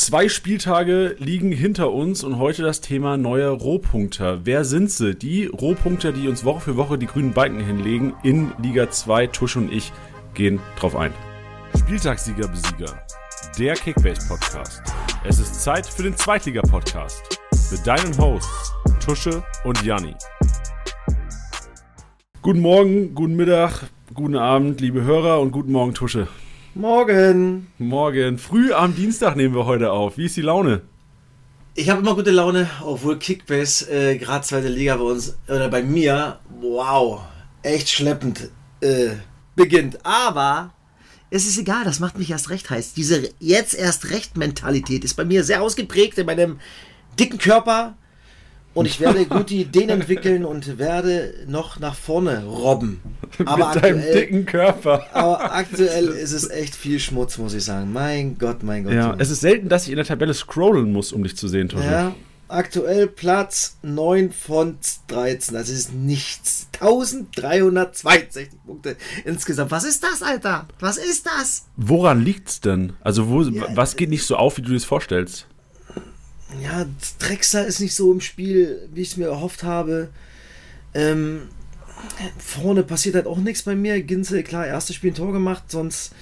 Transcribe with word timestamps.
Zwei 0.00 0.30
Spieltage 0.30 1.14
liegen 1.18 1.52
hinter 1.52 1.92
uns 1.92 2.24
und 2.24 2.38
heute 2.38 2.62
das 2.62 2.80
Thema 2.80 3.18
neue 3.18 3.50
Rohpunkter. 3.50 4.46
Wer 4.46 4.64
sind 4.64 4.90
sie? 4.90 5.14
Die 5.14 5.44
Rohpunkter, 5.44 6.10
die 6.10 6.26
uns 6.26 6.42
Woche 6.42 6.60
für 6.60 6.76
Woche 6.78 6.96
die 6.96 7.04
grünen 7.04 7.34
Balken 7.34 7.60
hinlegen 7.60 8.14
in 8.22 8.50
Liga 8.62 8.90
2. 8.90 9.26
Tusch 9.26 9.56
und 9.56 9.70
ich 9.70 9.92
gehen 10.32 10.58
drauf 10.78 10.96
ein. 10.96 11.12
Spieltagssieger 11.78 12.48
Besieger. 12.48 13.04
Der 13.58 13.74
Kickbase 13.74 14.26
Podcast. 14.26 14.82
Es 15.22 15.38
ist 15.38 15.62
Zeit 15.62 15.86
für 15.86 16.04
den 16.04 16.16
Zweitliga 16.16 16.62
Podcast 16.62 17.22
mit 17.70 17.86
deinen 17.86 18.16
Hosts 18.16 18.72
Tusche 19.04 19.44
und 19.64 19.84
Janni. 19.84 20.14
Guten 22.40 22.60
Morgen, 22.60 23.14
guten 23.14 23.36
Mittag, 23.36 23.90
guten 24.14 24.36
Abend, 24.36 24.80
liebe 24.80 25.02
Hörer 25.02 25.40
und 25.42 25.52
guten 25.52 25.72
Morgen 25.72 25.92
Tusche. 25.92 26.26
Morgen. 26.74 27.66
Morgen. 27.78 28.38
Früh 28.38 28.72
am 28.72 28.94
Dienstag 28.94 29.34
nehmen 29.34 29.56
wir 29.56 29.66
heute 29.66 29.90
auf. 29.90 30.16
Wie 30.18 30.26
ist 30.26 30.36
die 30.36 30.42
Laune? 30.42 30.82
Ich 31.74 31.90
habe 31.90 32.00
immer 32.00 32.14
gute 32.14 32.30
Laune, 32.30 32.70
obwohl 32.84 33.18
Kickbase 33.18 33.90
äh, 33.90 34.18
gerade 34.18 34.44
zweite 34.44 34.68
Liga 34.68 34.96
bei 34.96 35.02
uns 35.02 35.36
oder 35.48 35.68
bei 35.68 35.82
mir, 35.82 36.38
wow, 36.60 37.22
echt 37.62 37.88
schleppend 37.90 38.50
äh, 38.80 39.10
beginnt. 39.56 39.98
Aber 40.06 40.72
es 41.28 41.44
ist 41.44 41.58
egal, 41.58 41.82
das 41.82 41.98
macht 41.98 42.16
mich 42.16 42.30
erst 42.30 42.50
recht 42.50 42.70
heiß. 42.70 42.94
Diese 42.94 43.28
jetzt 43.40 43.74
erst 43.74 44.10
recht 44.10 44.36
Mentalität 44.36 45.02
ist 45.02 45.14
bei 45.14 45.24
mir 45.24 45.42
sehr 45.42 45.62
ausgeprägt 45.62 46.18
in 46.18 46.26
meinem 46.26 46.60
dicken 47.18 47.38
Körper. 47.38 47.96
Und 48.72 48.86
ich 48.86 49.00
werde 49.00 49.26
gute 49.26 49.54
Ideen 49.54 49.88
entwickeln 49.90 50.44
und 50.44 50.78
werde 50.78 51.34
noch 51.48 51.80
nach 51.80 51.94
vorne 51.96 52.44
robben. 52.44 53.00
Aber 53.44 53.74
Mit 53.74 53.82
deinem 53.82 54.00
dicken 54.00 54.46
Körper. 54.46 55.06
aber 55.12 55.52
aktuell 55.52 56.06
ist 56.08 56.32
es 56.32 56.48
echt 56.48 56.74
viel 56.76 57.00
Schmutz, 57.00 57.36
muss 57.38 57.54
ich 57.54 57.64
sagen. 57.64 57.92
Mein 57.92 58.38
Gott, 58.38 58.62
mein 58.62 58.84
Gott. 58.84 58.92
Ja, 58.92 59.14
es 59.18 59.30
ist 59.30 59.40
selten, 59.40 59.68
dass 59.68 59.84
ich 59.84 59.90
in 59.90 59.96
der 59.96 60.04
Tabelle 60.04 60.34
scrollen 60.34 60.92
muss, 60.92 61.12
um 61.12 61.22
dich 61.24 61.36
zu 61.36 61.48
sehen, 61.48 61.68
Tosche. 61.68 61.84
Ja, 61.90 62.14
aktuell 62.46 63.06
Platz 63.08 63.76
9 63.82 64.30
von 64.32 64.78
13. 65.08 65.54
Das 65.54 65.68
ist 65.68 65.92
nichts. 65.92 66.68
1362 66.80 68.48
Punkte 68.66 68.96
insgesamt. 69.24 69.70
Was 69.70 69.84
ist 69.84 70.02
das, 70.02 70.22
Alter? 70.22 70.66
Was 70.78 70.96
ist 70.96 71.26
das? 71.26 71.66
Woran 71.76 72.20
liegt's 72.22 72.60
denn? 72.60 72.92
Also, 73.00 73.28
wo, 73.28 73.42
ja, 73.42 73.64
was 73.74 73.96
geht 73.96 74.10
nicht 74.10 74.24
so 74.24 74.36
auf, 74.36 74.56
wie 74.58 74.62
du 74.62 74.74
es 74.74 74.84
vorstellst? 74.84 75.46
Ja, 76.62 76.86
Drexler 77.18 77.66
ist 77.66 77.80
nicht 77.80 77.94
so 77.94 78.12
im 78.12 78.20
Spiel, 78.20 78.88
wie 78.92 79.02
ich 79.02 79.10
es 79.10 79.16
mir 79.16 79.26
erhofft 79.26 79.62
habe. 79.62 80.08
Ähm, 80.94 81.42
vorne 82.38 82.82
passiert 82.82 83.14
halt 83.14 83.26
auch 83.26 83.38
nichts 83.38 83.62
bei 83.62 83.74
mir. 83.74 84.02
Ginzel, 84.02 84.42
klar, 84.42 84.66
erstes 84.66 84.96
Spiel 84.96 85.12
ein 85.12 85.14
Tor 85.14 85.32
gemacht, 85.32 85.64
sonst 85.68 86.12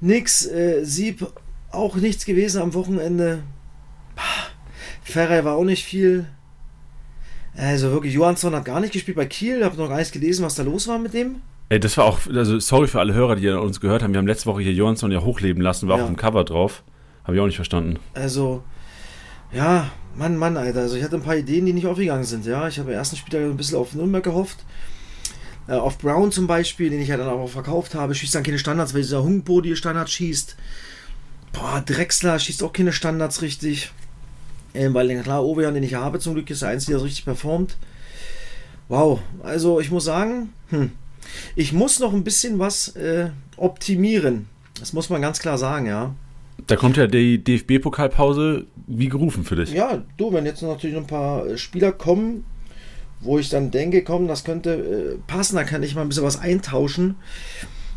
nichts. 0.00 0.46
Äh, 0.46 0.84
Sieb 0.84 1.26
auch 1.70 1.96
nichts 1.96 2.24
gewesen 2.24 2.62
am 2.62 2.74
Wochenende. 2.74 3.42
Ferrer 5.02 5.44
war 5.44 5.56
auch 5.56 5.64
nicht 5.64 5.84
viel. 5.84 6.26
Also 7.56 7.92
wirklich, 7.92 8.14
Johansson 8.14 8.54
hat 8.54 8.64
gar 8.64 8.80
nicht 8.80 8.92
gespielt 8.92 9.16
bei 9.16 9.26
Kiel. 9.26 9.58
Ich 9.58 9.64
habe 9.64 9.76
noch 9.76 9.88
gar 9.88 9.98
nicht 9.98 10.12
gelesen, 10.12 10.44
was 10.44 10.56
da 10.56 10.62
los 10.62 10.88
war 10.88 10.98
mit 10.98 11.14
dem. 11.14 11.36
Ey, 11.68 11.80
das 11.80 11.96
war 11.96 12.04
auch, 12.04 12.20
also 12.26 12.58
sorry 12.58 12.88
für 12.88 13.00
alle 13.00 13.14
Hörer, 13.14 13.36
die 13.36 13.48
uns 13.48 13.80
gehört 13.80 14.02
haben. 14.02 14.12
Wir 14.12 14.18
haben 14.18 14.26
letzte 14.26 14.46
Woche 14.46 14.62
hier 14.62 14.72
Johansson 14.72 15.12
ja 15.12 15.22
hochleben 15.22 15.62
lassen, 15.62 15.88
war 15.88 15.98
ja. 15.98 16.04
auch 16.04 16.08
im 16.08 16.16
Cover 16.16 16.44
drauf. 16.44 16.82
Habe 17.24 17.36
ich 17.36 17.40
auch 17.40 17.46
nicht 17.46 17.56
verstanden. 17.56 17.98
Also, 18.12 18.62
ja, 19.54 19.90
Mann, 20.16 20.36
Mann, 20.36 20.56
Alter. 20.56 20.80
Also 20.80 20.96
ich 20.96 21.02
hatte 21.02 21.16
ein 21.16 21.22
paar 21.22 21.36
Ideen, 21.36 21.66
die 21.66 21.72
nicht 21.72 21.86
aufgegangen 21.86 22.24
sind. 22.24 22.46
Ja, 22.46 22.68
ich 22.68 22.78
habe 22.78 22.90
im 22.90 22.96
ersten 22.96 23.16
Spieltag 23.16 23.42
ein 23.42 23.56
bisschen 23.56 23.78
auf 23.78 23.94
Nürnberg 23.94 24.24
gehofft. 24.24 24.64
Äh, 25.66 25.72
auf 25.72 25.98
Brown 25.98 26.30
zum 26.32 26.46
Beispiel, 26.46 26.90
den 26.90 27.00
ich 27.00 27.08
ja 27.08 27.16
dann 27.16 27.28
auch 27.28 27.48
verkauft 27.48 27.94
habe, 27.94 28.14
schießt 28.14 28.34
dann 28.34 28.42
keine 28.42 28.58
Standards, 28.58 28.94
weil 28.94 29.02
dieser 29.02 29.22
Hungbo 29.22 29.60
die 29.60 29.76
Standards 29.76 30.12
schießt. 30.12 30.56
Boah, 31.52 31.82
Drexler 31.84 32.38
schießt 32.38 32.62
auch 32.62 32.72
keine 32.72 32.92
Standards 32.92 33.42
richtig. 33.42 33.92
Ähm, 34.74 34.92
weil 34.92 35.22
klar, 35.22 35.44
Ovejan, 35.44 35.74
den 35.74 35.84
ich 35.84 35.94
habe, 35.94 36.18
zum 36.18 36.34
Glück 36.34 36.50
ist 36.50 36.62
der 36.62 36.70
Einzige, 36.70 36.92
der 36.92 36.98
so 36.98 37.04
richtig 37.04 37.24
performt. 37.24 37.76
Wow, 38.88 39.20
also 39.42 39.80
ich 39.80 39.90
muss 39.90 40.04
sagen, 40.04 40.52
hm, 40.68 40.90
ich 41.56 41.72
muss 41.72 42.00
noch 42.00 42.12
ein 42.12 42.24
bisschen 42.24 42.58
was 42.58 42.88
äh, 42.96 43.30
optimieren. 43.56 44.46
Das 44.78 44.92
muss 44.92 45.08
man 45.08 45.22
ganz 45.22 45.38
klar 45.38 45.56
sagen, 45.56 45.86
ja. 45.86 46.14
Da 46.66 46.76
kommt 46.76 46.96
ja 46.96 47.06
die 47.06 47.42
DFB-Pokalpause 47.42 48.66
wie 48.86 49.08
gerufen 49.08 49.44
für 49.44 49.56
dich. 49.56 49.72
Ja, 49.72 50.02
du, 50.16 50.32
wenn 50.32 50.46
jetzt 50.46 50.62
natürlich 50.62 50.96
ein 50.96 51.06
paar 51.06 51.46
äh, 51.46 51.58
Spieler 51.58 51.92
kommen, 51.92 52.44
wo 53.20 53.38
ich 53.38 53.48
dann 53.48 53.70
denke, 53.70 54.02
komm, 54.02 54.28
das 54.28 54.44
könnte 54.44 54.74
äh, 54.74 55.18
passen, 55.26 55.56
dann 55.56 55.66
kann 55.66 55.82
ich 55.82 55.94
mal 55.94 56.02
ein 56.02 56.08
bisschen 56.08 56.24
was 56.24 56.38
eintauschen. 56.38 57.16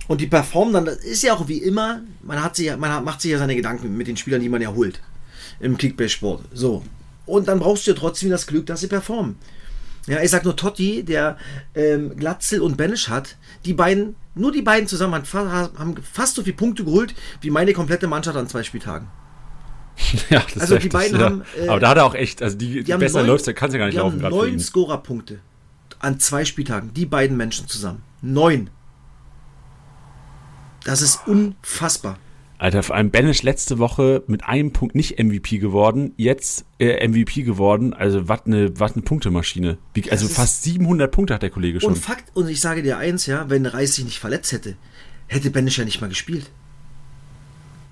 Und 0.07 0.22
die 0.22 0.28
performen 0.28 0.73
dann, 0.73 0.85
das 0.85 0.97
ist 0.97 1.23
ja 1.23 1.34
auch 1.34 1.47
wie 1.47 1.57
immer, 1.57 2.01
man, 2.23 2.41
hat 2.41 2.56
sich, 2.56 2.75
man 2.78 3.03
macht 3.03 3.22
sich 3.22 3.31
ja 3.31 3.38
seine 3.38 3.56
Gedanken 3.56 3.97
mit 3.97 4.07
den 4.07 4.18
Spielern, 4.18 4.41
die 4.41 4.50
man 4.50 4.62
ja 4.62 4.74
holt 4.74 5.01
im 5.59 5.78
Kickbase-Sport. 5.78 6.45
So. 6.53 6.84
Und 7.25 7.47
dann 7.47 7.59
brauchst 7.59 7.85
du 7.88 7.91
ja 7.91 7.97
trotzdem 7.97 8.29
das 8.29 8.47
Glück, 8.47 8.66
dass 8.66 8.79
sie 8.79 8.88
performen. 8.88 9.35
Ja, 10.07 10.22
ich 10.22 10.31
sag 10.31 10.45
nur 10.45 10.56
Totti, 10.56 11.03
der 11.03 11.38
ähm, 11.75 12.16
Glatzel 12.16 12.62
und 12.62 12.78
Benisch 12.78 13.09
hat, 13.09 13.35
die 13.66 13.73
beiden, 13.73 14.16
nur 14.35 14.53
die 14.53 14.62
beiden 14.62 14.88
zusammen 14.88 15.22
haben 15.34 15.95
fast 16.01 16.35
so 16.35 16.44
viele 16.44 16.56
Punkte 16.56 16.85
geholt 16.85 17.13
wie 17.41 17.50
meine 17.50 17.73
komplette 17.73 18.07
Mannschaft 18.07 18.38
an 18.38 18.47
zwei 18.47 18.63
Spieltagen. 18.63 19.07
Ja, 20.29 20.44
das 20.53 20.62
also 20.62 20.78
die 20.78 20.90
beiden 20.90 21.18
das, 21.18 21.29
haben. 21.29 21.44
Äh, 21.59 21.68
aber 21.68 21.79
da 21.79 21.90
hat 21.90 21.97
er 21.97 22.06
auch 22.06 22.13
echt, 22.13 22.41
also 22.41 22.56
die, 22.56 22.84
die 22.84 22.94
besser 22.94 23.19
neun, 23.19 23.28
läuft, 23.28 23.47
der 23.47 23.53
kann 23.56 23.69
es 23.69 23.73
ja 23.73 23.79
gar 23.79 23.85
nicht 23.88 23.95
die 23.95 24.00
laufen. 24.00 24.23
Haben 24.23 24.35
neun 24.35 24.59
Scorerpunkte 24.59 25.40
an 26.00 26.19
zwei 26.19 26.45
Spieltagen, 26.45 26.94
die 26.94 27.06
beiden 27.06 27.35
Menschen 27.35 27.68
zusammen. 27.68 28.03
Neun. 28.22 28.69
Das 30.84 31.01
ist 31.01 31.28
unfassbar. 31.28 32.19
Alter, 32.59 32.81
vor 32.81 32.95
allem 32.95 33.12
Banish 33.12 33.44
letzte 33.44 33.78
Woche 33.78 34.23
mit 34.25 34.44
einem 34.45 34.73
Punkt 34.73 34.95
nicht 34.95 35.19
MVP 35.23 35.59
geworden, 35.59 36.13
jetzt 36.18 36.66
äh, 36.79 37.07
MVP 37.07 37.44
geworden. 37.44 37.94
Also 37.94 38.28
was 38.28 38.45
eine 38.45 38.79
was 38.79 38.94
eine 38.94 39.03
Punktemaschine. 39.03 39.78
Wie, 39.94 40.09
also 40.09 40.28
fast 40.28 40.63
700 40.63 41.12
Punkte 41.12 41.35
hat 41.35 41.44
der 41.44 41.51
Kollege 41.51 41.79
schon. 41.79 41.94
Und 41.94 42.00
Fakt, 42.00 42.35
und 42.35 42.50
ich 42.50 42.59
sage 42.59 42.81
dir 42.81 42.97
eins, 42.97 43.28
ja, 43.28 43.50
wenn 43.50 43.66
Reis 43.68 43.95
sich 43.95 44.06
nicht 44.06 44.19
verletzt 44.19 44.51
hätte, 44.53 44.75
hätte 45.28 45.51
Banish 45.51 45.78
ja 45.78 45.85
nicht 45.85 46.01
mal 46.01 46.07
gespielt. 46.09 46.50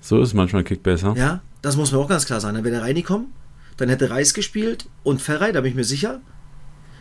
So 0.00 0.20
ist 0.20 0.34
manchmal 0.34 0.64
Kickbase, 0.64 1.14
Ja, 1.16 1.42
das 1.62 1.76
muss 1.76 1.92
man 1.92 2.00
auch 2.00 2.08
ganz 2.08 2.26
klar 2.26 2.40
sagen. 2.40 2.56
Dann 2.56 2.64
wäre 2.64 2.76
der 2.76 2.84
reingekommen, 2.84 3.28
dann 3.76 3.88
hätte 3.88 4.10
Reis 4.10 4.34
gespielt 4.34 4.88
und 5.04 5.22
Ferrei, 5.22 5.52
da 5.52 5.60
bin 5.60 5.70
ich 5.70 5.76
mir 5.76 5.84
sicher. 5.84 6.20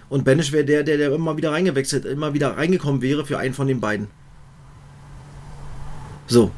Und 0.08 0.24
Banish 0.24 0.52
wäre 0.52 0.66
der, 0.66 0.84
der, 0.84 0.98
der 0.98 1.14
immer 1.14 1.36
wieder 1.36 1.52
reingewechselt, 1.52 2.06
immer 2.06 2.36
wieder 2.36 2.58
reingekommen 2.58 3.02
wäre 3.02 3.26
für 3.26 3.40
einen 3.40 3.56
von 3.56 3.68
den 3.68 3.80
beiden. 3.80 4.08
So, 6.28 6.52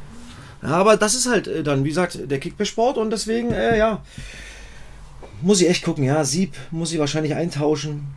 ja, 0.62 0.68
aber 0.68 0.96
das 0.96 1.14
ist 1.14 1.28
halt 1.28 1.46
äh, 1.46 1.62
dann, 1.62 1.84
wie 1.84 1.88
gesagt, 1.88 2.18
der 2.30 2.38
Kickbase-Sport 2.38 2.98
und 2.98 3.10
deswegen, 3.10 3.52
äh, 3.52 3.78
ja, 3.78 4.02
muss 5.40 5.60
ich 5.60 5.68
echt 5.68 5.84
gucken. 5.84 6.04
Ja, 6.04 6.24
Sieb 6.24 6.54
muss 6.70 6.92
ich 6.92 6.98
wahrscheinlich 6.98 7.34
eintauschen, 7.34 8.08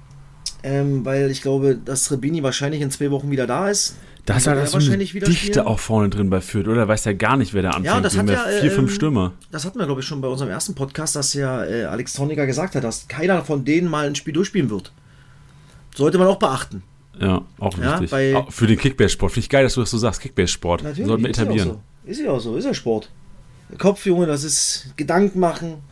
ähm, 0.64 1.06
weil 1.06 1.30
ich 1.30 1.42
glaube, 1.42 1.76
dass 1.76 2.06
Trebini 2.06 2.44
wahrscheinlich 2.44 2.82
in 2.82 2.92
zwei 2.92 3.12
Wochen 3.12 3.32
wieder 3.32 3.48
da 3.48 3.70
ist. 3.70 3.96
Da 4.26 4.38
ist 4.38 4.46
ja 4.46 4.54
das 4.54 4.72
so 4.72 4.78
eine 4.78 4.98
Dichte 4.98 5.32
spielen. 5.34 5.66
auch 5.66 5.80
vorne 5.80 6.10
drin 6.10 6.30
bei 6.30 6.42
Fürth, 6.42 6.68
oder? 6.68 6.88
Weiß 6.88 7.06
ja 7.06 7.14
gar 7.14 7.38
nicht, 7.38 7.54
wer 7.54 7.64
da 7.64 7.70
anfängt. 7.70 7.86
Ja, 7.88 8.02
das 8.02 8.16
hat 8.16 8.30
ja, 8.30 8.38
vier, 8.38 8.72
äh, 8.72 8.76
fünf 8.76 8.94
Stürmer. 8.94 9.34
Das 9.52 9.66
hatten 9.66 9.80
wir, 9.80 9.86
glaube 9.86 10.02
ich, 10.02 10.08
schon 10.08 10.22
bei 10.22 10.28
unserem 10.28 10.52
ersten 10.52 10.76
Podcast, 10.76 11.16
dass 11.16 11.34
ja 11.34 11.66
äh, 11.66 11.86
Alex 11.86 12.14
Troniger 12.14 12.46
gesagt 12.46 12.76
hat, 12.76 12.84
dass 12.84 13.08
keiner 13.08 13.44
von 13.44 13.66
denen 13.66 13.90
mal 13.90 14.06
ein 14.06 14.16
Spiel 14.16 14.34
durchspielen 14.34 14.70
wird. 14.70 14.92
Sollte 15.96 16.20
man 16.20 16.28
auch 16.28 16.38
beachten. 16.38 16.84
Ja, 17.20 17.42
auch 17.60 17.78
wichtig. 17.78 18.12
Ja, 18.12 18.38
auch 18.38 18.52
für 18.52 18.68
den 18.68 18.78
Kickbase-Sport. 18.78 19.32
Finde 19.32 19.44
ich 19.44 19.50
geil, 19.50 19.64
dass 19.64 19.74
du 19.74 19.82
das 19.82 19.90
so 19.90 19.98
sagst. 19.98 20.22
Kickbase-Sport. 20.22 20.82
Sollten 20.96 21.24
wir 21.24 21.30
etablieren. 21.30 21.78
Ist 22.04 22.20
ja 22.20 22.32
auch 22.32 22.40
so, 22.40 22.56
ist 22.56 22.66
ja 22.66 22.74
Sport. 22.74 23.10
Kopf, 23.78 24.06
Junge, 24.06 24.26
das 24.26 24.44
ist 24.44 24.94
Gedanken 24.98 25.40
machen. 25.40 25.84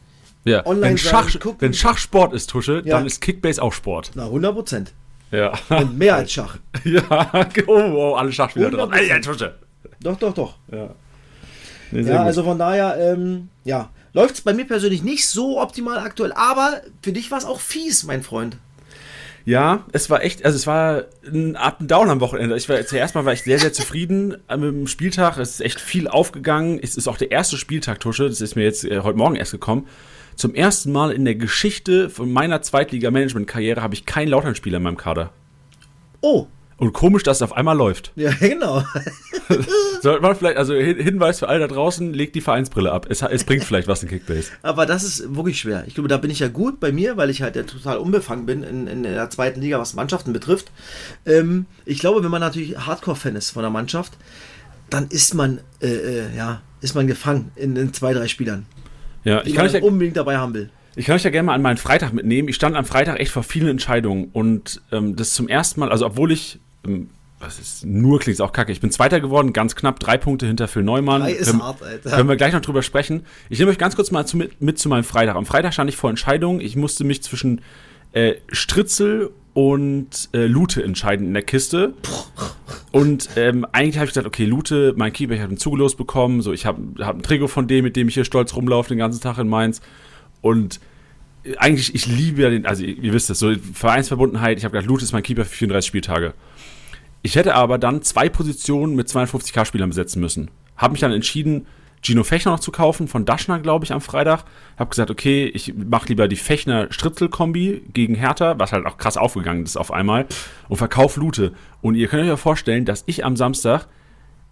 Ja, 0.46 0.66
online 0.66 0.92
wenn, 0.92 0.98
Schach, 0.98 1.30
sein, 1.30 1.56
wenn 1.60 1.74
Schachsport 1.74 2.34
ist, 2.34 2.50
Tusche, 2.50 2.82
ja. 2.86 2.98
dann 2.98 3.06
ist 3.06 3.22
Kickbase 3.22 3.62
auch 3.62 3.74
Sport. 3.74 4.12
Na, 4.16 4.26
100 4.26 4.54
Prozent. 4.54 4.94
Ja. 5.32 5.54
Und 5.70 5.98
mehr 5.98 6.16
als 6.16 6.32
Schach. 6.32 6.58
ja, 6.84 7.48
oh, 7.68 7.72
oh 7.74 8.16
alle 8.16 8.32
Schachspieler 8.32 8.72
drauf. 8.72 8.90
Ey, 8.94 9.22
Tusche. 9.22 9.56
Doch, 10.02 10.18
doch, 10.18 10.34
doch. 10.34 10.56
Ja, 10.72 10.90
nee, 11.92 12.02
ja 12.02 12.24
also 12.24 12.44
von 12.44 12.58
daher, 12.58 12.98
ähm, 12.98 13.50
ja, 13.66 13.90
läuft 14.14 14.36
es 14.36 14.42
bei 14.42 14.54
mir 14.54 14.66
persönlich 14.66 15.04
nicht 15.04 15.28
so 15.28 15.60
optimal 15.62 16.00
aktuell, 16.00 16.32
aber 16.34 16.82
für 17.02 17.12
dich 17.12 17.30
war 17.32 17.38
es 17.38 17.46
auch 17.46 17.60
fies, 17.60 18.04
mein 18.06 18.24
Freund. 18.24 18.58
Ja, 19.50 19.88
es 19.94 20.12
war 20.12 20.24
echt, 20.24 20.46
also 20.46 20.56
es 20.56 20.68
war 20.68 21.06
ein 21.26 21.56
Up 21.56 21.78
and 21.80 21.90
Down 21.90 22.12
am 22.12 22.20
Wochenende. 22.20 22.56
Ich 22.56 22.70
war 22.70 22.86
zuerst 22.86 23.16
mal 23.16 23.26
war 23.26 23.34
ich 23.34 23.42
sehr, 23.42 23.58
sehr 23.58 23.74
zufrieden 23.74 24.38
mit 24.48 24.62
dem 24.62 24.86
Spieltag. 24.86 25.40
Es 25.40 25.54
ist 25.54 25.62
echt 25.62 25.82
viel 25.82 26.08
aufgegangen. 26.08 26.80
Es 26.80 26.96
ist 26.96 27.08
auch 27.08 27.18
der 27.18 27.32
erste 27.32 27.58
Spieltag, 27.58 28.00
Tusche. 28.00 28.30
Das 28.30 28.42
ist 28.42 28.56
mir 28.56 28.62
jetzt 28.62 28.86
äh, 28.86 29.00
heute 29.00 29.18
Morgen 29.18 29.36
erst 29.36 29.52
gekommen. 29.52 29.88
Zum 30.36 30.54
ersten 30.54 30.92
Mal 30.92 31.12
in 31.12 31.26
der 31.26 31.34
Geschichte 31.34 32.12
von 32.12 32.32
meiner 32.32 32.62
Zweitliga-Management-Karriere 32.62 33.82
habe 33.82 33.96
ich 33.96 34.06
keinen 34.06 34.28
Lautern-Spieler 34.28 34.78
in 34.78 34.84
meinem 34.84 34.98
Kader. 34.98 35.32
Oh, 36.22 36.46
und 36.80 36.94
komisch, 36.94 37.24
dass 37.24 37.38
es 37.38 37.42
auf 37.42 37.54
einmal 37.54 37.78
läuft. 37.78 38.12
Ja, 38.16 38.32
genau. 38.40 38.84
Sollte 40.02 40.22
man 40.22 40.36
vielleicht, 40.36 40.58
also 40.58 40.74
Hinweis 40.74 41.40
für 41.40 41.48
alle 41.48 41.60
da 41.60 41.68
draußen, 41.68 42.14
legt 42.14 42.36
die 42.36 42.42
Vereinsbrille 42.42 42.92
ab. 42.92 43.08
Es, 43.10 43.22
es 43.22 43.44
bringt 43.44 43.64
vielleicht 43.64 43.88
was 43.88 44.02
in 44.02 44.10
Kickbase. 44.10 44.52
Aber 44.62 44.86
das 44.86 45.04
ist 45.04 45.36
wirklich 45.36 45.60
schwer. 45.60 45.84
Ich 45.88 45.94
glaube, 45.94 46.08
da 46.08 46.18
bin 46.18 46.32
ich 46.32 46.40
ja 46.40 46.48
gut 46.48 46.80
bei 46.80 46.92
mir, 46.92 47.18
weil 47.18 47.30
ich 47.30 47.42
halt 47.42 47.56
ja 47.56 47.64
total 47.64 47.98
unbefangen 47.98 48.46
bin 48.46 48.64
in, 48.64 48.88
in 48.88 49.04
der 49.04 49.30
zweiten 49.30 49.62
Liga, 49.62 49.80
was 49.80 49.94
Mannschaften 49.94 50.34
betrifft. 50.34 50.72
Ähm, 51.26 51.66
ich 51.86 52.00
glaube, 52.00 52.24
wenn 52.24 52.32
man 52.32 52.42
natürlich 52.42 52.78
Hardcore-Fan 52.78 53.36
ist 53.36 53.52
von 53.52 53.64
der 53.64 53.72
Mannschaft, 53.72 54.14
dann 54.90 55.08
ist 55.08 55.34
man, 55.34 55.60
äh, 55.82 55.88
äh, 55.88 56.36
ja, 56.36 56.62
ist 56.82 56.96
man 56.96 57.08
gefangen 57.08 57.52
in, 57.56 57.76
in 57.76 57.94
zwei, 57.94 58.14
drei 58.14 58.28
Spielern. 58.28 58.66
Ja, 59.24 59.42
die 59.44 59.50
ich 59.50 59.56
kann 59.56 59.66
euch 59.66 59.74
ja, 59.74 59.82
unbedingt 59.82 60.18
dabei 60.18 60.38
haben 60.38 60.54
will. 60.54 60.70
ich 60.96 61.06
kann 61.06 61.16
euch 61.16 61.24
ja 61.24 61.30
gerne 61.30 61.48
mal 61.48 61.54
an 61.54 61.62
meinen 61.62 61.78
Freitag 61.78 62.14
mitnehmen. 62.14 62.48
Ich 62.48 62.56
stand 62.56 62.76
am 62.76 62.86
Freitag 62.86 63.20
echt 63.20 63.32
vor 63.32 63.44
vielen 63.44 63.68
Entscheidungen 63.68 64.30
und 64.32 64.82
ähm, 64.92 65.16
das 65.16 65.34
zum 65.34 65.48
ersten 65.48 65.82
Mal, 65.82 65.92
also 65.92 66.06
obwohl 66.06 66.32
ich, 66.32 66.60
ähm, 66.86 67.10
das 67.40 67.58
ist 67.58 67.86
nur 67.86 68.20
klingt 68.20 68.42
auch 68.42 68.52
kacke, 68.52 68.72
ich 68.72 68.82
bin 68.82 68.92
Zweiter 68.92 69.22
geworden, 69.22 69.54
ganz 69.54 69.76
knapp, 69.76 70.00
drei 70.00 70.18
Punkte 70.18 70.46
hinter 70.46 70.68
Phil 70.68 70.84
Neumann. 70.84 71.22
Drei 71.22 71.32
ist 71.32 71.48
Können- 71.48 71.64
hart, 71.64 71.82
Alter. 71.82 72.10
Können 72.10 72.30
wir 72.30 72.36
gleich 72.36 72.54
noch 72.54 72.62
drüber 72.62 72.84
sprechen. 72.84 73.26
Ich 73.50 73.60
nehme 73.60 73.72
euch 73.72 73.78
ganz 73.78 73.96
kurz 73.96 74.12
mal 74.12 74.26
zu, 74.26 74.36
mit, 74.36 74.62
mit 74.62 74.78
zu 74.78 74.90
meinem 74.90 75.06
Freitag. 75.06 75.36
Am 75.36 75.46
Freitag 75.46 75.74
stand 75.74 75.90
ich 75.90 75.96
vor 75.96 76.10
Entscheidungen. 76.10 76.60
Ich 76.60 76.76
musste 76.76 77.06
mich 77.06 77.24
zwischen 77.24 77.62
äh, 78.12 78.36
Stritzel 78.52 79.30
und 79.54 80.30
äh, 80.34 80.46
Lute 80.46 80.84
entscheiden 80.84 81.28
in 81.28 81.34
der 81.34 81.44
Kiste. 81.44 81.94
Und 82.92 83.30
ähm, 83.36 83.66
eigentlich 83.72 83.98
habe 83.98 84.06
ich 84.06 84.12
gesagt, 84.12 84.28
okay, 84.28 84.46
Lute, 84.46 84.94
mein 84.98 85.14
Keeper, 85.14 85.34
ich 85.34 85.40
habe 85.40 85.50
einen 85.50 85.58
zugelost 85.58 85.98
bekommen. 85.98 86.42
So, 86.42 86.52
ich 86.52 86.66
habe 86.66 86.82
hab 87.00 87.16
ein 87.16 87.24
Trikot 87.24 87.48
von 87.48 87.68
dem, 87.68 87.84
mit 87.86 87.96
dem 87.96 88.10
ich 88.10 88.16
hier 88.16 88.26
stolz 88.26 88.54
rumlaufe 88.56 88.90
den 88.90 88.98
ganzen 88.98 89.22
Tag 89.22 89.38
in 89.38 89.48
Mainz. 89.48 89.82
Und 90.42 90.80
eigentlich, 91.58 91.96
ich 91.96 92.06
liebe 92.06 92.42
ja 92.42 92.50
den, 92.50 92.66
also 92.66 92.84
ihr, 92.84 93.14
wisst 93.14 93.30
es, 93.30 93.40
so 93.40 93.54
Vereinsverbundenheit. 93.74 94.58
Ich 94.58 94.66
habe 94.66 94.74
gesagt, 94.74 94.88
Lute 94.88 95.04
ist 95.04 95.14
mein 95.14 95.24
Keeper 95.24 95.46
für 95.46 95.56
34 95.56 95.88
Spieltage. 95.88 96.34
Ich 97.22 97.36
hätte 97.36 97.56
aber 97.56 97.78
dann 97.78 98.02
zwei 98.02 98.30
Positionen 98.30 98.96
mit 98.96 99.08
250k-Spielern 99.08 99.90
besetzen 99.90 100.22
müssen. 100.22 100.52
Habe 100.78 100.94
mich 100.94 101.02
dann 101.02 101.12
entschieden, 101.12 101.66
Gino 102.02 102.24
Fechner 102.24 102.54
noch 102.54 102.62
zu 102.62 102.72
kaufen, 102.72 103.10
von 103.10 103.26
Daschner, 103.26 103.60
glaube 103.60 103.84
ich, 103.84 103.92
am 103.92 104.00
Freitag. 104.00 104.46
Habe 104.78 104.90
gesagt, 104.90 105.12
okay, 105.12 105.46
ich 105.48 105.74
mache 105.76 106.08
lieber 106.08 106.28
die 106.30 106.38
Fechner-Stritzel-Kombi 106.38 107.84
gegen 107.94 108.16
Hertha, 108.16 108.58
was 108.58 108.72
halt 108.72 108.86
auch 108.86 108.98
krass 108.98 109.18
aufgegangen 109.18 109.64
ist 109.64 109.76
auf 109.76 109.92
einmal, 109.92 110.26
und 110.70 110.78
verkauf 110.78 111.18
Lute. 111.18 111.54
Und 111.82 111.96
ihr 111.96 112.08
könnt 112.08 112.24
euch 112.24 112.30
ja 112.30 112.38
vorstellen, 112.38 112.86
dass 112.86 113.04
ich 113.06 113.26
am 113.26 113.36
Samstag 113.36 113.88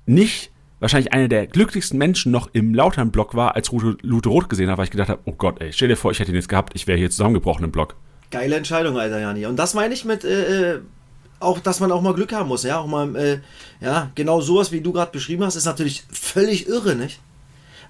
nicht 0.05 0.51
wahrscheinlich 0.79 1.13
einer 1.13 1.27
der 1.27 1.47
glücklichsten 1.47 1.97
Menschen 1.97 2.31
noch 2.31 2.49
im 2.53 2.73
Lautern-Block 2.73 3.35
war, 3.35 3.55
als 3.55 3.71
Lute, 3.71 3.97
Lute 4.01 4.29
Rot 4.29 4.49
gesehen 4.49 4.69
habe, 4.69 4.79
weil 4.79 4.85
ich 4.85 4.91
gedacht 4.91 5.09
habe, 5.09 5.21
oh 5.25 5.33
Gott, 5.33 5.61
ey, 5.61 5.73
stell 5.73 5.87
dir 5.87 5.95
vor, 5.95 6.11
ich 6.11 6.19
hätte 6.19 6.31
ihn 6.31 6.35
jetzt 6.35 6.49
gehabt, 6.49 6.73
ich 6.75 6.87
wäre 6.87 6.97
hier 6.97 7.09
zusammengebrochen 7.09 7.63
im 7.63 7.71
Block. 7.71 7.95
Geile 8.29 8.55
Entscheidung, 8.55 8.99
Alter, 8.99 9.19
Jani. 9.19 9.45
Und 9.45 9.55
das 9.55 9.73
meine 9.73 9.93
ich 9.93 10.05
mit, 10.05 10.23
äh, 10.23 10.75
äh, 10.75 10.79
auch, 11.39 11.59
dass 11.59 11.79
man 11.79 11.91
auch 11.91 12.01
mal 12.01 12.13
Glück 12.13 12.33
haben 12.33 12.47
muss, 12.47 12.63
ja. 12.63 12.79
Auch 12.79 12.87
mal, 12.87 13.15
äh, 13.15 13.39
ja, 13.79 14.11
genau 14.15 14.41
sowas, 14.41 14.71
wie 14.71 14.81
du 14.81 14.91
gerade 14.91 15.11
beschrieben 15.11 15.43
hast, 15.43 15.55
ist 15.55 15.65
natürlich 15.65 16.03
völlig 16.11 16.67
irre, 16.67 16.95
nicht? 16.95 17.19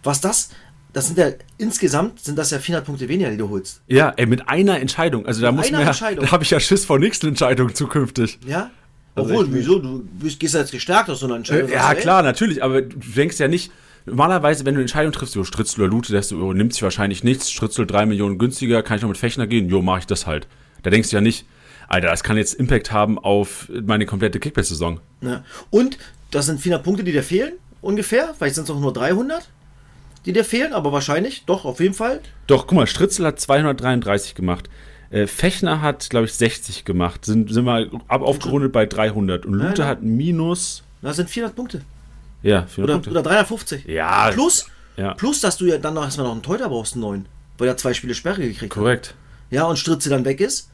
Was 0.04 0.22
das, 0.22 0.50
das 0.94 1.07
sind 1.07 1.18
ja, 1.18 1.30
insgesamt 1.57 2.19
sind 2.19 2.38
das 2.38 2.51
ja 2.51 2.60
400 2.60 2.86
Punkte 2.86 3.07
weniger, 3.07 3.30
die 3.30 3.38
du 3.38 3.50
holst. 3.50 3.81
Ja, 3.88 4.13
ey, 4.16 4.25
mit 4.25 4.48
einer 4.48 4.80
Entscheidung. 4.80 5.25
Also 5.25 5.42
da 5.42 5.51
Mit 5.51 5.62
muss 5.62 5.72
man 5.72 5.81
ja, 5.81 5.88
Entscheidung. 5.88 6.25
da 6.25 6.31
habe 6.31 6.44
ich 6.44 6.50
ja 6.50 6.60
Schiss 6.60 6.86
vor 6.86 7.00
nächsten 7.00 7.28
Entscheidungen 7.28 7.74
zukünftig. 7.74 8.39
Ja? 8.45 8.72
Also 9.18 9.31
Obwohl, 9.31 9.48
wieso? 9.52 9.80
Du 9.80 10.04
bist, 10.19 10.40
gehst 10.40 10.54
ja 10.54 10.60
jetzt 10.60 10.72
gestärkt 10.72 11.10
aus 11.10 11.19
so 11.22 11.25
einer 11.25 11.36
Entscheidung. 11.36 11.69
Äh, 11.69 11.74
ja, 11.74 11.92
ey, 11.92 12.00
klar, 12.00 12.22
natürlich, 12.22 12.64
aber 12.64 12.84
du 12.84 12.98
denkst 12.98 13.40
ja 13.40 13.48
nicht, 13.48 13.72
normalerweise, 14.06 14.64
wenn 14.64 14.75
du 14.75 14.80
eine 14.80 14.84
Entscheidung 14.84 15.12
triffst, 15.12 15.34
so 15.34 15.44
Stritzel 15.44 15.81
oder 15.81 15.92
Lute, 15.92 16.14
dass 16.14 16.30
du, 16.30 16.42
oh, 16.42 16.54
nimmt 16.54 16.74
sich 16.74 16.84
wahrscheinlich 16.84 17.24
nichts, 17.24 17.52
Stritzel 17.52 17.88
3 17.88 18.06
Millionen 18.06 18.38
günstiger, 18.38 18.84
kann 18.84 18.98
ich 18.98 19.02
noch 19.02 19.10
mit 19.10 19.18
Fechner 19.18 19.48
gehen? 19.48 19.69
Jo, 19.69 19.81
mache 19.81 20.00
ich 20.00 20.06
das 20.06 20.28
halt. 20.28 20.48
Da 20.84 20.92
denkst 20.92 21.10
du 21.10 21.16
ja 21.16 21.22
nicht, 21.22 21.46
Alter, 21.88 22.08
das 22.10 22.24
kann 22.24 22.38
jetzt 22.38 22.54
Impact 22.54 22.92
haben 22.92 23.18
auf 23.18 23.69
meine 23.86 24.06
komplette 24.06 24.40
Kickbase-Saison. 24.40 25.00
Ja. 25.22 25.44
Und 25.70 25.98
das 26.31 26.46
sind 26.46 26.60
400 26.60 26.84
Punkte, 26.84 27.04
die 27.04 27.12
dir 27.12 27.24
fehlen, 27.24 27.54
ungefähr. 27.81 28.34
Vielleicht 28.38 28.56
sind 28.56 28.66
es 28.66 28.70
auch 28.70 28.80
nur 28.80 28.94
300, 28.94 29.50
die 30.25 30.34
dir 30.34 30.44
fehlen, 30.44 30.74
aber 30.74 30.92
wahrscheinlich, 30.92 31.46
doch, 31.46 31.66
auf 31.66 31.80
jeden 31.80 31.94
Fall. 31.94 32.20
Doch, 32.46 32.68
guck 32.68 32.75
mal, 32.75 32.88
Stritzel 32.88 33.25
hat 33.25 33.40
233 33.40 34.36
gemacht. 34.36 34.70
Äh, 35.09 35.27
Fechner 35.27 35.81
hat, 35.81 36.09
glaube 36.09 36.25
ich, 36.25 36.33
60 36.33 36.83
gemacht. 36.86 37.24
Sind, 37.25 37.51
sind 37.54 37.65
wir 37.65 37.89
ab, 38.07 38.21
aufgerundet 38.21 38.71
bei 38.74 38.86
300. 38.86 39.45
Und 39.45 39.54
Lute 39.54 39.86
hat 39.86 40.01
minus, 40.04 40.83
Das 41.01 41.15
sind 41.15 41.30
400 41.30 41.56
Punkte. 41.56 41.81
ja, 42.44 42.65
400 42.65 42.77
Oder, 42.83 42.94
Punkte. 42.95 43.09
oder 43.12 43.24
350. 43.24 43.86
Ja. 43.86 44.31
Plus, 44.31 44.68
Ja. 44.98 45.13
plus, 45.13 45.39
dass 45.42 45.57
du 45.57 45.65
ja 45.65 45.77
dann 45.77 45.94
noch 45.94 46.04
erstmal 46.04 46.25
noch 46.27 46.33
einen 46.33 46.44
Teuter 46.44 46.69
brauchst, 46.69 46.94
einen 46.94 47.01
neuen. 47.01 47.25
Weil 47.57 47.68
er 47.69 47.77
zwei 47.77 47.94
Spiele 47.94 48.13
Sperre 48.15 48.42
gekriegt 48.42 48.63
hat. 48.75 48.81
Korrekt. 48.81 49.15
Ja, 49.50 49.63
und 49.65 49.77
Stritze 49.80 50.09
dann 50.09 50.25
weg 50.25 50.42
ist. 50.42 50.69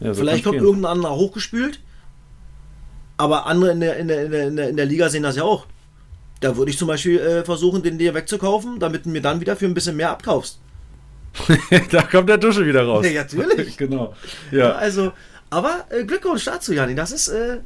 Ja, 0.00 0.12
so 0.12 0.20
Vielleicht 0.20 0.44
kommt 0.44 0.56
gehen. 0.58 0.64
irgendein 0.64 0.92
anderer 0.92 1.14
hochgespült. 1.16 1.80
Aber 3.16 3.46
andere 3.46 3.72
in 3.72 3.80
der, 3.80 3.96
in, 3.96 4.08
der, 4.08 4.24
in, 4.26 4.30
der, 4.30 4.46
in, 4.48 4.56
der, 4.56 4.68
in 4.70 4.76
der 4.76 4.86
Liga 4.86 5.08
sehen 5.08 5.22
das 5.24 5.36
ja 5.36 5.42
auch. 5.44 5.66
Da 6.40 6.56
würde 6.56 6.70
ich 6.70 6.78
zum 6.78 6.86
Beispiel 6.88 7.18
äh, 7.18 7.44
versuchen, 7.44 7.82
den 7.82 7.98
dir 7.98 8.14
wegzukaufen, 8.14 8.78
damit 8.78 9.06
du 9.06 9.08
mir 9.10 9.20
dann 9.22 9.40
wieder 9.40 9.56
für 9.56 9.66
ein 9.66 9.74
bisschen 9.74 9.96
mehr 9.96 10.10
abkaufst. 10.10 10.58
da 11.90 12.02
kommt 12.02 12.28
der 12.28 12.38
Dusche 12.38 12.66
wieder 12.66 12.84
raus. 12.84 13.06
Ja, 13.08 13.22
natürlich. 13.22 13.76
genau. 13.76 14.14
Ja, 14.50 14.58
Ja. 14.58 14.72
also, 14.72 15.12
aber 15.50 15.84
äh, 15.90 16.04
Glückwunsch 16.04 16.44
dazu, 16.44 16.72
Jani. 16.72 16.94
Das 16.94 17.12
ist, 17.12 17.28
äh, 17.28 17.58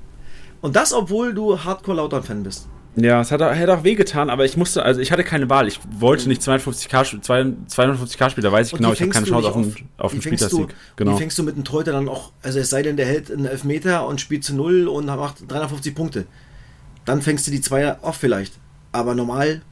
und 0.61 0.77
das, 0.77 0.93
obwohl 0.93 1.35
du 1.35 1.59
Hardcore-Lautern-Fan 1.65 2.43
bist. 2.43 2.69
Ja, 2.95 3.23
es 3.23 3.31
hat, 3.31 3.41
auch- 3.41 3.55
hätte 3.55 3.73
auch 3.77 3.85
wehgetan, 3.85 4.29
aber 4.29 4.45
ich 4.45 4.57
musste, 4.59 4.83
also 4.83 5.01
ich 5.01 5.11
hatte 5.11 5.25
keine 5.25 5.49
Wahl. 5.49 5.67
Ich 5.67 5.81
wollte 5.99 6.29
nicht 6.29 6.43
250k, 6.43 7.25
250k 7.25 8.31
spielen, 8.31 8.45
da 8.45 8.53
weiß 8.53 8.67
ich 8.67 8.73
Und 8.75 8.81
genau, 8.81 8.93
ich 8.93 9.01
habe 9.01 9.11
keine 9.11 9.27
Chance 9.27 9.49
auf 9.49 9.57
einen, 9.57 9.75
auf 9.97 10.13
einen 10.13 10.21
fängst 10.21 10.43
du, 10.45 10.47
Spieltagssieg. 10.49 10.77
Genau. 10.97 11.13
Die 11.13 11.19
fängst 11.19 11.39
du 11.39 11.43
mit 11.43 11.55
einem 11.55 11.65
Torhüter 11.65 11.93
dann 11.93 12.09
auch, 12.11 12.33
also 12.43 12.59
es 12.59 12.69
sei 12.69 12.83
denn, 12.83 12.99
der 12.99 13.07
hält 13.07 13.31
einen 13.31 13.47
Elfmeter 13.47 14.07
und 14.07 14.21
spielt 14.21 14.45
zu 14.45 14.55
Null 14.55 14.89
und 14.89 15.07
macht 15.07 15.51
350 15.51 15.95
Punkte. 15.95 16.27
Dann 17.07 17.23
fängst 17.23 17.47
du 17.47 17.51
die 17.51 17.63
Zweier 17.63 17.99
auf 18.03 18.17
vielleicht. 18.17 18.53
Aber 18.93 19.15
normal 19.15 19.63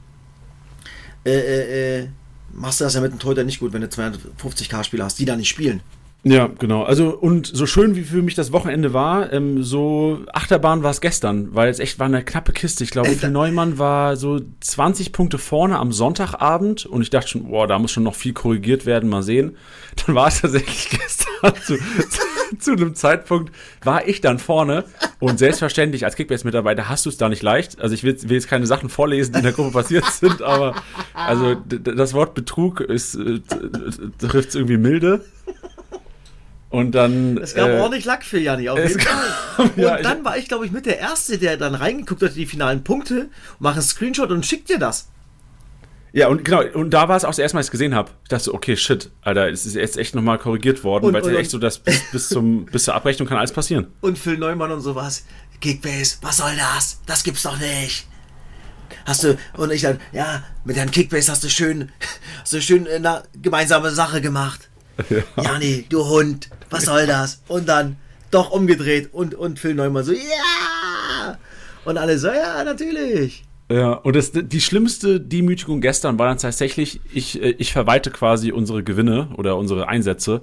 äh, 1.26 1.30
äh, 1.30 1.98
äh, 2.04 2.08
machst 2.52 2.80
du 2.80 2.84
das 2.84 2.94
ja 2.94 3.00
mit 3.00 3.10
einem 3.10 3.20
Torhüter 3.20 3.44
nicht 3.44 3.60
gut, 3.60 3.72
wenn 3.72 3.82
du 3.82 3.88
250k 3.88 4.84
Spieler 4.84 5.04
hast, 5.04 5.18
die 5.18 5.24
da 5.24 5.36
nicht 5.36 5.48
spielen. 5.48 5.80
Ja, 6.22 6.50
genau. 6.58 6.82
Also, 6.82 7.16
und 7.16 7.46
so 7.46 7.64
schön 7.64 7.96
wie 7.96 8.02
für 8.02 8.20
mich 8.20 8.34
das 8.34 8.52
Wochenende 8.52 8.92
war, 8.92 9.32
ähm, 9.32 9.62
so 9.62 10.20
Achterbahn 10.34 10.82
war 10.82 10.90
es 10.90 11.00
gestern, 11.00 11.54
weil 11.54 11.70
es 11.70 11.78
echt 11.78 11.98
war 11.98 12.06
eine 12.06 12.22
knappe 12.22 12.52
Kiste. 12.52 12.84
Ich 12.84 12.90
glaube, 12.90 13.16
da- 13.16 13.28
Neumann 13.28 13.78
war 13.78 14.16
so 14.16 14.38
20 14.60 15.12
Punkte 15.12 15.38
vorne 15.38 15.78
am 15.78 15.92
Sonntagabend 15.92 16.84
und 16.84 17.00
ich 17.00 17.08
dachte 17.08 17.28
schon, 17.28 17.48
boah, 17.48 17.66
da 17.66 17.78
muss 17.78 17.92
schon 17.92 18.02
noch 18.02 18.14
viel 18.14 18.34
korrigiert 18.34 18.84
werden, 18.84 19.08
mal 19.08 19.22
sehen. 19.22 19.56
Dann 20.06 20.14
war 20.14 20.28
es 20.28 20.42
tatsächlich 20.42 20.90
gestern 20.90 21.54
zu, 21.64 21.76
zu, 21.78 22.20
zu 22.58 22.72
einem 22.72 22.94
Zeitpunkt, 22.94 23.50
war 23.82 24.06
ich 24.06 24.20
dann 24.20 24.38
vorne 24.38 24.84
und 25.20 25.38
selbstverständlich 25.38 26.04
als 26.04 26.16
Kickbase-Mitarbeiter 26.16 26.88
hast 26.88 27.06
du 27.06 27.10
es 27.10 27.16
da 27.16 27.28
nicht 27.30 27.42
leicht. 27.42 27.80
Also 27.80 27.94
ich 27.94 28.02
will, 28.04 28.16
will 28.24 28.32
jetzt 28.36 28.48
keine 28.48 28.66
Sachen 28.66 28.88
vorlesen, 28.90 29.32
die 29.32 29.38
in 29.38 29.44
der 29.44 29.52
Gruppe 29.52 29.70
passiert 29.72 30.04
sind, 30.04 30.42
aber 30.42 30.74
also 31.14 31.54
das 31.54 32.12
Wort 32.14 32.34
Betrug 32.34 32.80
ist, 32.80 33.14
äh, 33.14 33.40
trifft 34.18 34.50
es 34.50 34.54
irgendwie 34.54 34.76
milde. 34.76 35.24
Und 36.70 36.92
dann. 36.92 37.36
Es 37.38 37.54
gab 37.54 37.68
äh, 37.68 37.78
ordentlich 37.80 38.04
Lack 38.04 38.24
für 38.24 38.38
Janni, 38.38 38.68
auf 38.68 38.78
jeden 38.78 38.96
gab- 38.96 39.08
Fall. 39.08 39.64
Und 39.66 39.76
Ja, 39.76 40.00
dann 40.00 40.24
war 40.24 40.38
ich, 40.38 40.46
glaube 40.48 40.64
ich, 40.64 40.72
mit 40.72 40.86
der 40.86 40.98
Erste, 40.98 41.36
der 41.36 41.56
dann 41.56 41.74
reingeguckt 41.74 42.22
hat, 42.22 42.36
die 42.36 42.46
finalen 42.46 42.84
Punkte, 42.84 43.28
mach 43.58 43.72
einen 43.72 43.82
Screenshot 43.82 44.30
und 44.30 44.46
schickt 44.46 44.68
dir 44.70 44.78
das. 44.78 45.08
Ja, 46.12 46.28
und 46.28 46.44
genau, 46.44 46.62
und 46.74 46.90
da 46.90 47.08
war 47.08 47.16
es 47.16 47.24
auch 47.24 47.30
das 47.30 47.38
erste 47.38 47.56
Mal, 47.56 47.60
als 47.60 47.66
ich 47.66 47.68
es 47.68 47.72
gesehen 47.72 47.94
habe. 47.94 48.10
Ich 48.24 48.28
dachte 48.28 48.44
so, 48.44 48.54
okay, 48.54 48.76
shit, 48.76 49.10
Alter, 49.22 49.48
es 49.48 49.66
ist 49.66 49.74
jetzt 49.74 49.96
echt 49.96 50.14
nochmal 50.14 50.38
korrigiert 50.38 50.82
worden, 50.82 51.12
weil 51.12 51.22
es 51.22 51.28
echt 51.28 51.50
so, 51.50 51.58
dass 51.58 51.78
bis, 51.78 52.00
bis, 52.10 52.28
zum, 52.28 52.64
bis 52.72 52.84
zur 52.84 52.94
Abrechnung 52.94 53.28
kann 53.28 53.38
alles 53.38 53.52
passieren. 53.52 53.88
Und 54.00 54.18
Phil 54.18 54.38
Neumann 54.38 54.70
und 54.72 54.80
sowas. 54.80 55.24
Kickbase, 55.60 56.16
was 56.22 56.38
soll 56.38 56.52
das? 56.56 57.00
Das 57.06 57.22
gibt's 57.22 57.42
doch 57.42 57.58
nicht. 57.58 58.06
Hast 59.04 59.24
du, 59.24 59.36
und 59.56 59.70
ich 59.72 59.82
dann, 59.82 60.00
ja, 60.12 60.42
mit 60.64 60.76
deinem 60.76 60.90
Kickbase 60.90 61.30
hast 61.30 61.44
du 61.44 61.50
schön, 61.50 61.90
hast 62.40 62.52
du 62.52 62.62
schön 62.62 62.86
eine 62.88 63.22
gemeinsame 63.40 63.90
Sache 63.90 64.20
gemacht. 64.20 64.69
Jani, 65.42 65.86
du 65.88 66.06
Hund, 66.06 66.50
was 66.70 66.84
soll 66.84 67.06
das? 67.06 67.42
Und 67.48 67.68
dann 67.68 67.96
doch 68.30 68.50
umgedreht 68.50 69.10
und, 69.12 69.34
und 69.34 69.58
Phil 69.58 69.74
Neumann 69.74 70.04
so, 70.04 70.12
ja! 70.12 71.38
Und 71.84 71.98
alle 71.98 72.18
so, 72.18 72.28
ja, 72.28 72.62
natürlich. 72.64 73.44
Ja, 73.70 73.92
und 73.92 74.16
das, 74.16 74.32
die 74.32 74.60
schlimmste 74.60 75.20
Demütigung 75.20 75.80
gestern 75.80 76.18
war 76.18 76.26
dann 76.26 76.38
tatsächlich, 76.38 77.00
ich, 77.12 77.40
äh, 77.40 77.54
ich 77.58 77.72
verwalte 77.72 78.10
quasi 78.10 78.50
unsere 78.50 78.82
Gewinne 78.82 79.28
oder 79.36 79.56
unsere 79.56 79.88
Einsätze. 79.88 80.42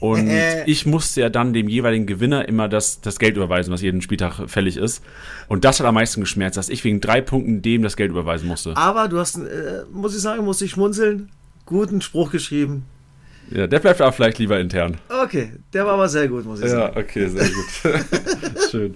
Und 0.00 0.28
ich 0.66 0.84
musste 0.84 1.20
ja 1.20 1.28
dann 1.28 1.52
dem 1.52 1.68
jeweiligen 1.68 2.06
Gewinner 2.06 2.48
immer 2.48 2.68
das, 2.68 3.00
das 3.00 3.20
Geld 3.20 3.36
überweisen, 3.36 3.72
was 3.72 3.80
jeden 3.80 4.02
Spieltag 4.02 4.50
fällig 4.50 4.76
ist. 4.76 5.04
Und 5.48 5.64
das 5.64 5.78
hat 5.78 5.86
am 5.86 5.94
meisten 5.94 6.20
geschmerzt, 6.20 6.56
dass 6.56 6.68
ich 6.68 6.82
wegen 6.82 7.00
drei 7.00 7.20
Punkten 7.20 7.62
dem 7.62 7.82
das 7.82 7.96
Geld 7.96 8.10
überweisen 8.10 8.48
musste. 8.48 8.76
Aber 8.76 9.06
du 9.06 9.18
hast, 9.18 9.38
äh, 9.38 9.84
muss 9.92 10.14
ich 10.16 10.20
sagen, 10.20 10.44
muss 10.44 10.60
ich 10.60 10.72
schmunzeln, 10.72 11.30
guten 11.66 12.00
Spruch 12.00 12.32
geschrieben. 12.32 12.86
Ja, 13.50 13.66
der 13.66 13.78
bleibt 13.78 14.00
auch 14.02 14.14
vielleicht 14.14 14.38
lieber 14.38 14.58
intern. 14.58 14.98
Okay, 15.22 15.52
der 15.72 15.86
war 15.86 15.94
aber 15.94 16.08
sehr 16.08 16.28
gut, 16.28 16.44
muss 16.44 16.60
ich 16.60 16.70
sagen. 16.70 16.94
Ja, 16.94 17.00
okay, 17.00 17.28
sehr 17.28 17.48
gut. 17.48 18.60
Schön. 18.70 18.94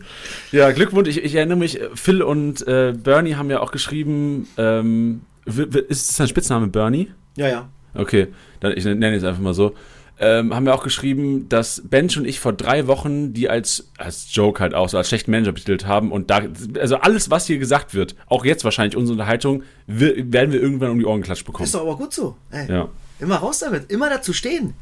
Ja, 0.52 0.70
Glückwunsch. 0.70 1.08
Ich, 1.08 1.22
ich 1.22 1.34
erinnere 1.34 1.58
mich, 1.58 1.80
Phil 1.94 2.22
und 2.22 2.66
äh, 2.66 2.94
Bernie 2.96 3.34
haben 3.34 3.50
ja 3.50 3.60
auch 3.60 3.72
geschrieben, 3.72 4.48
ähm, 4.56 5.22
ist 5.46 6.10
das 6.10 6.20
ein 6.20 6.28
Spitzname 6.28 6.68
Bernie? 6.68 7.10
Ja, 7.36 7.48
ja. 7.48 7.68
Okay, 7.94 8.28
dann, 8.60 8.76
ich 8.76 8.84
nenne 8.84 9.14
es 9.14 9.24
einfach 9.24 9.40
mal 9.40 9.54
so. 9.54 9.74
Ähm, 10.20 10.52
haben 10.52 10.66
wir 10.66 10.74
auch 10.74 10.82
geschrieben, 10.82 11.48
dass 11.48 11.80
Bench 11.84 12.18
und 12.18 12.26
ich 12.26 12.40
vor 12.40 12.52
drei 12.52 12.88
Wochen 12.88 13.32
die 13.32 13.48
als, 13.48 13.92
als 13.98 14.34
Joke 14.34 14.60
halt 14.60 14.74
auch 14.74 14.88
so 14.88 14.98
als 14.98 15.08
schlechten 15.08 15.30
Manager 15.30 15.52
betitelt 15.52 15.86
haben 15.86 16.10
und 16.10 16.28
da, 16.28 16.42
also 16.80 16.96
alles, 16.96 17.30
was 17.30 17.46
hier 17.46 17.58
gesagt 17.58 17.94
wird, 17.94 18.16
auch 18.26 18.44
jetzt 18.44 18.64
wahrscheinlich 18.64 18.96
unsere 18.96 19.12
Unterhaltung, 19.12 19.62
wir, 19.86 20.32
werden 20.32 20.52
wir 20.52 20.60
irgendwann 20.60 20.90
um 20.90 20.98
die 20.98 21.04
Ohren 21.04 21.20
geklatscht 21.20 21.46
bekommen. 21.46 21.66
Ist 21.66 21.74
doch 21.74 21.82
aber 21.82 21.96
gut 21.96 22.12
so. 22.12 22.36
Ey. 22.50 22.68
Ja. 22.68 22.88
Immer 23.18 23.36
raus 23.36 23.58
damit, 23.60 23.90
immer 23.90 24.08
dazu 24.08 24.32
stehen. 24.32 24.74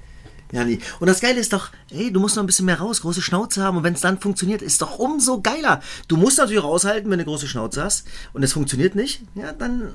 Ja, 0.53 0.65
nee. 0.65 0.79
Und 1.01 1.09
das 1.09 1.21
Geile 1.21 1.41
ist 1.41 1.53
doch, 1.53 1.71
ey, 1.91 2.13
du 2.13 2.21
musst 2.21 2.37
noch 2.37 2.43
ein 2.43 2.47
bisschen 2.47 2.67
mehr 2.67 2.79
raus, 2.79 3.01
große 3.01 3.21
Schnauze 3.21 3.63
haben 3.63 3.79
und 3.79 3.83
wenn 3.83 3.95
es 3.95 4.01
dann 4.01 4.21
funktioniert, 4.21 4.63
ist 4.63 4.81
doch 4.81 4.99
umso 4.99 5.41
geiler. 5.41 5.83
Du 6.07 6.17
musst 6.17 6.39
natürlich 6.39 6.63
raushalten, 6.63 7.11
wenn 7.11 7.19
du 7.19 7.25
eine 7.25 7.25
große 7.25 7.49
Schnauze 7.49 7.83
hast 7.83 8.07
und 8.33 8.45
es 8.45 8.53
funktioniert 8.53 8.95
nicht, 8.95 9.23
ja, 9.35 9.53
dann 9.53 9.93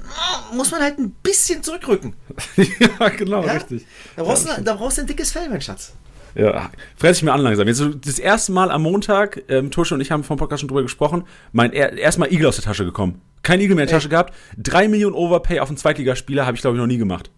muss 0.54 0.72
man 0.72 0.82
halt 0.82 1.00
ein 1.00 1.12
bisschen 1.24 1.64
zurückrücken. 1.64 2.16
ja, 2.58 3.10
genau, 3.10 3.46
ja? 3.46 3.54
richtig. 3.54 3.86
Da 4.18 4.24
brauchst, 4.24 4.46
ja, 4.46 4.58
du, 4.58 4.64
da 4.64 4.76
brauchst 4.76 4.98
du 4.98 5.02
ein 5.02 5.08
dickes 5.08 5.32
Fell, 5.32 5.48
mein 5.50 5.62
Schatz. 5.62 5.94
Ja, 6.36 6.70
fress 6.96 7.18
ich 7.18 7.24
mir 7.24 7.34
an 7.34 7.42
langsam. 7.42 7.68
Jetzt 7.68 7.84
das 8.06 8.20
erste 8.20 8.52
Mal 8.52 8.72
am 8.72 8.84
Montag, 8.84 9.44
ähm, 9.50 9.72
Tusche 9.72 9.96
und 9.96 10.02
ich 10.02 10.12
haben 10.12 10.24
vom 10.24 10.38
Podcast 10.38 10.62
schon 10.62 10.70
drüber 10.70 10.82
gesprochen, 10.82 11.24
mein 11.52 11.74
er, 11.74 11.98
erstmal 11.98 12.32
Igel 12.32 12.48
aus 12.48 12.56
der 12.56 12.66
Tasche 12.66 12.86
gekommen. 12.86 13.22
Kein 13.44 13.60
Igel 13.60 13.76
mehr 13.76 13.84
in 13.84 13.90
der 13.90 13.98
Tasche 13.98 14.10
gehabt. 14.10 14.34
Drei 14.58 14.88
Millionen 14.88 15.16
Overpay 15.16 15.60
auf 15.60 15.70
einen 15.70 15.78
Zweitligaspieler 15.78 16.46
habe 16.46 16.56
ich, 16.56 16.62
glaube 16.62 16.78
ich, 16.78 16.80
noch 16.80 16.88
nie 16.88 16.98
gemacht. 16.98 17.32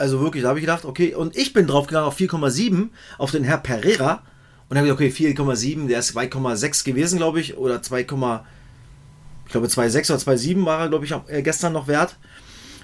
Also 0.00 0.20
wirklich, 0.20 0.42
da 0.42 0.48
habe 0.48 0.58
ich 0.58 0.64
gedacht, 0.64 0.86
okay, 0.86 1.14
und 1.14 1.36
ich 1.36 1.52
bin 1.52 1.66
drauf 1.66 1.86
gegangen 1.86 2.06
auf 2.06 2.18
4,7 2.18 2.88
auf 3.18 3.30
den 3.30 3.44
Herr 3.44 3.58
Pereira 3.58 4.22
und 4.70 4.78
habe 4.78 4.88
gesagt, 4.88 5.00
okay, 5.14 5.34
4,7, 5.36 5.88
der 5.88 5.98
ist 5.98 6.16
2,6 6.16 6.84
gewesen, 6.84 7.18
glaube 7.18 7.40
ich, 7.40 7.58
oder 7.58 7.82
2, 7.82 8.00
ich 8.00 8.06
glaube 8.06 9.66
2,6 9.66 10.10
oder 10.10 10.32
2,7 10.36 10.64
war 10.64 10.80
er, 10.80 10.88
glaube 10.88 11.04
ich, 11.04 11.14
äh, 11.28 11.42
gestern 11.42 11.74
noch 11.74 11.86
wert. 11.86 12.16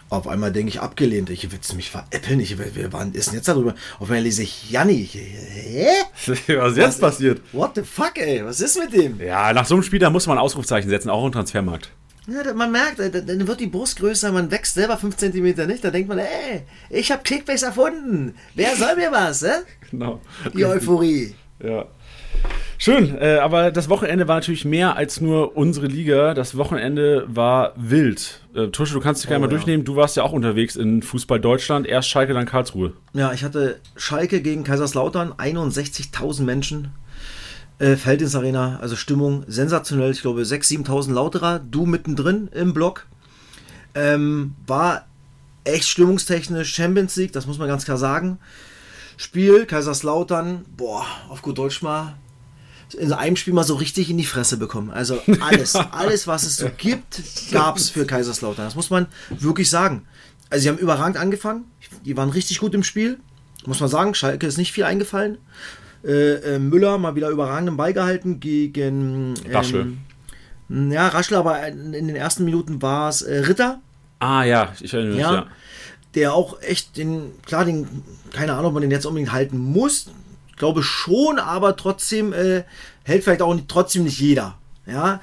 Auf 0.09 0.29
einmal 0.29 0.53
denke 0.53 0.69
ich, 0.69 0.81
abgelehnt. 0.81 1.31
Ich 1.31 1.51
will 1.51 1.59
mich 1.75 1.91
veräppeln. 1.91 2.39
Ich, 2.39 2.57
wir 2.59 2.93
waren, 2.93 3.13
ist 3.13 3.33
jetzt 3.33 3.49
darüber. 3.49 3.75
Auf 3.99 4.09
einmal 4.09 4.23
lese 4.23 4.43
ich 4.43 4.71
Janni. 4.71 5.05
Hä? 5.05 5.87
Was 6.27 6.73
ist 6.73 6.77
jetzt 6.77 7.01
passiert? 7.01 7.41
What 7.53 7.73
the 7.75 7.83
fuck, 7.83 8.17
ey? 8.17 8.45
Was 8.45 8.61
ist 8.61 8.79
mit 8.79 8.93
dem? 8.93 9.21
Ja, 9.21 9.53
nach 9.53 9.67
so 9.67 9.75
einem 9.75 9.83
Spieler 9.83 10.11
muss 10.11 10.27
man 10.29 10.39
ein 10.39 10.43
Ausrufzeichen 10.43 10.89
setzen, 10.89 11.11
auch 11.11 11.25
im 11.25 11.33
Transfermarkt. 11.33 11.91
Ja, 12.27 12.55
man 12.55 12.73
merkt, 12.73 12.99
dann 12.99 13.47
wird 13.47 13.61
die 13.61 13.69
Brust 13.69 14.01
größer, 14.01 14.33
man 14.33 14.51
wächst 14.51 14.75
selber 14.75 14.97
5 14.97 15.17
cm 15.17 15.67
nicht. 15.67 15.85
Da 15.85 15.91
denkt 15.91 16.09
man, 16.09 16.19
ey, 16.19 16.63
ich 16.91 17.13
habe 17.13 17.23
Kickbase 17.23 17.67
erfunden. 17.67 18.35
Wer 18.55 18.75
soll 18.75 18.97
mir 18.97 19.13
was, 19.13 19.43
hä? 19.43 19.63
Genau. 19.91 20.21
Die 20.53 20.65
Euphorie. 20.65 21.35
Ja. 21.63 21.87
Schön, 22.79 23.17
äh, 23.19 23.39
aber 23.39 23.71
das 23.71 23.89
Wochenende 23.89 24.29
war 24.29 24.37
natürlich 24.37 24.65
mehr 24.65 24.97
als 24.97 25.21
nur 25.21 25.57
unsere 25.57 25.87
Liga. 25.87 26.35
Das 26.35 26.57
Wochenende 26.59 27.25
war 27.29 27.73
wild. 27.77 28.43
Äh, 28.55 28.69
Tusche, 28.69 28.93
du 28.93 29.01
kannst 29.01 29.23
dich 29.23 29.29
gerne 29.29 29.45
oh, 29.45 29.47
mal 29.47 29.53
ja. 29.53 29.57
durchnehmen. 29.57 29.85
Du 29.85 29.97
warst 29.97 30.17
ja 30.17 30.23
auch 30.23 30.33
unterwegs 30.33 30.77
in 30.77 31.01
Fußball 31.03 31.41
Deutschland. 31.41 31.87
Erst 31.87 32.09
Schalke, 32.11 32.35
dann 32.35 32.45
Karlsruhe. 32.45 32.93
Ja, 33.15 33.33
ich 33.33 33.45
hatte 33.45 33.81
Schalke 33.97 34.43
gegen 34.43 34.63
Kaiserslautern. 34.63 35.33
61.000 35.33 36.43
Menschen. 36.43 36.91
Äh, 37.79 37.97
Feldins 37.97 38.35
Arena, 38.35 38.79
also 38.81 38.97
Stimmung 38.97 39.45
sensationell. 39.47 40.11
Ich 40.11 40.23
glaube 40.23 40.43
6.000, 40.43 40.87
7.000 40.87 41.13
Lauterer. 41.13 41.59
Du 41.59 41.87
mittendrin 41.87 42.49
im 42.53 42.73
Block. 42.73 43.07
Ähm, 43.95 44.55
war 44.67 45.07
echt 45.65 45.89
stimmungstechnisch 45.89 46.75
Champions 46.75 47.17
League, 47.17 47.33
das 47.33 47.47
muss 47.47 47.59
man 47.59 47.69
ganz 47.69 47.85
klar 47.85 47.97
sagen. 47.99 48.39
Spiel, 49.17 49.67
Kaiserslautern, 49.67 50.65
boah, 50.77 51.07
auf 51.29 51.43
gut 51.43 51.59
Deutsch 51.59 51.83
mal 51.83 52.15
in 52.95 53.13
einem 53.13 53.37
Spiel 53.37 53.53
mal 53.53 53.65
so 53.65 53.75
richtig 53.75 54.11
in 54.11 54.19
die 54.19 54.25
Fresse 54.25 54.57
bekommen. 54.57 54.91
Also 54.91 55.21
alles, 55.41 55.75
alles, 55.91 56.27
was 56.27 56.45
es 56.45 56.57
so 56.57 56.69
gibt, 56.77 57.21
gab 57.51 57.77
es 57.77 57.91
für 57.91 58.07
Kaiserslautern. 58.07 58.65
Das 58.65 58.77
muss 58.77 58.91
man 58.91 59.07
wirklich 59.31 59.71
sagen. 59.71 60.07
Also 60.51 60.63
sie 60.63 60.69
haben 60.69 60.79
überragend 60.79 61.17
angefangen. 61.17 61.65
Die 62.05 62.17
waren 62.17 62.31
richtig 62.31 62.61
gut 62.61 62.75
im 62.75 62.85
Spiel. 62.85 63.19
Muss 63.65 63.81
man 63.81 63.89
sagen, 63.89 64.15
Schalke 64.15 64.47
ist 64.47 64.59
nicht 64.59 64.73
viel 64.73 64.85
eingefallen. 64.85 65.39
Äh, 66.07 66.55
äh, 66.55 66.59
Müller 66.59 66.99
mal 66.99 67.17
wieder 67.17 67.31
überragenden 67.31 67.77
Ball 67.77 67.93
gehalten 67.93 68.39
gegen 68.41 69.35
ähm, 69.45 69.53
Raschel. 69.53 69.93
Ja, 70.69 71.09
Raschel, 71.09 71.37
aber 71.37 71.67
in, 71.67 71.93
in 71.95 72.07
den 72.07 72.17
ersten 72.17 72.45
Minuten 72.45 72.81
war 72.81 73.09
es 73.09 73.23
äh, 73.23 73.39
Ritter. 73.41 73.81
Ah 74.21 74.45
ja, 74.45 74.73
ich 74.81 74.95
erinnere 74.95 75.15
mich, 75.15 75.23
ja, 75.23 75.35
ja. 75.35 75.47
Der 76.15 76.33
auch 76.33 76.61
echt 76.63 76.97
den, 76.97 77.33
klar, 77.45 77.65
den, 77.65 77.87
keine 78.33 78.53
Ahnung, 78.53 78.67
ob 78.67 78.73
man 78.75 78.83
den 78.83 78.91
jetzt 78.91 79.05
unbedingt 79.05 79.33
halten 79.33 79.59
muss 79.59 80.07
glaube 80.57 80.83
schon, 80.83 81.39
aber 81.39 81.77
trotzdem 81.77 82.33
äh, 82.33 82.65
hält 83.05 83.25
vielleicht 83.25 83.43
auch 83.43 83.55
nicht, 83.55 83.69
trotzdem 83.69 84.05
nicht 84.05 84.19
jeder. 84.19 84.57
Ja, 84.87 85.21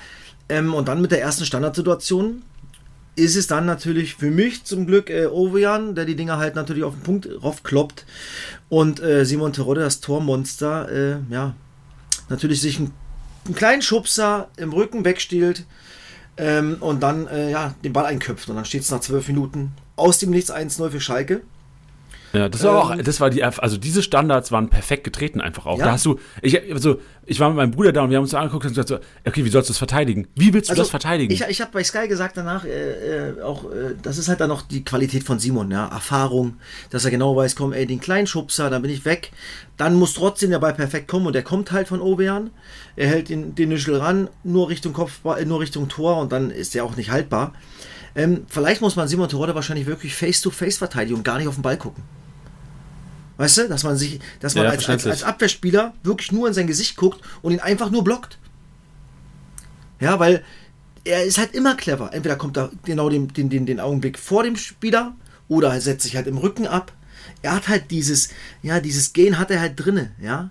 ähm, 0.49 0.73
und 0.73 0.87
dann 0.87 1.01
mit 1.01 1.11
der 1.11 1.21
ersten 1.21 1.45
Standardsituation 1.45 2.43
ist 3.15 3.35
es 3.35 3.47
dann 3.47 3.65
natürlich 3.65 4.15
für 4.15 4.31
mich 4.31 4.63
zum 4.63 4.87
Glück 4.87 5.09
äh, 5.09 5.27
Ovejan, 5.27 5.95
der 5.95 6.05
die 6.05 6.15
Dinger 6.15 6.37
halt 6.37 6.55
natürlich 6.55 6.83
auf 6.83 6.95
den 6.95 7.03
Punkt 7.03 7.29
raufkloppt 7.43 8.05
und 8.69 9.01
äh, 9.01 9.25
Simon 9.25 9.53
Terodde, 9.53 9.81
das 9.81 9.99
Tormonster, 9.99 10.91
äh, 10.91 11.17
ja, 11.29 11.55
natürlich 12.29 12.61
sich 12.61 12.79
einen, 12.79 12.91
einen, 13.45 13.55
kleinen 13.55 13.81
Schubser 13.81 14.49
im 14.57 14.73
Rücken 14.73 15.05
wegstiehlt 15.05 15.65
ähm, 16.37 16.77
und 16.79 17.03
dann 17.03 17.27
äh, 17.27 17.51
ja, 17.51 17.75
den 17.83 17.93
Ball 17.93 18.05
einköpft 18.05 18.49
und 18.49 18.55
dann 18.55 18.65
steht 18.65 18.81
es 18.81 18.91
nach 18.91 19.01
zwölf 19.01 19.27
Minuten 19.27 19.73
aus 19.95 20.17
dem 20.17 20.31
Nichts 20.31 20.51
1-0 20.51 20.89
für 20.89 20.99
Schalke. 20.99 21.41
Ja, 22.33 22.49
das 22.49 22.63
war 22.63 22.93
ähm, 22.93 22.99
auch, 22.99 23.03
das 23.03 23.19
war 23.19 23.29
die, 23.29 23.43
also 23.43 23.77
diese 23.77 24.01
Standards 24.01 24.51
waren 24.51 24.69
perfekt 24.69 25.03
getreten 25.03 25.39
einfach 25.39 25.67
auch. 25.67 25.77
Ja. 25.77 25.85
Da 25.85 25.91
hast 25.91 26.05
du, 26.05 26.19
ich, 26.41 26.59
also, 26.73 26.99
ich 27.27 27.39
war 27.39 27.49
mit 27.49 27.57
meinem 27.57 27.71
Bruder 27.71 27.93
da 27.93 28.01
und 28.01 28.09
wir 28.09 28.17
haben 28.17 28.23
uns 28.23 28.33
angeguckt 28.33 28.65
und 28.65 28.71
gesagt 28.71 28.89
so, 28.89 28.97
okay, 29.23 29.45
wie 29.45 29.49
sollst 29.49 29.69
du 29.69 29.73
das 29.73 29.77
verteidigen? 29.77 30.27
Wie 30.35 30.51
willst 30.51 30.69
du 30.69 30.71
also, 30.71 30.81
das 30.81 30.89
verteidigen? 30.89 31.31
Ich, 31.31 31.41
ich 31.47 31.61
habe 31.61 31.71
bei 31.71 31.83
Sky 31.83 32.07
gesagt 32.07 32.35
danach, 32.35 32.65
äh, 32.65 33.29
äh, 33.29 33.41
auch, 33.41 33.65
äh, 33.65 33.93
das 34.01 34.17
ist 34.17 34.29
halt 34.29 34.39
dann 34.39 34.49
noch 34.49 34.63
die 34.63 34.83
Qualität 34.83 35.23
von 35.23 35.37
Simon, 35.37 35.69
ja, 35.69 35.85
Erfahrung, 35.85 36.57
dass 36.89 37.05
er 37.05 37.11
genau 37.11 37.35
weiß, 37.35 37.55
komm, 37.55 37.71
ey, 37.71 37.85
den 37.85 37.99
kleinen 37.99 38.25
Schubser, 38.25 38.71
dann 38.71 38.81
bin 38.81 38.89
ich 38.89 39.05
weg. 39.05 39.31
Dann 39.77 39.93
muss 39.93 40.15
trotzdem 40.15 40.49
der 40.49 40.59
Ball 40.59 40.73
perfekt 40.73 41.07
kommen 41.07 41.27
und 41.27 41.33
der 41.33 41.43
kommt 41.43 41.71
halt 41.71 41.87
von 41.87 42.01
Ovean. 42.01 42.49
Er 42.95 43.09
hält 43.09 43.29
den, 43.29 43.53
den 43.53 43.69
Nischel 43.69 43.95
ran, 43.97 44.27
nur 44.43 44.69
Richtung 44.69 44.93
Kopf, 44.93 45.19
äh, 45.23 45.45
nur 45.45 45.59
Richtung 45.59 45.87
Tor 45.87 46.17
und 46.17 46.31
dann 46.31 46.49
ist 46.49 46.73
der 46.73 46.83
auch 46.83 46.95
nicht 46.95 47.11
haltbar. 47.11 47.53
Ähm, 48.15 48.45
vielleicht 48.47 48.81
muss 48.81 48.95
man 48.95 49.07
Simon 49.07 49.29
Terodde 49.29 49.53
wahrscheinlich 49.53 49.85
wirklich 49.85 50.15
Face-to-Face 50.15 50.77
verteidigen 50.77 51.17
und 51.17 51.23
gar 51.23 51.37
nicht 51.37 51.47
auf 51.47 51.55
den 51.55 51.63
Ball 51.63 51.77
gucken. 51.77 52.03
Weißt 53.37 53.57
du, 53.57 53.69
dass 53.69 53.83
man 53.83 53.97
sich, 53.97 54.19
dass 54.39 54.55
man 54.55 54.65
ja, 54.65 54.69
als, 54.69 54.87
als, 54.87 55.07
als, 55.07 55.23
Abwehrspieler 55.23 55.93
wirklich 56.03 56.31
nur 56.31 56.47
in 56.47 56.53
sein 56.53 56.67
Gesicht 56.67 56.95
guckt 56.97 57.21
und 57.41 57.51
ihn 57.51 57.59
einfach 57.59 57.89
nur 57.89 58.03
blockt. 58.03 58.37
Ja, 59.99 60.19
weil 60.19 60.43
er 61.03 61.23
ist 61.23 61.37
halt 61.37 61.55
immer 61.55 61.75
clever. 61.75 62.13
Entweder 62.13 62.35
kommt 62.35 62.57
er 62.57 62.71
genau 62.85 63.09
den, 63.09 63.27
den, 63.29 63.49
den, 63.49 63.65
den 63.65 63.79
Augenblick 63.79 64.19
vor 64.19 64.43
dem 64.43 64.55
Spieler 64.55 65.15
oder 65.47 65.73
er 65.73 65.81
setzt 65.81 66.03
sich 66.03 66.15
halt 66.15 66.27
im 66.27 66.37
Rücken 66.37 66.67
ab. 66.67 66.93
Er 67.41 67.55
hat 67.55 67.67
halt 67.67 67.91
dieses, 67.91 68.29
ja, 68.61 68.79
dieses 68.79 69.13
Gen 69.13 69.39
hat 69.39 69.49
er 69.51 69.59
halt 69.59 69.73
drinne, 69.75 70.11
ja. 70.21 70.49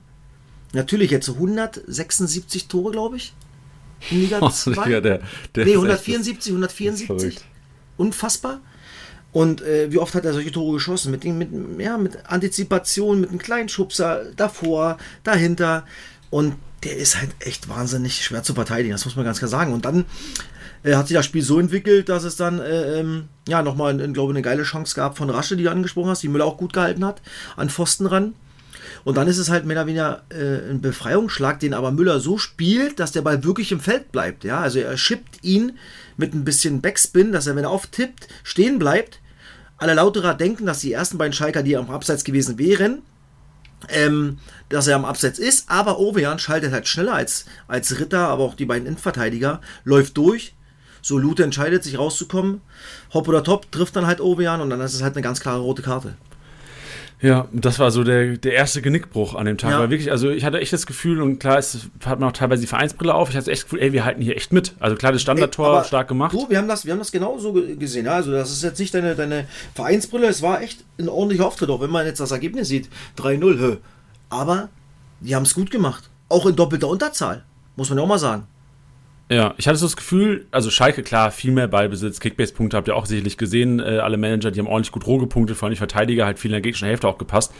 Natürlich 0.72 1.10
jetzt 1.10 1.26
so 1.26 1.34
176 1.34 2.66
Tore, 2.66 2.92
glaube 2.92 3.16
ich. 3.16 3.34
In 4.10 4.20
Liga 4.22 4.50
2. 4.50 4.72
Oh, 4.76 4.88
ja, 4.88 5.00
der, 5.00 5.20
der 5.54 5.64
nee, 5.66 5.74
174, 5.74 6.50
174. 6.50 7.38
Unfassbar. 7.96 8.60
Und 9.32 9.62
äh, 9.62 9.90
wie 9.90 9.98
oft 9.98 10.14
hat 10.14 10.24
er 10.24 10.34
solche 10.34 10.52
Tore 10.52 10.74
geschossen? 10.74 11.10
Mit, 11.10 11.24
mit, 11.24 11.80
ja, 11.80 11.96
mit 11.96 12.26
Antizipation, 12.26 13.20
mit 13.20 13.30
einem 13.30 13.38
kleinen 13.38 13.68
Schubser 13.68 14.24
davor, 14.36 14.98
dahinter. 15.24 15.84
Und 16.30 16.54
der 16.84 16.96
ist 16.96 17.18
halt 17.18 17.30
echt 17.40 17.68
wahnsinnig 17.68 18.24
schwer 18.24 18.42
zu 18.42 18.54
verteidigen, 18.54 18.92
das 18.92 19.04
muss 19.04 19.16
man 19.16 19.24
ganz 19.24 19.38
klar 19.38 19.48
sagen. 19.48 19.72
Und 19.72 19.84
dann 19.84 20.04
äh, 20.82 20.94
hat 20.94 21.08
sich 21.08 21.16
das 21.16 21.24
Spiel 21.24 21.42
so 21.42 21.58
entwickelt, 21.58 22.08
dass 22.08 22.24
es 22.24 22.36
dann 22.36 22.58
äh, 22.58 23.00
ähm, 23.00 23.28
ja 23.48 23.62
nochmal, 23.62 23.96
glaube 24.12 24.32
ich, 24.32 24.36
eine 24.36 24.42
geile 24.42 24.64
Chance 24.64 24.94
gab 24.94 25.16
von 25.16 25.30
Rasche, 25.30 25.56
die 25.56 25.64
du 25.64 25.70
angesprochen 25.70 26.10
hast, 26.10 26.22
die 26.22 26.28
Müller 26.28 26.44
auch 26.44 26.58
gut 26.58 26.74
gehalten 26.74 27.04
hat, 27.04 27.22
an 27.56 27.70
Pfosten 27.70 28.06
ran. 28.06 28.34
Und 29.04 29.16
dann 29.16 29.28
ist 29.28 29.38
es 29.38 29.48
halt 29.48 29.64
mehr 29.64 29.78
oder 29.78 29.86
weniger 29.86 30.22
äh, 30.28 30.70
ein 30.70 30.80
Befreiungsschlag, 30.80 31.58
den 31.60 31.72
aber 31.72 31.90
Müller 31.90 32.20
so 32.20 32.36
spielt, 32.36 33.00
dass 33.00 33.12
der 33.12 33.22
Ball 33.22 33.42
wirklich 33.44 33.72
im 33.72 33.80
Feld 33.80 34.12
bleibt. 34.12 34.44
Ja? 34.44 34.60
Also 34.60 34.80
er 34.80 34.96
schippt 34.96 35.42
ihn 35.42 35.78
mit 36.16 36.34
ein 36.34 36.44
bisschen 36.44 36.82
Backspin, 36.82 37.32
dass 37.32 37.46
er, 37.46 37.56
wenn 37.56 37.64
er 37.64 37.70
auftippt, 37.70 38.28
stehen 38.44 38.78
bleibt 38.78 39.21
alle 39.82 39.94
Lauterer 39.94 40.34
denken, 40.34 40.64
dass 40.64 40.80
die 40.80 40.92
ersten 40.92 41.18
beiden 41.18 41.32
Schalker, 41.32 41.62
die 41.62 41.76
am 41.76 41.90
Abseits 41.90 42.24
gewesen 42.24 42.58
wären, 42.58 43.02
ähm, 43.88 44.38
dass 44.68 44.86
er 44.86 44.96
am 44.96 45.04
Abseits 45.04 45.38
ist, 45.38 45.68
aber 45.68 45.98
Ovejan 45.98 46.38
schaltet 46.38 46.72
halt 46.72 46.86
schneller 46.86 47.14
als, 47.14 47.46
als 47.68 47.98
Ritter, 47.98 48.28
aber 48.28 48.44
auch 48.44 48.54
die 48.54 48.64
beiden 48.64 48.86
Innenverteidiger, 48.86 49.60
läuft 49.84 50.16
durch. 50.16 50.54
So 51.02 51.18
Lute 51.18 51.42
entscheidet 51.42 51.82
sich 51.82 51.98
rauszukommen. 51.98 52.60
Hopp 53.12 53.26
oder 53.26 53.42
Top 53.42 53.70
trifft 53.72 53.96
dann 53.96 54.06
halt 54.06 54.20
Ovejan 54.20 54.60
und 54.60 54.70
dann 54.70 54.80
ist 54.80 54.94
es 54.94 55.02
halt 55.02 55.14
eine 55.14 55.22
ganz 55.22 55.40
klare 55.40 55.60
rote 55.60 55.82
Karte. 55.82 56.14
Ja, 57.22 57.46
das 57.52 57.78
war 57.78 57.92
so 57.92 58.02
der, 58.02 58.36
der 58.36 58.54
erste 58.54 58.82
Genickbruch 58.82 59.36
an 59.36 59.46
dem 59.46 59.56
Tag. 59.56 59.70
Ja. 59.70 59.78
Weil 59.78 59.90
wirklich, 59.90 60.10
also 60.10 60.30
ich 60.30 60.44
hatte 60.44 60.58
echt 60.58 60.72
das 60.72 60.86
Gefühl, 60.86 61.22
und 61.22 61.38
klar, 61.38 61.56
es 61.56 61.88
hat 62.04 62.18
man 62.18 62.28
auch 62.28 62.32
teilweise 62.32 62.62
die 62.62 62.66
Vereinsbrille 62.66 63.14
auf, 63.14 63.30
ich 63.30 63.36
hatte 63.36 63.50
echt 63.52 63.62
das 63.62 63.70
Gefühl, 63.70 63.80
ey, 63.80 63.92
wir 63.92 64.04
halten 64.04 64.20
hier 64.20 64.36
echt 64.36 64.52
mit. 64.52 64.74
Also 64.80 64.96
klar, 64.96 65.12
das 65.12 65.22
Standardtor 65.22 65.78
ey, 65.78 65.84
stark 65.84 66.08
gemacht. 66.08 66.32
Du, 66.32 66.50
wir 66.50 66.58
haben 66.58 66.66
das, 66.66 66.84
wir 66.84 66.92
haben 66.92 66.98
das 66.98 67.12
genauso 67.12 67.52
gesehen. 67.52 68.06
Ja? 68.06 68.14
Also 68.14 68.32
das 68.32 68.50
ist 68.50 68.64
jetzt 68.64 68.80
nicht 68.80 68.92
deine, 68.92 69.14
deine 69.14 69.46
Vereinsbrille, 69.74 70.26
es 70.26 70.42
war 70.42 70.62
echt 70.62 70.84
ein 70.98 71.08
ordentlicher 71.08 71.46
Auftritt, 71.46 71.70
auch 71.70 71.80
wenn 71.80 71.90
man 71.90 72.06
jetzt 72.06 72.18
das 72.18 72.32
Ergebnis 72.32 72.66
sieht. 72.66 72.88
3-0, 73.18 73.76
aber 74.28 74.68
die 75.20 75.36
haben 75.36 75.44
es 75.44 75.54
gut 75.54 75.70
gemacht. 75.70 76.10
Auch 76.28 76.46
in 76.46 76.56
doppelter 76.56 76.88
Unterzahl, 76.88 77.44
muss 77.76 77.88
man 77.88 77.98
ja 77.98 78.04
auch 78.04 78.08
mal 78.08 78.18
sagen. 78.18 78.48
Ja, 79.30 79.54
ich 79.56 79.66
hatte 79.66 79.78
so 79.78 79.86
das 79.86 79.96
Gefühl, 79.96 80.46
also 80.50 80.70
Schalke, 80.70 81.02
klar, 81.02 81.30
viel 81.30 81.52
mehr 81.52 81.68
Ballbesitz, 81.68 82.20
Kickbase-Punkte 82.20 82.76
habt 82.76 82.88
ihr 82.88 82.96
auch 82.96 83.06
sicherlich 83.06 83.38
gesehen. 83.38 83.80
Äh, 83.80 83.98
alle 83.98 84.18
Manager, 84.18 84.50
die 84.50 84.60
haben 84.60 84.66
ordentlich 84.66 84.92
gut 84.92 85.06
roh 85.06 85.18
gepunktet, 85.18 85.56
vor 85.56 85.66
allem 85.66 85.74
die 85.74 85.78
Verteidiger, 85.78 86.26
halt 86.26 86.38
viel 86.38 86.50
in 86.50 86.52
der 86.52 86.60
gegnerischen 86.60 86.88
Hälfte 86.88 87.08
auch 87.08 87.18
gepasst. 87.18 87.52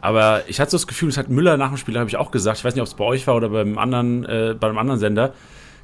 Aber 0.00 0.42
ich 0.48 0.60
hatte 0.60 0.70
so 0.70 0.76
das 0.76 0.86
Gefühl, 0.86 1.08
das 1.08 1.16
hat 1.16 1.28
Müller 1.28 1.56
nach 1.56 1.68
dem 1.68 1.76
Spiel, 1.76 1.98
habe 1.98 2.08
ich 2.08 2.16
auch 2.16 2.30
gesagt, 2.30 2.58
ich 2.58 2.64
weiß 2.64 2.74
nicht, 2.74 2.82
ob 2.82 2.88
es 2.88 2.94
bei 2.94 3.04
euch 3.04 3.26
war 3.26 3.36
oder 3.36 3.48
beim 3.48 3.78
anderen, 3.78 4.24
äh, 4.26 4.54
bei 4.58 4.68
einem 4.68 4.78
anderen 4.78 5.00
Sender, 5.00 5.34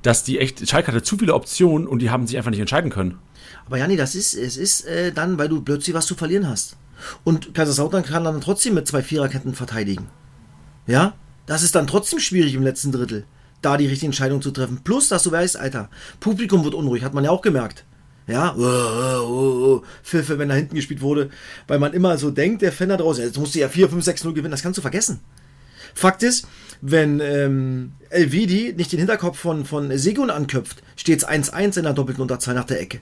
dass 0.02 0.22
die 0.24 0.38
echt, 0.38 0.68
Schalke 0.68 0.88
hatte 0.88 1.02
zu 1.02 1.16
viele 1.16 1.34
Optionen 1.34 1.88
und 1.88 2.00
die 2.00 2.10
haben 2.10 2.26
sich 2.26 2.36
einfach 2.36 2.50
nicht 2.50 2.60
entscheiden 2.60 2.90
können. 2.90 3.18
Aber 3.66 3.78
Janni, 3.78 3.96
das 3.96 4.14
ist, 4.14 4.34
es 4.34 4.56
ist 4.56 4.84
äh, 4.84 5.12
dann, 5.12 5.38
weil 5.38 5.48
du 5.48 5.62
plötzlich 5.62 5.94
was 5.94 6.06
zu 6.06 6.14
verlieren 6.14 6.48
hast. 6.48 6.76
Und 7.24 7.54
Kaiserslautern 7.54 8.04
kann 8.04 8.24
dann 8.24 8.40
trotzdem 8.40 8.74
mit 8.74 8.86
zwei 8.86 9.02
Viererketten 9.02 9.54
verteidigen. 9.54 10.08
Ja, 10.86 11.14
das 11.46 11.62
ist 11.62 11.74
dann 11.74 11.86
trotzdem 11.86 12.18
schwierig 12.18 12.54
im 12.54 12.62
letzten 12.62 12.92
Drittel, 12.92 13.24
da 13.64 13.76
die 13.76 13.86
richtige 13.86 14.06
Entscheidung 14.06 14.42
zu 14.42 14.50
treffen. 14.50 14.80
Plus, 14.84 15.08
dass 15.08 15.22
du 15.22 15.32
weißt, 15.32 15.56
Alter, 15.56 15.88
Publikum 16.20 16.64
wird 16.64 16.74
unruhig, 16.74 17.02
hat 17.04 17.14
man 17.14 17.24
ja 17.24 17.30
auch 17.30 17.42
gemerkt. 17.42 17.84
Ja, 18.26 18.54
oh, 18.56 18.62
oh, 18.62 19.66
oh, 19.66 19.82
Pfiffe, 20.02 20.38
wenn 20.38 20.48
da 20.48 20.54
hinten 20.54 20.76
gespielt 20.76 21.02
wurde, 21.02 21.28
weil 21.66 21.78
man 21.78 21.92
immer 21.92 22.16
so 22.16 22.30
denkt, 22.30 22.62
der 22.62 22.72
Fan 22.72 22.88
da 22.88 22.96
draußen, 22.96 23.22
jetzt 23.22 23.38
musst 23.38 23.54
du 23.54 23.58
ja 23.58 23.68
4, 23.68 23.90
5, 23.90 24.02
6, 24.02 24.24
0 24.24 24.32
gewinnen, 24.32 24.50
das 24.50 24.62
kannst 24.62 24.78
du 24.78 24.82
vergessen. 24.82 25.20
Fakt 25.94 26.22
ist, 26.22 26.46
wenn 26.80 27.20
ähm, 27.20 27.92
Elvidi 28.10 28.74
nicht 28.76 28.92
den 28.92 28.98
Hinterkopf 28.98 29.38
von, 29.38 29.64
von 29.64 29.96
Segun 29.98 30.30
anköpft, 30.30 30.82
steht 30.96 31.18
es 31.18 31.28
1-1 31.28 31.76
in 31.78 31.84
der 31.84 31.92
doppelten 31.92 32.22
Unterzahl 32.22 32.54
nach 32.54 32.64
der 32.64 32.80
Ecke. 32.80 33.00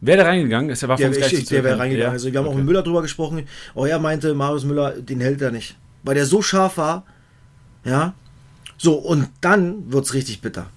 Wäre 0.00 0.18
der 0.18 0.26
reingegangen? 0.26 0.70
Ist 0.70 0.82
der 0.82 0.88
war 0.88 0.96
Der, 0.96 1.10
ich, 1.10 1.44
der 1.46 1.62
wäre 1.62 1.78
reingegangen. 1.78 2.08
Ja. 2.08 2.12
Also 2.12 2.32
wir 2.32 2.38
haben 2.38 2.46
auch 2.46 2.50
Okay. 2.50 2.58
mit 2.58 2.66
Müller 2.66 2.82
drüber 2.82 3.02
gesprochen. 3.02 3.46
Oh, 3.74 3.84
er 3.84 3.98
meinte, 3.98 4.34
Marius 4.34 4.64
Müller, 4.64 4.92
den 4.92 5.20
hält 5.20 5.42
er 5.42 5.50
nicht. 5.50 5.76
Weil 6.02 6.14
der 6.14 6.24
so 6.24 6.40
scharf 6.40 6.78
war. 6.78 7.04
Ja. 7.84 8.14
So, 8.82 8.94
und 8.94 9.28
dann 9.42 9.92
wird 9.92 10.06
es 10.06 10.14
richtig 10.14 10.40
bitter. 10.40 10.70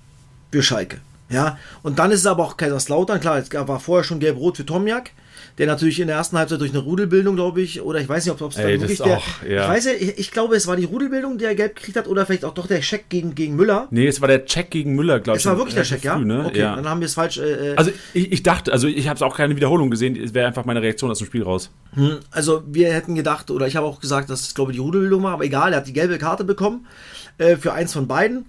Für 0.52 0.62
Schalke. 0.62 1.00
Ja. 1.30 1.58
Und 1.82 2.00
dann 2.00 2.12
ist 2.12 2.20
es 2.22 2.26
aber 2.26 2.44
auch 2.44 2.58
Kaiserslautern. 2.58 3.20
Klar, 3.20 3.38
es 3.40 3.52
war 3.54 3.80
vorher 3.80 4.04
schon 4.04 4.20
gelb-rot 4.20 4.58
für 4.58 4.66
Tomjak. 4.66 5.12
Der 5.60 5.68
natürlich 5.68 6.00
in 6.00 6.08
der 6.08 6.16
ersten 6.16 6.36
Halbzeit 6.36 6.60
durch 6.62 6.72
eine 6.72 6.80
Rudelbildung, 6.80 7.36
glaube 7.36 7.62
ich, 7.62 7.80
oder 7.80 8.00
ich 8.00 8.10
weiß 8.10 8.26
nicht, 8.26 8.42
ob 8.42 8.50
es 8.50 8.56
dann 8.58 8.66
wirklich 8.66 8.98
der. 8.98 9.18
auch, 9.18 9.44
ja. 9.48 9.64
Ich 9.64 9.70
weiß 9.70 9.86
ja, 9.86 9.92
ich, 9.92 10.18
ich 10.18 10.32
glaube, 10.32 10.56
es 10.56 10.66
war 10.66 10.76
die 10.76 10.86
Rudelbildung, 10.86 11.38
der 11.38 11.54
gelb 11.54 11.76
gekriegt 11.76 11.96
hat, 11.96 12.08
oder 12.08 12.26
vielleicht 12.26 12.44
auch 12.44 12.56
doch 12.56 12.66
der 12.66 12.82
Check 12.82 13.08
gegen, 13.10 13.36
gegen 13.36 13.56
Müller. 13.56 13.88
Nee, 13.92 14.08
es 14.08 14.20
war 14.20 14.28
der 14.28 14.46
Check 14.46 14.72
gegen 14.72 14.96
Müller, 14.96 15.20
glaube 15.20 15.38
ich. 15.38 15.44
Es 15.44 15.50
war 15.50 15.58
wirklich 15.58 15.76
der 15.76 15.84
Check, 15.84 16.04
ja? 16.04 16.16
früh, 16.16 16.26
ne? 16.26 16.46
Okay, 16.48 16.60
ja. 16.60 16.76
dann 16.76 16.90
haben 16.90 17.02
wir 17.02 17.06
es 17.06 17.14
falsch. 17.14 17.38
Äh, 17.38 17.74
äh, 17.74 17.76
Also 17.76 17.92
ich, 18.16 18.32
ich 18.32 18.42
dachte, 18.42 18.72
also 18.74 18.88
ich 18.88 19.08
habe 19.08 19.18
es 19.18 19.22
auch 19.22 19.38
keine 19.38 19.56
Wiederholung 19.56 19.92
gesehen, 19.92 20.16
es 20.16 20.34
wäre 20.34 20.48
einfach 20.48 20.66
meine 20.66 20.82
Reaktion 20.82 21.12
aus 21.12 21.20
dem 21.20 21.28
Spiel 21.28 21.44
raus. 21.44 21.70
Hm, 21.94 22.18
Also 22.32 22.64
wir 22.66 22.92
hätten 22.92 23.14
gedacht, 23.14 23.52
oder 23.52 23.68
ich 23.68 23.76
habe 23.76 23.86
auch 23.86 24.00
gesagt, 24.00 24.32
dass 24.32 24.42
es 24.42 24.56
glaube 24.56 24.72
ich 24.72 24.78
die 24.78 24.82
Rudelbildung 24.82 25.22
war, 25.22 25.34
aber 25.34 25.44
egal, 25.44 25.74
er 25.74 25.78
hat 25.80 25.88
die 25.88 25.94
gelbe 25.94 26.18
Karte 26.18 26.46
bekommen 26.46 26.88
äh, 27.38 27.58
für 27.58 27.74
eins 27.74 27.94
von 27.94 28.08
beiden 28.08 28.48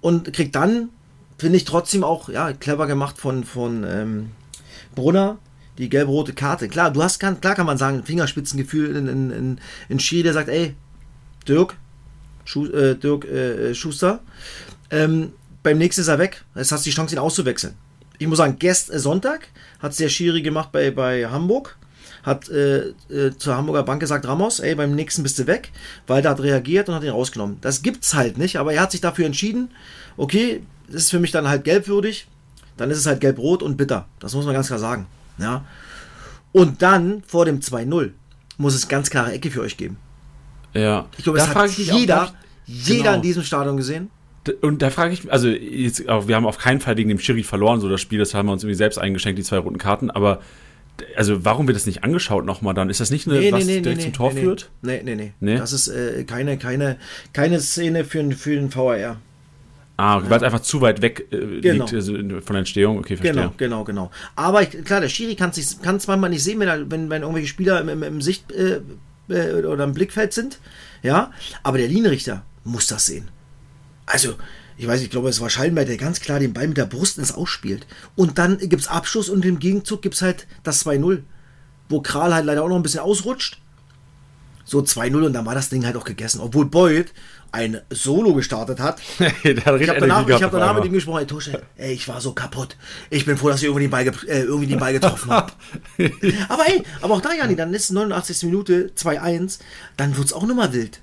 und 0.00 0.32
kriegt 0.32 0.54
dann, 0.54 0.90
finde 1.38 1.56
ich 1.56 1.64
trotzdem 1.64 2.04
auch, 2.04 2.28
ja, 2.28 2.52
clever 2.52 2.86
gemacht 2.86 3.18
von, 3.18 3.44
von 3.44 3.84
ähm, 3.84 4.30
Brunner, 4.94 5.38
die 5.78 5.88
gelb-rote 5.88 6.32
Karte. 6.32 6.68
Klar, 6.68 6.92
du 6.92 7.02
hast, 7.02 7.18
kann, 7.18 7.40
klar 7.40 7.54
kann 7.54 7.66
man 7.66 7.78
sagen, 7.78 8.04
Fingerspitzengefühl 8.04 8.96
in, 8.96 9.08
in, 9.08 9.30
in, 9.30 9.60
in 9.88 10.00
Schiri, 10.00 10.22
der 10.22 10.32
sagt, 10.32 10.48
ey, 10.48 10.74
Dirk, 11.48 11.76
Schu, 12.44 12.66
äh, 12.66 12.96
Dirk 12.96 13.24
äh, 13.24 13.74
Schuster, 13.74 14.20
ähm, 14.90 15.32
beim 15.62 15.78
nächsten 15.78 16.02
ist 16.02 16.08
er 16.08 16.18
weg. 16.18 16.44
Jetzt 16.54 16.72
hast 16.72 16.84
du 16.84 16.90
die 16.90 16.94
Chance, 16.94 17.14
ihn 17.14 17.18
auszuwechseln. 17.18 17.74
Ich 18.18 18.28
muss 18.28 18.38
sagen, 18.38 18.58
gest, 18.58 18.92
äh, 18.92 18.98
Sonntag 18.98 19.48
hat 19.80 19.92
es 19.92 19.96
der 19.96 20.08
Schiri 20.08 20.42
gemacht 20.42 20.70
bei, 20.72 20.90
bei 20.90 21.26
Hamburg. 21.26 21.76
Hat 22.22 22.48
äh, 22.48 22.94
äh, 23.10 23.36
zur 23.36 23.56
Hamburger 23.56 23.82
Bank 23.82 24.00
gesagt, 24.00 24.26
Ramos, 24.26 24.60
ey, 24.60 24.74
beim 24.74 24.94
nächsten 24.94 25.22
bist 25.22 25.38
du 25.38 25.46
weg, 25.46 25.72
weil 26.06 26.22
der 26.22 26.30
hat 26.30 26.40
reagiert 26.40 26.88
und 26.88 26.94
hat 26.94 27.02
ihn 27.02 27.10
rausgenommen. 27.10 27.58
Das 27.60 27.82
gibt's 27.82 28.14
halt 28.14 28.38
nicht, 28.38 28.56
aber 28.56 28.72
er 28.72 28.82
hat 28.82 28.92
sich 28.92 29.02
dafür 29.02 29.26
entschieden, 29.26 29.70
okay, 30.16 30.62
das 30.86 30.96
ist 30.96 31.10
für 31.10 31.20
mich 31.20 31.30
dann 31.30 31.48
halt 31.48 31.64
gelbwürdig, 31.64 32.26
dann 32.76 32.90
ist 32.90 32.98
es 32.98 33.06
halt 33.06 33.20
gelb-rot 33.20 33.62
und 33.62 33.76
bitter. 33.76 34.06
Das 34.18 34.34
muss 34.34 34.44
man 34.44 34.54
ganz 34.54 34.68
klar 34.68 34.78
sagen. 34.78 35.06
Ja. 35.38 35.64
Und 36.52 36.82
dann, 36.82 37.22
vor 37.26 37.44
dem 37.44 37.60
2-0, 37.60 38.10
muss 38.58 38.74
es 38.74 38.88
ganz 38.88 39.10
klare 39.10 39.32
Ecke 39.32 39.50
für 39.50 39.60
euch 39.60 39.76
geben. 39.76 39.96
Ja. 40.72 41.06
Ich 41.16 41.24
glaube, 41.24 41.38
Da 41.38 41.44
es 41.44 41.50
frage 41.50 41.70
hat 41.70 41.78
mich 41.78 41.92
auch, 41.92 41.98
jeder, 41.98 42.34
jeder 42.66 42.98
genau. 42.98 43.14
in 43.14 43.22
diesem 43.22 43.42
Stadion 43.42 43.76
gesehen. 43.76 44.10
Und 44.60 44.82
da 44.82 44.90
frage 44.90 45.14
ich 45.14 45.24
mich, 45.24 45.32
also 45.32 45.48
jetzt, 45.48 46.06
wir 46.06 46.36
haben 46.36 46.46
auf 46.46 46.58
keinen 46.58 46.80
Fall 46.80 46.96
wegen 46.96 47.08
dem 47.08 47.18
Schiri 47.18 47.42
verloren, 47.42 47.80
so 47.80 47.88
das 47.88 48.00
Spiel, 48.00 48.18
das 48.18 48.34
haben 48.34 48.46
wir 48.46 48.52
uns 48.52 48.62
irgendwie 48.62 48.76
selbst 48.76 48.98
eingeschenkt, 48.98 49.38
die 49.38 49.42
zwei 49.42 49.58
roten 49.58 49.78
Karten, 49.78 50.10
aber 50.10 50.40
also 51.16 51.44
warum 51.44 51.66
wird 51.66 51.76
das 51.76 51.86
nicht 51.86 52.04
angeschaut 52.04 52.44
nochmal 52.44 52.74
dann? 52.74 52.90
Ist 52.90 53.00
das 53.00 53.10
nicht 53.10 53.26
eine, 53.26 53.52
was 53.52 53.66
direkt 53.66 54.02
zum 54.02 54.12
Tor 54.12 54.32
nee, 54.32 54.40
führt? 54.42 54.70
Nee, 54.82 55.02
nee, 55.02 55.14
nee. 55.16 55.32
Nee? 55.40 55.56
Das 55.56 55.72
ist 55.72 55.88
äh, 55.88 56.24
keine, 56.24 56.58
keine, 56.58 56.98
keine 57.32 57.58
Szene 57.60 58.04
für, 58.04 58.30
für 58.32 58.54
den 58.54 58.72
VAR. 58.72 59.16
Ah, 59.96 60.20
weil 60.28 60.38
es 60.38 60.42
einfach 60.42 60.60
zu 60.60 60.80
weit 60.80 61.02
weg 61.02 61.28
äh, 61.30 61.60
Genau. 61.60 61.84
liegt 61.84 61.94
also 61.94 62.14
von 62.14 62.42
der 62.48 62.56
Entstehung. 62.56 62.98
Okay, 62.98 63.16
verstehe. 63.16 63.32
Genau, 63.32 63.54
genau, 63.56 63.84
genau. 63.84 64.10
Aber 64.34 64.62
ich, 64.62 64.70
klar, 64.84 65.00
der 65.00 65.08
Schiri 65.08 65.36
kann 65.36 65.50
es 65.50 65.78
manchmal 65.82 66.30
nicht 66.30 66.42
sehen, 66.42 66.58
wenn, 66.58 66.68
er, 66.68 66.90
wenn, 66.90 67.08
wenn 67.10 67.22
irgendwelche 67.22 67.48
Spieler 67.48 67.80
im, 67.80 67.88
im, 67.88 68.02
im 68.02 68.20
Sicht 68.20 68.50
äh, 68.50 68.80
äh, 69.28 69.62
oder 69.64 69.84
im 69.84 69.94
Blickfeld 69.94 70.32
sind. 70.32 70.58
Ja, 71.02 71.30
aber 71.62 71.78
der 71.78 71.88
Linienrichter 71.88 72.44
muss 72.64 72.86
das 72.88 73.06
sehen. 73.06 73.30
Also, 74.06 74.34
ich 74.76 74.86
weiß, 74.86 75.00
ich 75.02 75.10
glaube, 75.10 75.28
es 75.28 75.40
war 75.40 75.48
Schallenberg, 75.48 75.86
der 75.86 75.96
ganz 75.96 76.20
klar 76.20 76.40
den 76.40 76.52
Ball 76.52 76.66
mit 76.66 76.76
der 76.76 76.86
Brust 76.86 77.18
ins 77.18 77.32
Ausspielt. 77.32 77.86
Und 78.16 78.38
dann 78.38 78.58
gibt 78.58 78.82
es 78.82 78.88
Abschluss 78.88 79.28
und 79.28 79.44
im 79.44 79.60
Gegenzug 79.60 80.02
gibt 80.02 80.16
es 80.16 80.22
halt 80.22 80.48
das 80.64 80.84
2-0, 80.84 81.22
wo 81.88 82.00
Kral 82.00 82.34
halt 82.34 82.46
leider 82.46 82.64
auch 82.64 82.68
noch 82.68 82.76
ein 82.76 82.82
bisschen 82.82 83.00
ausrutscht. 83.00 83.60
So 84.64 84.80
2-0 84.80 85.26
und 85.26 85.32
dann 85.32 85.46
war 85.46 85.54
das 85.54 85.68
Ding 85.68 85.84
halt 85.84 85.96
auch 85.96 86.04
gegessen. 86.04 86.40
Obwohl 86.40 86.66
Beuth 86.66 87.12
ein 87.54 87.80
Solo 87.90 88.34
gestartet 88.34 88.80
hat. 88.80 89.00
Ich 89.44 89.66
habe 89.66 89.78
danach, 89.78 90.28
ich 90.28 90.42
hab 90.42 90.50
danach 90.50 90.74
mit 90.74 90.86
ihm 90.86 90.92
gesprochen, 90.92 91.20
ey 91.20 91.26
Tusche, 91.26 91.62
ey, 91.76 91.92
ich 91.92 92.08
war 92.08 92.20
so 92.20 92.32
kaputt. 92.32 92.76
Ich 93.10 93.24
bin 93.24 93.36
froh, 93.36 93.48
dass 93.48 93.60
ich 93.60 93.64
irgendwie 93.66 93.84
den 93.84 93.90
Ball, 93.90 94.06
äh, 94.06 94.40
irgendwie 94.40 94.66
den 94.66 94.80
Ball 94.80 94.92
getroffen 94.92 95.30
habe. 95.30 95.52
aber 96.48 96.68
ey, 96.68 96.82
aber 97.00 97.14
auch 97.14 97.20
da, 97.20 97.32
Jani, 97.32 97.54
dann 97.54 97.72
ist 97.72 97.90
89. 97.90 98.44
Minute 98.44 98.90
2-1, 98.96 99.60
dann 99.96 100.16
wird's 100.16 100.32
auch 100.32 100.44
nochmal 100.44 100.72
wild. 100.72 101.00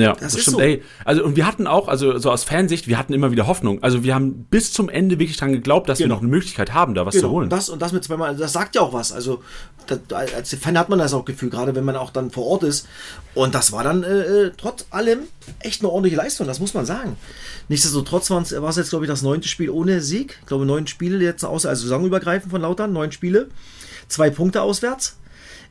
Ja, 0.00 0.12
Das 0.12 0.20
das, 0.20 0.34
ist 0.34 0.40
stimmt. 0.42 0.56
so. 0.58 0.62
Ey, 0.62 0.82
also 1.04 1.24
und 1.24 1.36
wir 1.36 1.46
hatten 1.46 1.66
auch, 1.66 1.88
also 1.88 2.18
so 2.18 2.30
aus 2.30 2.44
Fansicht, 2.44 2.86
wir 2.88 2.98
hatten 2.98 3.12
immer 3.12 3.30
wieder 3.30 3.46
Hoffnung. 3.46 3.82
Also 3.82 4.02
wir 4.04 4.14
haben 4.14 4.44
bis 4.50 4.72
zum 4.72 4.88
Ende 4.88 5.18
wirklich 5.18 5.36
dran 5.36 5.52
geglaubt, 5.52 5.88
dass 5.88 5.98
Genau. 5.98 6.08
wir 6.10 6.14
noch 6.16 6.20
eine 6.22 6.30
Möglichkeit 6.30 6.74
haben, 6.74 6.94
da 6.94 7.04
was 7.06 7.14
zu 7.18 7.28
holen. 7.30 7.48
das 7.50 7.68
und 7.68 7.80
das 7.82 7.92
mit 7.92 8.04
zweimal, 8.04 8.36
das 8.36 8.52
sagt 8.52 8.74
ja 8.74 8.80
auch 8.82 8.92
was. 8.92 9.12
Also 9.12 9.42
das, 9.86 10.00
als 10.12 10.54
Fan 10.54 10.78
hat 10.78 10.88
man 10.88 10.98
das 10.98 11.14
auch 11.14 11.24
Gefühl, 11.24 11.50
gerade 11.50 11.74
wenn 11.74 11.84
man 11.84 11.96
auch 11.96 12.10
dann 12.10 12.30
vor 12.30 12.46
Ort 12.46 12.62
ist. 12.62 12.86
Und 13.34 13.54
das 13.54 13.72
war 13.72 13.84
dann 13.84 14.02
äh, 14.02 14.46
äh, 14.46 14.52
trotz 14.56 14.86
allem 14.90 15.20
echt 15.60 15.80
eine 15.80 15.90
ordentliche 15.90 16.16
Leistung, 16.16 16.46
das 16.46 16.60
muss 16.60 16.74
man 16.74 16.84
sagen. 16.86 17.16
Nichtsdestotrotz 17.68 18.30
war 18.30 18.42
es 18.42 18.76
jetzt, 18.76 18.90
glaube 18.90 19.04
ich, 19.04 19.10
das 19.10 19.22
neunte 19.22 19.48
Spiel 19.48 19.70
ohne 19.70 20.00
Sieg. 20.00 20.38
Ich 20.40 20.46
glaube, 20.46 20.66
neun 20.66 20.86
Spiele 20.86 21.22
jetzt 21.24 21.44
aus, 21.44 21.66
also 21.66 21.82
saisonübergreifend 21.82 22.50
von 22.50 22.60
Lautern, 22.62 22.92
neun 22.92 23.12
Spiele. 23.12 23.48
Zwei 24.08 24.30
Punkte 24.30 24.62
auswärts 24.62 25.18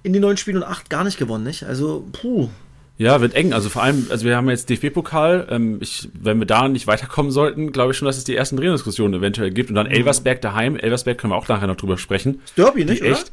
in 0.04 0.14
den 0.14 0.22
neun 0.22 0.38
Spielen 0.38 0.58
und 0.58 0.64
acht 0.64 0.90
gar 0.90 1.04
nicht 1.04 1.18
gewonnen, 1.18 1.44
nicht? 1.44 1.64
Also, 1.64 2.06
puh. 2.12 2.50
Ja, 2.98 3.22
wird 3.22 3.36
eng. 3.36 3.54
Also 3.54 3.70
vor 3.70 3.84
allem, 3.84 4.08
also 4.10 4.26
wir 4.26 4.36
haben 4.36 4.50
jetzt 4.50 4.70
DFB-Pokal. 4.70 5.48
Ähm, 5.52 5.78
ich, 5.82 6.10
wenn 6.20 6.40
wir 6.40 6.48
da 6.48 6.68
nicht 6.68 6.88
weiterkommen 6.88 7.32
sollten, 7.32 7.72
glaube 7.72 7.92
ich 7.92 7.98
schon, 7.98 8.08
dass 8.08 8.18
es 8.18 8.24
die 8.24 8.36
ersten 8.36 8.58
Trainerdiskussionen 8.58 9.20
eventuell 9.20 9.52
gibt. 9.52 9.70
Und 9.70 9.76
dann 9.76 9.86
Elversberg 9.88 10.42
daheim. 10.42 10.76
Elversberg 10.76 11.18
können 11.18 11.32
wir 11.32 11.38
auch 11.38 11.48
nachher 11.48 11.68
noch 11.68 11.76
drüber 11.76 11.98
sprechen. 11.98 12.42
Derby, 12.56 12.86
nicht, 12.86 13.02
Die 13.02 13.08
oder? 13.08 13.18
echt, 13.18 13.32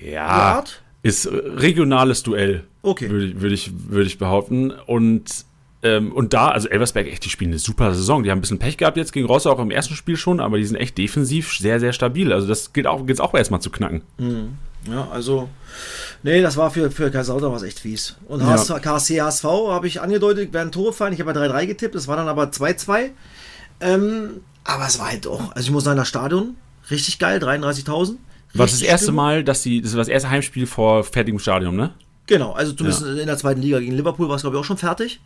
ja, 0.00 0.26
Art? 0.26 0.82
ist 1.02 1.26
äh, 1.26 1.30
regionales 1.34 2.22
Duell. 2.22 2.64
Okay. 2.82 3.10
Würde 3.10 3.26
ich, 3.26 3.40
würde 3.40 3.54
ich, 3.54 3.72
würde 3.88 4.06
ich 4.06 4.18
behaupten. 4.18 4.70
Und 4.70 5.44
ähm, 5.84 6.12
und 6.12 6.32
da, 6.32 6.48
also 6.48 6.68
Elversberg, 6.68 7.08
echt, 7.08 7.24
die 7.24 7.30
spielen 7.30 7.50
eine 7.50 7.58
super 7.58 7.92
Saison. 7.92 8.22
Die 8.22 8.30
haben 8.30 8.38
ein 8.38 8.40
bisschen 8.40 8.60
Pech 8.60 8.76
gehabt 8.76 8.96
jetzt 8.96 9.12
gegen 9.12 9.26
Rostock 9.26 9.58
auch 9.58 9.62
im 9.62 9.72
ersten 9.72 9.94
Spiel 9.94 10.16
schon, 10.16 10.38
aber 10.38 10.58
die 10.58 10.64
sind 10.64 10.76
echt 10.76 10.96
defensiv 10.96 11.52
sehr, 11.56 11.80
sehr 11.80 11.92
stabil. 11.92 12.32
Also 12.32 12.46
das 12.46 12.72
gilt 12.72 12.86
auch, 12.86 13.04
gilt 13.04 13.20
auch 13.20 13.34
erstmal 13.34 13.60
zu 13.60 13.70
knacken. 13.70 14.02
Ja, 14.90 15.08
also, 15.10 15.48
nee, 16.22 16.42
das 16.42 16.56
war 16.56 16.70
für, 16.70 16.90
für 16.90 17.10
Kaiserslautern 17.10 17.52
was 17.52 17.62
echt 17.62 17.80
fies. 17.80 18.16
Und 18.26 18.40
Ja. 18.40 18.46
HSV, 18.46 18.80
KSC 18.82 19.20
HSV 19.20 19.44
habe 19.44 19.86
ich 19.86 20.00
angedeutet, 20.00 20.52
werden 20.52 20.72
Tore 20.72 20.92
fallen. 20.92 21.12
Ich 21.12 21.20
habe 21.20 21.32
ja 21.32 21.40
3-3 21.40 21.66
getippt, 21.66 21.94
das 21.94 22.08
war 22.08 22.16
dann 22.16 22.28
aber 22.28 22.44
2-2. 22.44 23.10
Ähm, 23.80 24.40
aber 24.64 24.86
es 24.86 24.98
war 24.98 25.10
halt 25.10 25.26
auch, 25.26 25.52
also 25.54 25.66
ich 25.66 25.70
muss 25.70 25.84
sagen, 25.84 25.96
das 25.98 26.08
Stadion, 26.08 26.56
richtig 26.90 27.18
geil, 27.18 27.38
33.000. 27.42 28.16
War 28.54 28.66
das 28.66 28.72
das 28.72 28.82
erste 28.82 29.06
Stimmung. 29.06 29.24
Mal, 29.24 29.44
dass 29.44 29.62
die, 29.62 29.80
das 29.80 29.92
war 29.92 29.98
das 29.98 30.08
erste 30.08 30.30
Heimspiel 30.30 30.66
vor 30.66 31.04
fertigem 31.04 31.38
Stadion, 31.38 31.74
ne? 31.76 31.94
Genau, 32.26 32.52
also 32.52 32.72
zumindest 32.72 33.02
in 33.02 33.26
der 33.26 33.38
zweiten 33.38 33.60
Liga 33.60 33.78
gegen 33.80 33.92
Liverpool 33.92 34.28
war 34.28 34.36
es, 34.36 34.42
glaube 34.42 34.56
ich, 34.56 34.60
auch 34.60 34.64
schon 34.64 34.76
fertig. 34.78 35.20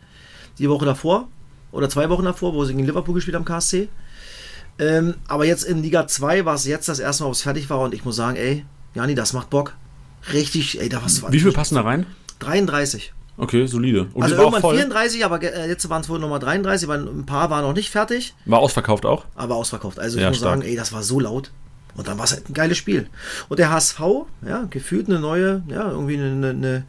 Die 0.59 0.69
Woche 0.69 0.85
davor 0.85 1.27
oder 1.71 1.89
zwei 1.89 2.09
Wochen 2.09 2.23
davor, 2.25 2.53
wo 2.53 2.63
sie 2.65 2.73
gegen 2.73 2.85
Liverpool 2.87 3.13
gespielt 3.15 3.35
haben, 3.35 3.45
KSC. 3.45 3.89
Ähm, 4.79 5.15
aber 5.27 5.45
jetzt 5.45 5.63
in 5.63 5.81
Liga 5.83 6.07
2 6.07 6.45
war 6.45 6.55
es 6.55 6.65
jetzt 6.65 6.87
das 6.87 6.99
erste 6.99 7.23
Mal, 7.23 7.27
wo 7.29 7.31
es 7.31 7.41
fertig 7.41 7.69
war 7.69 7.79
und 7.81 7.93
ich 7.93 8.05
muss 8.05 8.15
sagen, 8.15 8.37
ey, 8.37 8.65
Jani, 8.95 9.15
das 9.15 9.33
macht 9.33 9.49
Bock. 9.49 9.73
Richtig, 10.33 10.79
ey, 10.81 10.89
da 10.89 11.03
was 11.03 11.21
war. 11.21 11.31
Wie 11.31 11.39
viel 11.39 11.51
passen 11.51 11.75
da 11.75 11.81
rein? 11.81 12.05
33. 12.39 13.13
Okay, 13.39 13.67
solide. 13.67 14.07
Und 14.13 14.23
Also 14.23 14.35
irgendwann 14.35 14.61
voll. 14.61 14.75
34, 14.75 15.23
aber 15.23 15.41
äh, 15.43 15.67
jetzt 15.67 15.87
waren 15.89 16.01
es 16.01 16.09
wohl 16.09 16.17
nochmal 16.19 16.39
33, 16.39 16.87
weil 16.87 17.07
ein 17.07 17.25
paar 17.25 17.49
waren 17.51 17.61
noch 17.63 17.73
nicht 17.73 17.91
fertig, 17.91 18.33
War 18.45 18.59
ausverkauft 18.59 19.05
auch. 19.05 19.25
aber 19.35 19.55
ausverkauft. 19.55 19.99
Also 19.99 20.17
ich 20.17 20.23
Ja, 20.23 20.29
muss 20.29 20.37
stark. 20.39 20.53
sagen, 20.57 20.61
ey, 20.63 20.75
das 20.75 20.91
war 20.91 21.03
so 21.03 21.19
laut. 21.19 21.51
Und 21.95 22.07
dann 22.07 22.17
war 22.17 22.25
es 22.25 22.31
halt 22.31 22.49
ein 22.49 22.53
geiles 22.53 22.77
Spiel. 22.77 23.07
Und 23.47 23.59
der 23.59 23.71
HSV, 23.71 23.99
ja, 24.47 24.65
gefühlt 24.69 25.07
eine 25.09 25.19
neue, 25.19 25.63
ja, 25.67 25.89
irgendwie 25.89 26.17
eine, 26.17 26.49
eine, 26.49 26.83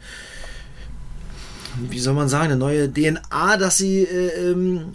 wie 1.89 1.99
soll 1.99 2.13
man 2.13 2.29
sagen, 2.29 2.45
eine 2.45 2.57
neue 2.57 2.91
DNA, 2.91 3.57
dass 3.57 3.77
sie 3.77 4.03
äh, 4.03 4.51
ähm, 4.51 4.93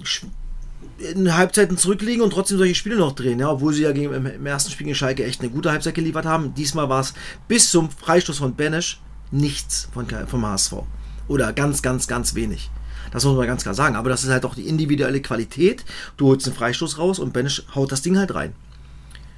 in 0.98 1.34
Halbzeiten 1.34 1.76
zurückliegen 1.76 2.22
und 2.22 2.32
trotzdem 2.32 2.58
solche 2.58 2.74
Spiele 2.74 2.96
noch 2.96 3.12
drehen, 3.12 3.40
ja, 3.40 3.50
obwohl 3.50 3.72
sie 3.72 3.82
ja 3.82 3.92
gegen, 3.92 4.12
im, 4.12 4.46
ersten 4.46 4.70
Spiel 4.70 4.86
gegen 4.86 4.96
Schalke 4.96 5.24
echt 5.24 5.40
eine 5.40 5.50
gute 5.50 5.70
Halbzeit 5.70 5.94
geliefert 5.94 6.26
haben. 6.26 6.54
Diesmal 6.54 6.88
war 6.88 7.00
es 7.00 7.14
bis 7.48 7.70
zum 7.70 7.90
Freistoß 7.90 8.38
von 8.38 8.54
Benesch 8.54 9.00
nichts 9.30 9.88
von, 9.92 10.06
vom 10.26 10.46
HSV. 10.46 10.74
Oder 11.28 11.52
ganz, 11.52 11.82
ganz, 11.82 12.06
ganz 12.06 12.34
wenig. 12.34 12.70
Das 13.10 13.24
muss 13.24 13.36
man 13.36 13.46
ganz 13.46 13.62
klar 13.62 13.74
sagen. 13.74 13.96
Aber 13.96 14.10
das 14.10 14.24
ist 14.24 14.30
halt 14.30 14.44
auch 14.44 14.54
die 14.54 14.68
individuelle 14.68 15.20
Qualität. 15.22 15.84
Du 16.16 16.28
holst 16.28 16.46
einen 16.46 16.56
Freistoß 16.56 16.98
raus 16.98 17.18
und 17.18 17.32
Benesch 17.32 17.64
haut 17.74 17.92
das 17.92 18.02
Ding 18.02 18.18
halt 18.18 18.34
rein. 18.34 18.54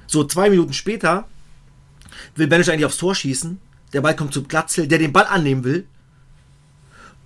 So, 0.07 0.23
zwei 0.23 0.49
Minuten 0.49 0.73
später 0.73 1.27
will 2.35 2.47
Benesch 2.47 2.69
eigentlich 2.69 2.85
aufs 2.85 2.97
Tor 2.97 3.15
schießen. 3.15 3.59
der 3.93 4.01
Ball 4.01 4.15
kommt 4.15 4.33
zu 4.33 4.43
Glatzel, 4.43 4.87
der 4.87 4.99
den 4.99 5.13
Ball 5.13 5.25
annehmen 5.25 5.63
will. 5.63 5.87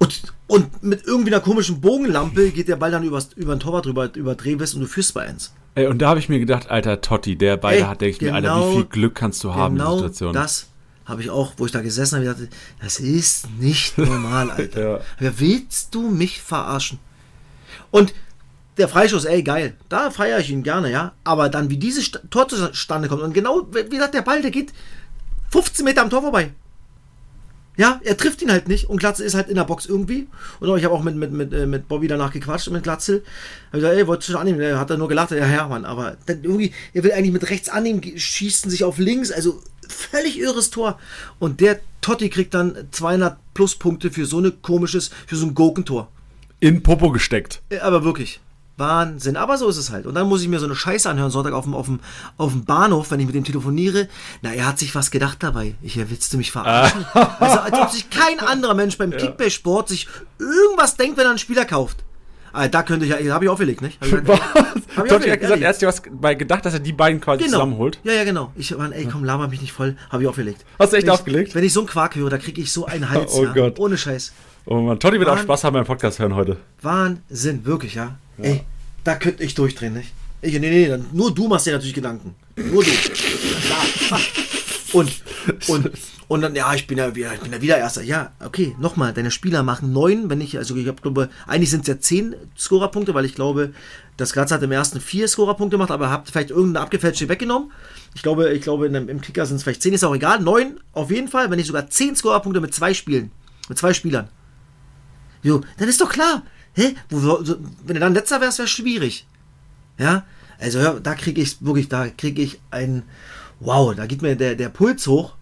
Und, 0.02 0.24
und 0.48 0.82
mit 0.82 1.06
irgendwie 1.06 1.32
einer 1.32 1.42
komischen 1.44 1.80
Bogenlampe 1.80 2.50
geht 2.50 2.68
der 2.68 2.76
Ball 2.76 2.90
dann 2.90 3.04
übers, 3.04 3.30
über 3.36 3.56
den 3.56 3.60
Torwart 3.60 3.86
drüber, 3.86 4.10
über 4.16 4.34
Drehwest 4.34 4.74
und 4.74 4.82
du 4.82 4.88
führst 4.88 5.14
bei 5.14 5.22
eins. 5.28 5.54
Ey, 5.76 5.86
und 5.86 6.00
da 6.00 6.10
habe 6.10 6.20
ich 6.20 6.28
mir 6.28 6.40
gedacht, 6.40 6.72
alter 6.72 7.02
Totti, 7.02 7.36
der 7.36 7.56
beide 7.58 7.82
Ey, 7.84 7.84
hat, 7.84 8.02
denke 8.02 8.16
ich 8.16 8.22
mir, 8.22 8.34
Alter, 8.34 8.48
genau- 8.48 8.72
wie 8.72 8.76
viel 8.78 8.86
Glück 8.86 9.14
kannst 9.14 9.44
du 9.44 9.54
haben 9.54 9.76
in 9.76 9.78
der 9.78 9.86
Genau 9.86 9.98
Situation? 9.98 10.34
das 10.34 10.68
habe 11.06 11.22
ich 11.22 11.30
auch, 11.30 11.54
wo 11.58 11.68
ich 11.68 11.72
da 11.72 11.82
gesessen 11.82 12.16
habe, 12.16 12.26
ich 12.26 12.32
dachte, 12.32 12.50
das 12.82 13.00
ist 13.00 13.48
nicht 13.60 13.96
normal, 14.00 14.50
Alter. 14.58 14.82
Ja. 14.94 15.00
Wer 15.20 15.40
willst 15.40 15.94
du 15.94 16.10
mich 16.10 16.42
verarschen? 16.42 16.98
Und 17.92 18.16
der 18.78 18.88
Freischuss, 18.88 19.26
ey, 19.26 19.44
geil. 19.44 19.76
Da 19.88 20.10
feiere 20.10 20.40
ich 20.40 20.50
ihn 20.50 20.64
gerne, 20.64 20.90
ja. 20.92 21.12
Aber 21.24 21.48
dann, 21.50 21.70
wie 21.70 21.78
dieses 21.78 22.10
Tor 22.32 22.48
zustande 22.48 23.08
kommt 23.08 23.22
und 23.22 23.34
genau, 23.34 23.68
wie 23.72 23.88
gesagt, 23.88 24.16
der 24.16 24.24
Ball, 24.24 24.42
der 24.42 24.50
geht 24.50 24.74
15 25.52 25.86
Meter 25.86 26.02
am 26.02 26.10
Tor 26.10 26.24
vorbei. 26.24 26.52
Ja, 27.82 28.00
er 28.04 28.16
trifft 28.16 28.44
ihn 28.44 28.52
halt 28.52 28.68
nicht 28.68 28.92
und 28.92 29.00
Glatzel 29.00 29.26
ist 29.26 29.34
halt 29.34 29.50
in 29.50 29.56
der 29.56 29.64
Box 29.64 29.88
irgendwie. 29.88 30.28
Und 30.60 30.78
ich 30.78 30.86
habe 30.86 30.94
auch 30.94 31.02
mit, 31.02 31.16
mit, 31.16 31.32
mit, 31.32 31.52
äh, 31.52 31.66
mit 31.66 31.88
Bobby 31.88 32.08
danach 32.08 32.32
gequatscht, 32.32 32.70
mit 32.70 32.84
Glatzel. 32.84 33.24
Hab 33.72 33.80
gesagt, 33.80 33.96
ey, 33.96 34.06
wolltest 34.06 34.30
du 34.30 34.34
schon 34.34 34.42
annehmen? 34.42 34.62
Er 34.62 34.80
hat 34.80 34.92
dann 34.92 35.00
nur 35.00 35.08
gelacht, 35.08 35.32
ja, 35.32 35.48
ja, 35.48 35.68
Mann, 35.68 35.84
aber 35.84 36.16
dann 36.28 36.44
irgendwie, 36.44 36.74
er 36.94 37.04
will 37.04 37.12
eigentlich 37.12 37.32
mit 37.32 37.50
rechts 37.50 37.70
annehmen, 37.70 38.04
schießen 38.04 38.70
sich 38.70 38.84
auf 38.84 39.00
links, 39.00 39.32
also 39.32 39.64
völlig 39.90 40.38
irres 40.38 40.70
Tor. 40.70 41.00
Und 41.40 41.60
der 41.60 41.80
Totti 42.02 42.30
kriegt 42.30 42.54
dann 42.54 42.76
200 42.92 43.40
Pluspunkte 43.56 44.12
für 44.12 44.28
so 44.28 44.40
ein 44.40 44.62
komisches, 44.62 45.10
für 45.26 45.36
so 45.36 45.48
ein 45.48 45.56
Gurkentor. 45.56 46.08
In 46.60 46.84
Popo 46.84 47.10
gesteckt. 47.10 47.64
Äh, 47.70 47.80
Aber 47.80 48.04
wirklich. 48.04 48.42
Wahnsinn. 48.78 49.38
Aber 49.38 49.58
so 49.58 49.68
ist 49.70 49.78
es 49.78 49.92
halt. 49.92 50.06
Und 50.06 50.16
dann 50.16 50.28
muss 50.28 50.42
ich 50.42 50.48
mir 50.48 50.60
so 50.60 50.66
eine 50.66 50.76
Scheiße 50.76 51.10
anhören, 51.10 51.30
Sonntag 51.32 51.54
auf 51.54 51.66
dem, 51.66 51.74
auf 51.76 51.86
dem, 51.86 52.00
auf 52.38 52.52
dem 52.52 52.66
Bahnhof, 52.66 53.12
wenn 53.12 53.20
ich 53.20 53.26
mit 53.28 53.36
dem 53.36 53.44
telefoniere. 53.44 54.08
Na, 54.42 54.54
er 54.54 54.66
hat 54.68 54.80
sich 54.80 54.96
was 54.96 55.12
gedacht 55.12 55.38
dabei. 55.44 55.76
Ich, 55.82 55.96
ja, 55.96 56.10
willst 56.10 56.34
du 56.34 56.38
mich 56.38 56.52
verarschen? 56.52 57.06
Also, 57.40 57.60
als 57.60 57.74
ob 57.80 57.90
sich 57.90 58.10
kein 58.10 58.40
anderer 58.40 58.74
Mensch 58.74 58.98
beim 58.98 59.12
Kickbase-Sport 59.12 59.90
sich 59.90 60.08
irgendwas 60.40 60.96
denkt, 60.98 61.18
wenn 61.18 61.26
er 61.26 61.30
einen 61.32 61.40
Spieler 61.40 61.66
kauft. 61.66 61.98
Ah, 62.54 62.68
da 62.68 62.84
könnte 62.84 63.06
ich 63.06 63.12
ja, 63.12 63.34
habe 63.34 63.46
ich 63.46 63.50
aufgelegt, 63.50 63.82
nicht? 63.82 63.98
Hab 64.02 64.08
ich, 64.08 64.14
Was? 64.28 64.40
hab 64.98 65.06
ich 65.06 65.12
aufgelegt, 65.14 65.42
gesagt, 65.42 65.62
er 65.62 65.70
hat 65.70 65.76
sich 65.80 65.88
was 65.88 66.02
bei 66.12 66.36
gedacht, 66.36 66.66
dass 66.66 66.74
er 66.74 66.82
die 66.82 66.92
beiden 66.92 67.22
quasi 67.22 67.44
Genau. 67.44 67.54
zusammenholt. 67.60 68.00
Ja, 68.04 68.12
ja, 68.14 68.24
genau. 68.26 68.52
Ich 68.58 68.76
Mann, 68.78 68.92
ey, 68.92 69.06
komm, 69.10 69.24
laber 69.24 69.48
mich 69.48 69.62
nicht 69.62 69.72
voll. 69.72 69.96
Habe 70.10 70.24
ich 70.24 70.30
aufgelegt. 70.30 70.66
Hast 70.78 70.92
du 70.92 70.98
echt 70.98 71.08
wenn 71.08 71.14
ich, 71.14 71.20
aufgelegt? 71.20 71.56
Wenn 71.56 71.64
ich 71.64 71.72
so 71.72 71.80
einen 71.80 71.88
Quark 71.88 72.16
höre, 72.16 72.30
da 72.30 72.38
kriege 72.38 72.60
ich 72.62 72.74
so 72.74 72.86
einen 72.86 73.10
Hals. 73.10 73.34
Oh 73.36 73.46
ja. 73.46 73.54
Gott. 73.54 73.80
Ohne 73.80 73.98
Scheiß. 73.98 74.34
Oh 74.66 74.82
Mann, 74.82 75.00
Totti 75.00 75.18
wird 75.18 75.30
auch 75.30 75.36
Mann. 75.36 75.44
Spaß 75.46 75.64
haben 75.64 75.74
beim 75.76 75.86
Podcast 75.86 76.20
hören 76.20 76.36
heute. 76.36 76.58
Wahnsinn, 76.82 77.66
wirklich, 77.66 77.96
ja. 77.96 78.16
Ey, 78.38 78.62
da 79.04 79.16
könnte 79.16 79.44
ich 79.44 79.54
durchdrehen, 79.56 79.94
nicht? 79.94 80.12
Ich, 80.42 80.54
nee, 80.54 80.70
nee, 80.70 80.88
dann, 80.88 81.06
nur 81.12 81.34
du 81.34 81.48
machst 81.48 81.68
dir 81.68 81.74
natürlich 81.74 81.94
Gedanken. 81.94 82.34
Nur 82.56 82.84
du. 82.84 82.90
Klar. 82.90 84.20
Und, 84.94 85.12
und, 85.68 85.92
und 86.28 86.42
dann, 86.42 86.56
ja, 86.56 86.74
ich 86.74 86.88
bin 86.88 86.98
ja 86.98 87.14
wieder, 87.16 87.34
ich 87.34 87.40
bin 87.42 87.52
ja 87.52 87.62
wieder 87.62 87.78
Erster. 87.78 88.02
Ja, 88.02 88.32
okay, 88.44 88.76
nochmal, 88.80 89.14
deine 89.14 89.32
Spieler 89.32 89.64
machen 89.64 89.94
neun, 89.94 90.30
wenn 90.30 90.42
ich, 90.42 90.58
also 90.58 90.76
ich 90.76 90.88
hab, 90.88 91.02
glaube, 91.02 91.30
eigentlich 91.48 91.70
sind 91.70 91.82
es 91.82 91.88
ja 91.88 92.00
zehn 92.00 92.36
Scorerpunkte, 92.58 93.14
weil 93.14 93.26
ich 93.26 93.36
glaube, 93.36 93.74
das 94.18 94.34
Graz 94.34 94.52
hat 94.52 94.64
im 94.64 94.72
ersten 94.72 95.00
vier 95.00 95.28
Scorerpunkte 95.28 95.76
gemacht, 95.78 95.92
aber 95.92 96.10
habt 96.10 96.30
vielleicht 96.30 96.50
irgendeine 96.50 96.84
abgefälschte 96.84 97.30
weggenommen. 97.30 97.72
Ich 98.16 98.24
glaube, 98.24 98.52
ich 98.54 98.62
glaube, 98.62 98.88
in, 98.88 98.94
dem- 98.94 99.10
im 99.10 99.22
Kicker 99.22 99.46
sind 99.46 99.58
es 99.58 99.64
vielleicht 99.64 99.82
zehn, 99.84 99.94
ist 99.94 100.04
auch 100.04 100.16
egal. 100.16 100.42
Neun 100.42 100.80
auf 100.94 101.12
jeden 101.12 101.28
Fall, 101.28 101.50
wenn 101.52 101.60
ich 101.60 101.68
sogar 101.68 101.90
zehn 101.90 102.16
Scorerpunkte 102.16 102.60
mit 102.62 102.74
zwei 102.74 102.94
Spielen, 102.94 103.32
mit 103.70 103.78
zwei 103.78 103.94
Spielern. 103.94 104.28
Jo, 105.44 105.62
dann 105.78 105.88
ist 105.88 106.02
doch 106.02 106.10
klar. 106.10 106.44
Hä? 106.74 106.96
Wo, 107.10 107.40
wenn 107.86 107.96
du 107.96 108.00
dann 108.00 108.14
letzter 108.14 108.42
wärst, 108.42 108.60
wäre 108.60 108.68
schwierig. 108.68 109.26
Ja? 109.98 110.26
Also 110.60 110.80
hör, 110.80 111.00
da 111.00 111.16
kriege 111.16 111.42
ich 111.42 111.64
wirklich, 111.66 111.90
da 111.90 112.08
kriege 112.10 112.42
ich 112.42 112.60
ein 112.72 113.04
Wow, 113.60 113.94
da 113.96 114.08
geht 114.08 114.22
mir 114.24 114.36
der, 114.36 114.56
der 114.56 114.70
Puls 114.70 115.06
hoch, 115.06 115.34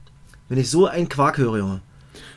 wenn 0.49 0.57
ich 0.57 0.69
so 0.69 0.87
einen 0.87 1.07
Quark 1.07 1.37
höre, 1.37 1.57
Junge. 1.57 1.81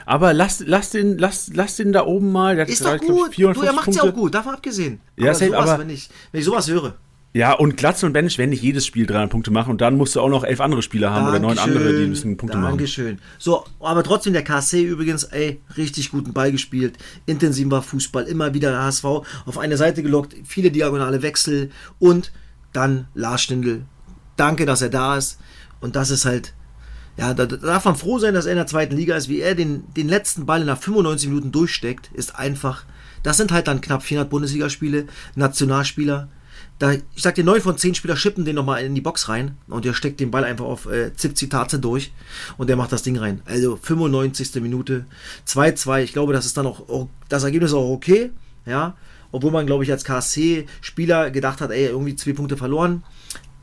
Aber 0.07 0.33
lass, 0.33 0.62
lass, 0.66 0.90
den, 0.90 1.18
lass, 1.18 1.50
lass 1.55 1.76
den 1.76 1.92
da 1.92 2.05
oben 2.07 2.31
mal. 2.31 2.55
Der 2.57 2.68
Ist 2.68 2.85
doch 2.85 2.96
glaub 2.98 3.02
ich, 3.02 3.09
gut. 3.09 3.28
Du, 3.28 3.33
450 3.33 3.66
er 3.68 3.72
macht's 3.74 3.96
ja 3.96 4.02
Punkte. 4.02 4.16
auch 4.18 4.20
gut, 4.22 4.35
davon 4.35 4.55
abgesehen. 4.55 5.00
Ja, 5.16 5.26
Aber 5.26 5.35
safe, 5.35 5.50
sowas, 5.50 5.70
aber- 5.70 5.78
wenn, 5.83 5.90
ich, 5.90 6.09
wenn 6.31 6.38
ich 6.40 6.44
sowas 6.44 6.68
höre. 6.68 6.94
Ja, 7.34 7.54
und 7.54 7.78
Glatzel 7.78 8.06
und 8.06 8.12
Benisch 8.12 8.36
werden 8.36 8.50
nicht 8.50 8.62
jedes 8.62 8.84
Spiel 8.84 9.06
300 9.06 9.30
Punkte 9.30 9.50
machen 9.50 9.70
und 9.70 9.80
dann 9.80 9.96
musst 9.96 10.14
du 10.14 10.20
auch 10.20 10.28
noch 10.28 10.44
elf 10.44 10.60
andere 10.60 10.82
Spieler 10.82 11.12
haben 11.12 11.28
oder 11.28 11.38
neun 11.38 11.56
Dankeschön, 11.56 11.82
andere, 11.82 11.98
die 11.98 12.06
bisschen 12.06 12.36
Punkte 12.36 12.58
machen. 12.58 12.72
Dankeschön. 12.72 13.18
So, 13.38 13.64
aber 13.80 14.02
trotzdem 14.02 14.34
der 14.34 14.44
KC 14.44 14.82
übrigens, 14.82 15.24
ey, 15.24 15.62
richtig 15.78 16.10
guten 16.10 16.34
Ball 16.34 16.52
gespielt, 16.52 16.98
intensiver 17.24 17.80
Fußball, 17.80 18.24
immer 18.24 18.52
wieder 18.52 18.70
der 18.70 18.82
HSV 18.82 19.04
auf 19.04 19.58
eine 19.58 19.78
Seite 19.78 20.02
gelockt, 20.02 20.34
viele 20.44 20.70
diagonale 20.70 21.22
Wechsel 21.22 21.70
und 21.98 22.32
dann 22.74 23.06
Lars 23.14 23.42
Stindl. 23.42 23.86
Danke, 24.36 24.66
dass 24.66 24.82
er 24.82 24.90
da 24.90 25.16
ist 25.16 25.38
und 25.80 25.96
das 25.96 26.10
ist 26.10 26.26
halt, 26.26 26.52
ja, 27.16 27.32
da, 27.32 27.46
da 27.46 27.56
darf 27.56 27.86
man 27.86 27.96
froh 27.96 28.18
sein, 28.18 28.34
dass 28.34 28.44
er 28.44 28.52
in 28.52 28.58
der 28.58 28.66
zweiten 28.66 28.94
Liga 28.94 29.16
ist, 29.16 29.30
wie 29.30 29.40
er 29.40 29.54
den, 29.54 29.84
den 29.94 30.08
letzten 30.08 30.44
Ball 30.44 30.66
nach 30.66 30.78
95 30.78 31.30
Minuten 31.30 31.50
durchsteckt, 31.50 32.10
ist 32.12 32.36
einfach, 32.36 32.84
das 33.22 33.38
sind 33.38 33.52
halt 33.52 33.68
dann 33.68 33.80
knapp 33.80 34.02
400 34.02 34.28
Bundesligaspiele, 34.28 35.06
Nationalspieler, 35.34 36.28
da, 36.79 36.92
ich 36.92 37.03
sag 37.16 37.37
dir, 37.37 37.44
neun 37.44 37.61
von 37.61 37.79
zehn 37.79 37.94
Spieler 37.94 38.16
schippen 38.16 38.44
den 38.44 38.57
nochmal 38.57 38.85
in 38.85 38.94
die 38.94 39.01
Box 39.01 39.29
rein 39.29 39.57
und 39.68 39.85
der 39.85 39.94
steckt 39.94 40.20
den 40.20 40.31
Ball 40.31 40.44
einfach 40.44 40.64
auf 40.64 40.87
äh, 40.87 41.14
Zip-Zitate 41.14 41.79
durch 41.79 42.12
und 42.59 42.68
der 42.68 42.77
macht 42.77 42.92
das 42.92 43.03
Ding 43.03 43.16
rein. 43.16 43.42
Also 43.44 43.77
95. 43.77 44.55
Minute, 44.57 45.07
2-2. 45.46 46.03
Ich 46.03 46.12
glaube, 46.12 46.33
das 46.33 46.46
ist 46.46 46.57
dann 46.57 46.66
auch, 46.66 46.88
auch 46.88 47.09
das 47.29 47.44
Ergebnis 47.44 47.72
auch 47.72 47.90
okay, 47.90 48.31
ja. 48.66 48.96
Obwohl 49.31 49.51
man, 49.51 49.64
glaube 49.64 49.85
ich, 49.85 49.90
als 49.90 50.05
KSC-Spieler 50.05 51.31
gedacht 51.31 51.61
hat, 51.62 51.70
ey, 51.70 51.87
irgendwie 51.87 52.16
zwei 52.16 52.35
Punkte 52.35 52.57
verloren. 52.57 53.03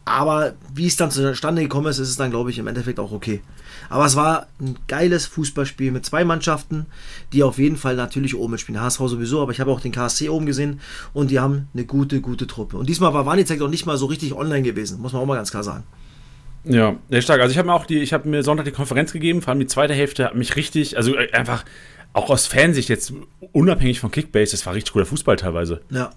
Aber 0.10 0.54
wie 0.74 0.88
es 0.88 0.95
dann 0.95 1.12
zustande 1.12 1.62
gekommen 1.62 1.86
ist, 1.86 2.00
ist 2.00 2.10
es 2.10 2.17
dann, 2.17 2.32
glaube 2.32 2.50
ich, 2.50 2.58
im 2.58 2.65
Endeffekt 2.65 3.00
auch 3.00 3.12
okay. 3.12 3.41
Aber 3.89 4.08
es 4.08 4.15
war 4.15 4.48
ein 4.60 4.76
geiles 4.88 5.28
Fußballspiel 5.28 5.91
mit 5.91 6.04
zwei 6.04 6.24
Mannschaften, 6.24 6.88
die 7.32 7.43
auf 7.43 7.60
jeden 7.60 7.78
Fall 7.78 7.95
natürlich 7.95 8.36
oben 8.36 8.54
mitspielen. 8.54 8.82
HSV 8.82 9.02
sowieso, 9.02 9.39
aber 9.39 9.52
ich 9.52 9.60
habe 9.60 9.69
auch 9.69 9.82
den 9.82 9.91
KSC 9.91 10.30
oben 10.30 10.48
gesehen 10.48 10.80
und 11.13 11.30
die 11.30 11.39
haben 11.39 11.67
eine 11.76 11.86
gute, 11.86 12.22
gute 12.22 12.48
Truppe. 12.48 12.78
Und 12.78 12.89
diesmal 12.89 13.13
war 13.13 13.28
Wanizek 13.28 13.62
auch 13.62 13.69
nicht 13.69 13.86
mal 13.86 13.98
so 13.98 14.08
richtig 14.08 14.34
online 14.34 14.63
gewesen, 14.63 15.00
muss 15.00 15.13
man 15.13 15.22
auch 15.22 15.28
mal 15.28 15.36
ganz 15.36 15.52
klar 15.52 15.63
sagen. 15.63 15.84
Ja, 16.63 16.95
sehr 17.12 17.22
stark. 17.22 17.41
Also 17.41 17.52
ich 17.52 17.60
habe 17.60 17.67
mir 17.67 17.76
auch 17.76 17.86
die, 17.86 18.00
ich 18.00 18.12
habe 18.12 18.28
mir 18.28 18.41
Sonntag 18.41 18.65
die 18.65 18.72
Konferenz 18.72 19.13
gegeben, 19.13 19.43
vor 19.43 19.52
allem 19.52 19.60
die 19.60 19.67
zweite 19.67 19.93
Hälfte 19.93 20.26
hat 20.26 20.34
mich 20.34 20.56
richtig, 20.56 20.98
also 20.98 21.15
äh, 21.15 21.32
einfach 21.34 21.65
auch 22.13 22.32
aus 22.32 22.48
Fansicht 22.48 22.89
jetzt 22.89 23.13
unabhängig 23.52 24.00
von 24.00 24.10
Kickbase, 24.10 24.54
das 24.54 24.65
war 24.65 24.74
richtig 24.74 24.93
cooler 24.93 25.06
Fußball 25.06 25.36
teilweise. 25.36 25.82
Ja, 25.91 26.10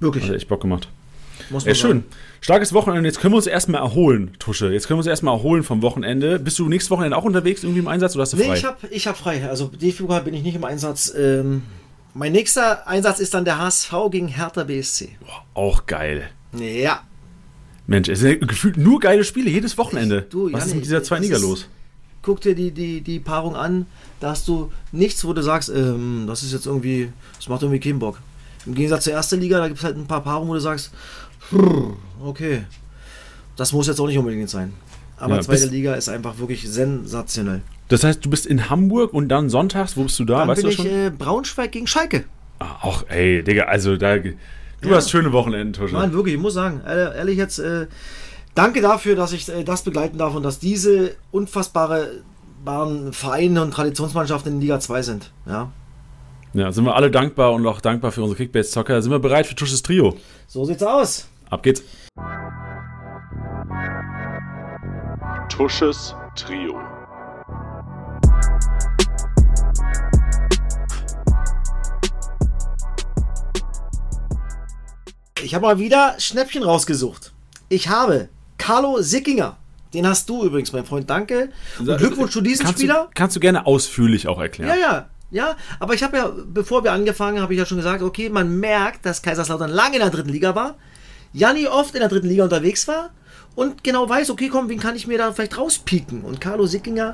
wirklich. 0.00 0.24
Hat 0.24 0.34
echt 0.34 0.48
Bock 0.48 0.62
gemacht. 0.62 0.88
Muss 1.50 1.64
Ja, 1.64 1.74
schön. 1.74 2.04
Starkes 2.40 2.72
Wochenende. 2.72 3.08
Jetzt 3.08 3.20
können 3.20 3.32
wir 3.32 3.36
uns 3.38 3.46
erstmal 3.46 3.80
erholen, 3.80 4.32
Tusche. 4.38 4.72
Jetzt 4.72 4.86
können 4.86 4.96
wir 4.96 5.00
uns 5.00 5.06
erstmal 5.06 5.34
erholen 5.34 5.62
vom 5.62 5.82
Wochenende. 5.82 6.38
Bist 6.38 6.58
du 6.58 6.68
nächstes 6.68 6.90
Wochenende 6.90 7.16
auch 7.16 7.24
unterwegs 7.24 7.62
irgendwie 7.62 7.80
im 7.80 7.88
Einsatz 7.88 8.14
oder 8.14 8.22
hast 8.22 8.32
du 8.32 8.36
Nee, 8.36 8.44
frei? 8.46 8.54
ich 8.56 8.64
habe 8.64 8.88
ich 8.90 9.06
hab 9.06 9.16
frei. 9.16 9.48
Also 9.48 9.66
die 9.68 9.92
Figur 9.92 10.18
bin 10.20 10.34
ich 10.34 10.42
nicht 10.42 10.54
im 10.56 10.64
Einsatz. 10.64 11.12
Ähm, 11.16 11.62
mein 12.14 12.32
nächster 12.32 12.86
Einsatz 12.88 13.20
ist 13.20 13.34
dann 13.34 13.44
der 13.44 13.58
HSV 13.58 13.92
gegen 14.10 14.28
Hertha 14.28 14.64
BSC. 14.64 15.10
auch 15.54 15.86
geil. 15.86 16.28
Ja. 16.58 17.02
Mensch, 17.86 18.08
es 18.08 18.20
sind 18.20 18.46
gefühlt 18.46 18.76
nur 18.76 19.00
geile 19.00 19.24
Spiele 19.24 19.48
jedes 19.50 19.78
Wochenende. 19.78 20.22
Du, 20.28 20.52
Was 20.52 20.60
ist 20.62 20.68
Janni, 20.68 20.74
mit 20.76 20.84
dieser 20.84 21.02
zweiten 21.02 21.22
Liga 21.22 21.36
ist- 21.36 21.42
los? 21.42 21.68
Guck 22.20 22.40
dir 22.42 22.54
die, 22.54 22.72
die, 22.72 23.00
die 23.00 23.20
Paarung 23.20 23.54
an. 23.56 23.86
Da 24.20 24.30
hast 24.30 24.46
du 24.48 24.70
nichts, 24.92 25.24
wo 25.24 25.32
du 25.32 25.42
sagst, 25.42 25.70
ähm, 25.70 26.24
das 26.26 26.42
ist 26.42 26.52
jetzt 26.52 26.66
irgendwie, 26.66 27.10
das 27.36 27.48
macht 27.48 27.62
irgendwie 27.62 27.80
keinen 27.80 28.00
Bock. 28.00 28.20
Im 28.66 28.74
Gegensatz 28.74 29.04
zur 29.04 29.12
ersten 29.14 29.40
Liga, 29.40 29.58
da 29.58 29.68
gibt 29.68 29.78
es 29.78 29.84
halt 29.84 29.96
ein 29.96 30.06
paar 30.06 30.22
Paarungen, 30.22 30.50
wo 30.50 30.54
du 30.54 30.60
sagst, 30.60 30.90
okay, 32.24 32.64
das 33.56 33.72
muss 33.72 33.86
jetzt 33.86 34.00
auch 34.00 34.06
nicht 34.06 34.18
unbedingt 34.18 34.50
sein. 34.50 34.72
Aber 35.16 35.36
Ja, 35.36 35.42
zweite 35.42 35.66
Liga 35.66 35.94
ist 35.94 36.08
einfach 36.08 36.38
wirklich 36.38 36.68
sensationell. 36.70 37.62
Das 37.88 38.04
heißt, 38.04 38.24
du 38.24 38.30
bist 38.30 38.46
in 38.46 38.70
Hamburg 38.70 39.12
und 39.14 39.28
dann 39.28 39.48
sonntags, 39.48 39.96
wo 39.96 40.04
bist 40.04 40.18
du 40.18 40.24
da? 40.24 40.38
Dann 40.38 40.48
weißt 40.48 40.62
bin 40.62 40.70
du 40.76 40.82
ich 40.82 40.86
äh, 40.86 41.10
Braunschweig 41.10 41.72
gegen 41.72 41.86
Schalke. 41.86 42.24
Ah, 42.60 42.76
Auch, 42.82 43.04
ey, 43.08 43.42
Digga, 43.42 43.64
also 43.64 43.96
da. 43.96 44.18
Du 44.18 44.90
Ja. 44.90 44.96
hast 44.96 45.10
schöne 45.10 45.32
Wochenenden, 45.32 45.72
Tusche. 45.72 45.94
Mann, 45.94 46.12
wirklich, 46.12 46.34
ich 46.36 46.40
muss 46.40 46.54
sagen, 46.54 46.82
ehrlich 46.86 47.36
jetzt, 47.36 47.58
äh, 47.58 47.86
danke 48.54 48.80
dafür, 48.80 49.16
dass 49.16 49.32
ich 49.32 49.48
äh, 49.48 49.64
das 49.64 49.82
begleiten 49.82 50.18
darf 50.18 50.34
und 50.36 50.44
dass 50.44 50.60
diese 50.60 51.16
unfassbare 51.32 52.22
baren 52.64 53.12
Vereine 53.12 53.62
und 53.62 53.72
Traditionsmannschaften 53.72 54.52
in 54.54 54.60
Liga 54.60 54.78
2 54.78 55.02
sind. 55.02 55.32
Ja, 55.46 55.72
Ja, 56.52 56.70
sind 56.70 56.84
wir 56.84 56.94
alle 56.94 57.10
dankbar 57.10 57.52
und 57.54 57.66
auch 57.66 57.80
dankbar 57.80 58.12
für 58.12 58.22
unsere 58.22 58.36
Kickbase-Zocker. 58.36 59.02
Sind 59.02 59.10
wir 59.10 59.18
bereit 59.18 59.46
für 59.46 59.54
Tusches 59.56 59.82
Trio? 59.82 60.16
so 60.46 60.64
sieht's 60.64 60.82
aus. 60.82 61.26
Ab 61.50 61.62
geht's. 61.62 61.82
Tusches 65.48 66.14
Trio. 66.36 66.78
Ich 75.42 75.54
habe 75.54 75.64
mal 75.64 75.78
wieder 75.78 76.16
Schnäppchen 76.18 76.62
rausgesucht. 76.62 77.32
Ich 77.70 77.88
habe 77.88 78.28
Carlo 78.58 79.00
Sickinger. 79.00 79.56
Den 79.94 80.06
hast 80.06 80.28
du 80.28 80.44
übrigens, 80.44 80.72
mein 80.74 80.84
Freund. 80.84 81.08
Danke. 81.08 81.50
Und 81.78 81.86
Glückwunsch 81.96 82.32
zu 82.32 82.42
diesem 82.42 82.66
kannst 82.66 82.80
Spieler. 82.80 83.04
Du, 83.04 83.10
kannst 83.14 83.36
du 83.36 83.40
gerne 83.40 83.66
ausführlich 83.66 84.28
auch 84.28 84.38
erklären. 84.38 84.68
Ja, 84.68 84.76
ja, 84.76 85.08
ja. 85.30 85.56
Aber 85.80 85.94
ich 85.94 86.02
habe 86.02 86.18
ja, 86.18 86.30
bevor 86.46 86.84
wir 86.84 86.92
angefangen, 86.92 87.40
habe 87.40 87.54
ich 87.54 87.58
ja 87.58 87.64
schon 87.64 87.78
gesagt, 87.78 88.02
okay, 88.02 88.28
man 88.28 88.60
merkt, 88.60 89.06
dass 89.06 89.22
Kaiserslautern 89.22 89.70
lange 89.70 89.94
in 89.94 90.02
der 90.02 90.10
dritten 90.10 90.28
Liga 90.28 90.54
war, 90.54 90.76
Janni 91.32 91.66
oft 91.66 91.94
in 91.94 92.00
der 92.00 92.08
dritten 92.08 92.28
Liga 92.28 92.44
unterwegs 92.44 92.88
war 92.88 93.10
und 93.58 93.82
genau 93.82 94.08
weiß, 94.08 94.30
okay, 94.30 94.48
komm, 94.48 94.68
wen 94.68 94.78
kann 94.78 94.94
ich 94.94 95.06
mir 95.08 95.18
da 95.18 95.32
vielleicht 95.32 95.58
rauspieken? 95.58 96.22
Und 96.22 96.40
Carlo 96.40 96.66
Sickinger, 96.66 97.10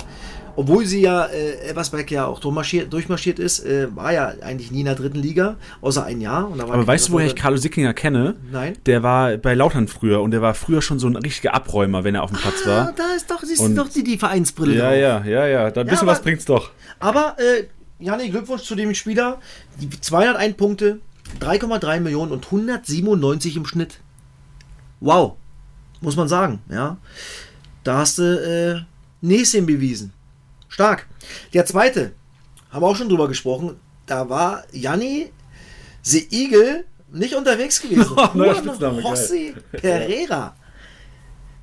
obwohl 0.56 0.84
sie 0.84 1.00
ja, 1.00 1.24
äh, 1.24 1.68
Elversberg 1.68 2.10
ja 2.10 2.26
auch 2.26 2.38
durchmarschiert, 2.38 3.38
ist, 3.38 3.64
äh, 3.64 3.88
war 3.96 4.12
ja 4.12 4.26
eigentlich 4.42 4.70
nie 4.70 4.80
in 4.80 4.84
der 4.84 4.94
dritten 4.94 5.18
Liga, 5.18 5.56
außer 5.80 6.04
ein 6.04 6.20
Jahr. 6.20 6.52
Aber 6.52 6.86
weißt 6.86 7.08
du, 7.08 7.12
woher 7.12 7.26
ich 7.26 7.34
Carlo 7.34 7.56
Sickinger 7.56 7.94
kenne? 7.94 8.36
Nein. 8.52 8.76
Der 8.84 9.02
war 9.02 9.36
bei 9.38 9.54
Lautern 9.54 9.88
früher 9.88 10.20
und 10.20 10.32
der 10.32 10.42
war 10.42 10.52
früher 10.52 10.82
schon 10.82 10.98
so 10.98 11.06
ein 11.06 11.16
richtiger 11.16 11.54
Abräumer, 11.54 12.04
wenn 12.04 12.14
er 12.14 12.22
auf 12.22 12.30
dem 12.30 12.38
Platz 12.38 12.66
war. 12.66 12.88
Ah, 12.88 12.94
da 12.94 13.14
ist 13.16 13.30
doch, 13.30 13.42
siehst 13.42 13.62
du 13.62 13.74
doch 13.74 13.88
die, 13.88 14.04
die 14.04 14.18
Vereinsbrille 14.18 14.76
Ja, 14.76 14.92
ja, 14.92 15.24
ja, 15.24 15.46
ja. 15.46 15.70
Da 15.70 15.80
ein 15.80 15.86
bisschen 15.86 16.06
ja, 16.06 16.12
was 16.12 16.20
bringt's 16.20 16.44
doch. 16.44 16.70
Aber, 17.00 17.36
äh, 17.38 17.64
Janni, 17.98 18.28
Glückwunsch 18.28 18.64
zu 18.64 18.74
dem 18.74 18.94
Spieler. 18.94 19.40
Die 19.80 19.88
201 19.88 20.56
Punkte, 20.58 21.00
3,3 21.40 22.00
Millionen 22.00 22.32
und 22.32 22.44
197 22.44 23.56
im 23.56 23.64
Schnitt. 23.64 24.00
Wow, 25.04 25.36
muss 26.00 26.16
man 26.16 26.28
sagen, 26.28 26.60
ja. 26.70 26.96
Da 27.82 27.98
hast 27.98 28.16
du 28.16 28.22
äh, 28.22 28.80
Näschen 29.20 29.66
bewiesen. 29.66 30.14
Stark. 30.68 31.06
Der 31.52 31.66
zweite, 31.66 32.12
haben 32.70 32.82
wir 32.82 32.86
auch 32.86 32.96
schon 32.96 33.10
drüber 33.10 33.28
gesprochen, 33.28 33.76
da 34.06 34.30
war 34.30 34.64
Janni 34.72 35.30
The 36.02 36.26
Eagle 36.30 36.86
nicht 37.12 37.34
unterwegs 37.34 37.82
gewesen. 37.82 38.12
Oh, 38.16 38.30
Juan 38.32 38.66
José 39.02 39.54
Pereira. 39.72 40.56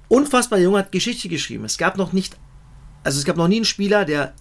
Unfassbar 0.08 0.60
jung 0.60 0.78
hat 0.78 0.92
Geschichte 0.92 1.28
geschrieben. 1.28 1.66
Es 1.66 1.80
gab 1.80 1.98
noch 1.98 2.14
nicht, 2.14 2.38
also 3.04 3.18
es 3.18 3.26
gab 3.26 3.38
noch 3.38 3.48
nie 3.48 3.56
einen 3.56 3.66
Spieler, 3.66 4.06
der 4.06 4.34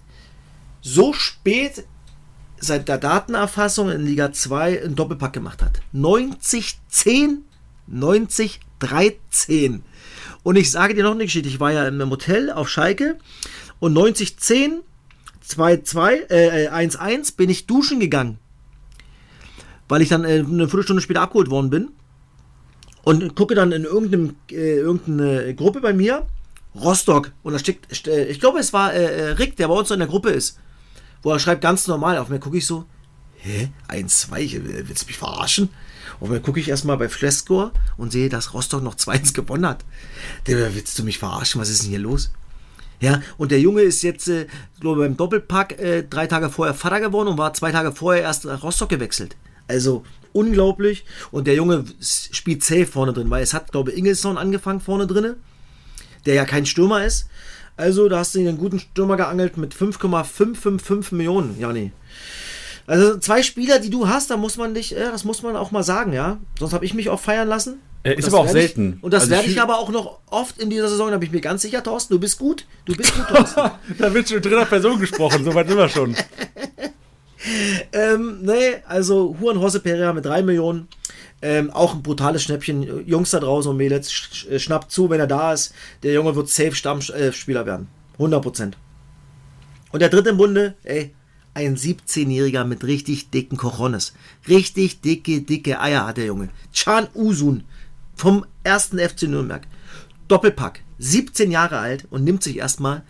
so 0.82 1.14
spät 1.14 1.86
seit 2.58 2.86
der 2.86 2.98
Datenerfassung 2.98 3.90
in 3.90 4.02
Liga 4.02 4.30
2 4.30 4.82
einen 4.84 4.94
Doppelpack 4.94 5.32
gemacht 5.32 5.62
hat. 5.62 5.80
90-10, 5.94 7.38
90-13. 8.80 9.80
Und 10.42 10.56
ich 10.56 10.70
sage 10.70 10.94
dir 10.94 11.04
noch 11.04 11.12
eine 11.12 11.24
Geschichte. 11.24 11.48
Ich 11.48 11.60
war 11.60 11.72
ja 11.72 11.86
im 11.86 12.10
Hotel 12.10 12.50
auf 12.50 12.68
Schalke 12.68 13.18
und 13.78 13.96
90-10, 13.96 14.80
2-2, 15.46 16.30
äh, 16.30 16.68
1-1 16.68 17.36
bin 17.36 17.50
ich 17.50 17.66
duschen 17.66 18.00
gegangen. 18.00 18.38
Weil 19.88 20.02
ich 20.02 20.08
dann 20.08 20.24
äh, 20.24 20.44
eine 20.46 20.68
Viertelstunde 20.68 21.02
später 21.02 21.22
abgeholt 21.22 21.50
worden 21.50 21.70
bin. 21.70 21.90
Und 23.02 23.34
gucke 23.34 23.54
dann 23.54 23.72
in 23.72 23.84
irgendeinem, 23.84 24.36
äh, 24.50 24.76
irgendeine 24.76 25.54
Gruppe 25.54 25.80
bei 25.80 25.92
mir, 25.92 26.26
Rostock. 26.74 27.32
Und 27.42 27.54
da 27.54 27.58
steckt, 27.58 28.06
äh, 28.06 28.26
ich 28.26 28.40
glaube, 28.40 28.58
es 28.58 28.72
war 28.72 28.92
äh, 28.92 29.04
äh, 29.04 29.28
Rick, 29.32 29.56
der 29.56 29.68
bei 29.68 29.74
uns 29.74 29.90
in 29.90 29.98
der 29.98 30.08
Gruppe 30.08 30.30
ist. 30.30 30.58
Wo 31.22 31.30
er 31.30 31.38
schreibt 31.38 31.62
ganz 31.62 31.86
normal 31.86 32.18
auf 32.18 32.28
mir, 32.28 32.38
gucke 32.38 32.58
ich 32.58 32.66
so, 32.66 32.84
hä, 33.38 33.70
1-2, 33.88 34.88
willst 34.88 35.02
du 35.02 35.06
mich 35.06 35.18
verarschen? 35.18 35.70
Und 36.20 36.30
dann 36.30 36.42
gucke 36.42 36.60
ich 36.60 36.68
erstmal 36.68 36.98
bei 36.98 37.08
Flescore 37.08 37.72
und 37.96 38.12
sehe, 38.12 38.28
dass 38.28 38.54
Rostock 38.54 38.82
noch 38.82 38.94
2-1 38.96 39.34
gewonnen 39.34 39.66
hat. 39.66 39.84
Der 40.46 40.74
willst 40.74 40.98
du 40.98 41.04
mich 41.04 41.18
verarschen? 41.18 41.60
Was 41.60 41.70
ist 41.70 41.82
denn 41.82 41.90
hier 41.90 41.98
los? 41.98 42.30
Ja, 43.00 43.22
und 43.38 43.50
der 43.50 43.60
Junge 43.60 43.80
ist 43.80 44.02
jetzt, 44.02 44.28
äh, 44.28 44.46
glaube 44.78 45.00
beim 45.00 45.16
Doppelpack 45.16 45.78
äh, 45.78 46.02
drei 46.02 46.26
Tage 46.26 46.50
vorher 46.50 46.74
Vater 46.74 47.00
geworden 47.00 47.28
und 47.28 47.38
war 47.38 47.54
zwei 47.54 47.72
Tage 47.72 47.92
vorher 47.92 48.22
erst 48.22 48.44
nach 48.44 48.62
Rostock 48.62 48.90
gewechselt. 48.90 49.36
Also 49.68 50.04
unglaublich. 50.32 51.04
Und 51.30 51.46
der 51.46 51.54
Junge 51.54 51.84
spielt 52.00 52.62
safe 52.62 52.86
vorne 52.86 53.12
drin, 53.12 53.30
weil 53.30 53.42
es 53.42 53.54
hat, 53.54 53.72
glaube 53.72 53.92
ich, 53.92 53.98
Ingelsson 53.98 54.36
angefangen 54.36 54.80
vorne 54.80 55.06
drin, 55.06 55.36
der 56.26 56.34
ja 56.34 56.44
kein 56.44 56.66
Stürmer 56.66 57.04
ist. 57.04 57.26
Also, 57.76 58.10
da 58.10 58.18
hast 58.18 58.34
du 58.34 58.40
einen 58.40 58.58
guten 58.58 58.78
Stürmer 58.78 59.16
geangelt 59.16 59.56
mit 59.56 59.72
5,555 59.72 61.12
Millionen, 61.12 61.58
Jani. 61.58 61.92
Also 62.90 63.18
zwei 63.18 63.44
Spieler, 63.44 63.78
die 63.78 63.88
du 63.88 64.08
hast, 64.08 64.32
da 64.32 64.36
muss 64.36 64.56
man 64.56 64.74
dich, 64.74 64.96
äh, 64.96 64.98
das 65.12 65.22
muss 65.22 65.44
man 65.44 65.54
auch 65.54 65.70
mal 65.70 65.84
sagen, 65.84 66.12
ja. 66.12 66.38
Sonst 66.58 66.72
habe 66.72 66.84
ich 66.84 66.92
mich 66.92 67.08
auch 67.08 67.20
feiern 67.20 67.46
lassen. 67.46 67.80
Äh, 68.02 68.14
ist 68.14 68.26
aber 68.26 68.40
auch 68.40 68.48
selten. 68.48 68.94
Ich, 68.96 69.04
und 69.04 69.12
das 69.12 69.22
also 69.22 69.30
werde 69.30 69.48
ich 69.48 69.62
aber 69.62 69.78
auch 69.78 69.90
noch 69.90 70.18
oft 70.28 70.58
in 70.58 70.70
dieser 70.70 70.88
Saison, 70.88 71.12
da 71.12 71.18
bin 71.18 71.28
ich 71.28 71.32
mir 71.32 71.40
ganz 71.40 71.62
sicher, 71.62 71.84
Thorsten, 71.84 72.14
du 72.14 72.18
bist 72.18 72.40
gut. 72.40 72.66
Du 72.86 72.96
bist 72.96 73.14
gut, 73.14 73.28
Thorsten. 73.28 73.70
da 73.98 74.12
wird 74.12 74.26
schon 74.28 74.38
in 74.38 74.42
dritter 74.42 74.64
Person 74.64 74.98
gesprochen, 74.98 75.44
soweit 75.44 75.68
sind 75.68 75.78
wir 75.78 75.88
schon. 75.88 76.16
ähm, 77.92 78.40
nee, 78.42 78.82
also 78.88 79.36
Juan 79.40 79.60
Jose 79.60 79.78
Pereira 79.78 80.12
mit 80.12 80.24
3 80.24 80.42
Millionen. 80.42 80.88
Ähm, 81.42 81.70
auch 81.70 81.94
ein 81.94 82.02
brutales 82.02 82.42
Schnäppchen. 82.42 83.06
Jungs 83.06 83.30
da 83.30 83.38
draußen 83.38 83.70
und 83.70 83.76
Mädels, 83.76 84.44
äh, 84.50 84.58
schnappt 84.58 84.90
zu, 84.90 85.10
wenn 85.10 85.20
er 85.20 85.28
da 85.28 85.52
ist. 85.52 85.72
Der 86.02 86.12
Junge 86.12 86.34
wird 86.34 86.48
safe 86.48 86.74
Stammspieler 86.74 87.66
werden. 87.66 87.86
100%. 88.18 88.72
Und 89.92 90.02
der 90.02 90.08
dritte 90.08 90.30
im 90.30 90.38
Bunde, 90.38 90.74
ey, 90.82 91.14
ein 91.54 91.76
17-Jähriger 91.76 92.64
mit 92.64 92.84
richtig 92.84 93.30
dicken 93.30 93.56
Cojones. 93.56 94.14
Richtig 94.48 95.00
dicke, 95.00 95.42
dicke 95.42 95.80
Eier 95.80 96.06
hat 96.06 96.16
der 96.16 96.26
Junge. 96.26 96.50
Chan 96.72 97.08
Usun 97.14 97.64
vom 98.14 98.44
ersten 98.62 98.98
FC 98.98 99.22
Nürnberg. 99.22 99.66
Doppelpack. 100.28 100.82
17 100.98 101.50
Jahre 101.50 101.78
alt 101.78 102.06
und 102.10 102.24
nimmt 102.24 102.42
sich 102.42 102.58
erstmal 102.58 103.02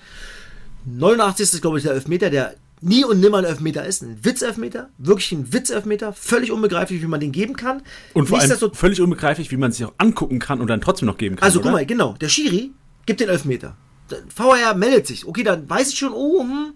89. 0.87 1.55
ist, 1.55 1.61
glaube 1.61 1.79
ich, 1.79 1.85
der 1.85 1.93
Elfmeter, 1.93 2.31
der 2.31 2.55
nie 2.81 3.05
und 3.05 3.21
nimmer 3.21 3.39
ein 3.39 3.45
Elfmeter 3.45 3.85
ist. 3.85 4.03
Ein 4.03 4.25
Witzelfmeter. 4.25 4.89
Wirklich 4.99 5.33
ein 5.33 5.53
Witzelfmeter. 5.53 6.13
Völlig 6.13 6.51
unbegreiflich, 6.51 7.03
wie 7.03 7.07
man 7.07 7.21
den 7.21 7.33
geben 7.33 7.57
kann. 7.57 7.83
Und 8.15 8.29
vor 8.29 8.41
allem 8.41 8.73
völlig 8.73 9.01
unbegreiflich, 9.01 9.51
wie 9.51 9.57
man 9.57 9.73
sich 9.73 9.85
auch 9.85 9.93
angucken 9.99 10.39
kann 10.39 10.61
und 10.61 10.69
dann 10.69 10.81
trotzdem 10.81 11.07
noch 11.07 11.19
geben 11.19 11.37
kann. 11.37 11.45
Also, 11.45 11.59
oder? 11.59 11.71
guck 11.71 11.73
mal, 11.73 11.87
genau. 11.87 12.15
Der 12.21 12.29
Schiri 12.29 12.71
gibt 13.07 13.21
den 13.21 13.29
Elfmeter. 13.29 13.77
Der 14.11 14.23
VR 14.35 14.75
meldet 14.75 15.07
sich. 15.07 15.27
Okay, 15.27 15.43
dann 15.43 15.69
weiß 15.69 15.91
ich 15.91 15.99
schon, 15.99 16.13
oh, 16.13 16.41
hm, 16.41 16.73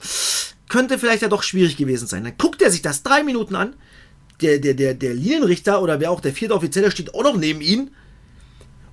könnte 0.68 0.98
vielleicht 0.98 1.22
ja 1.22 1.28
doch 1.28 1.42
schwierig 1.42 1.76
gewesen 1.76 2.06
sein. 2.06 2.24
Dann 2.24 2.38
guckt 2.38 2.62
er 2.62 2.70
sich 2.70 2.82
das 2.82 3.02
drei 3.02 3.22
Minuten 3.22 3.54
an. 3.54 3.74
Der, 4.40 4.58
der, 4.58 4.74
der, 4.74 4.94
der 4.94 5.14
Linienrichter 5.14 5.80
oder 5.80 6.00
wer 6.00 6.10
auch 6.10 6.20
der 6.20 6.32
vierte 6.32 6.54
Offizielle 6.54 6.90
steht 6.90 7.14
auch 7.14 7.22
noch 7.22 7.36
neben 7.36 7.60
ihm. 7.60 7.90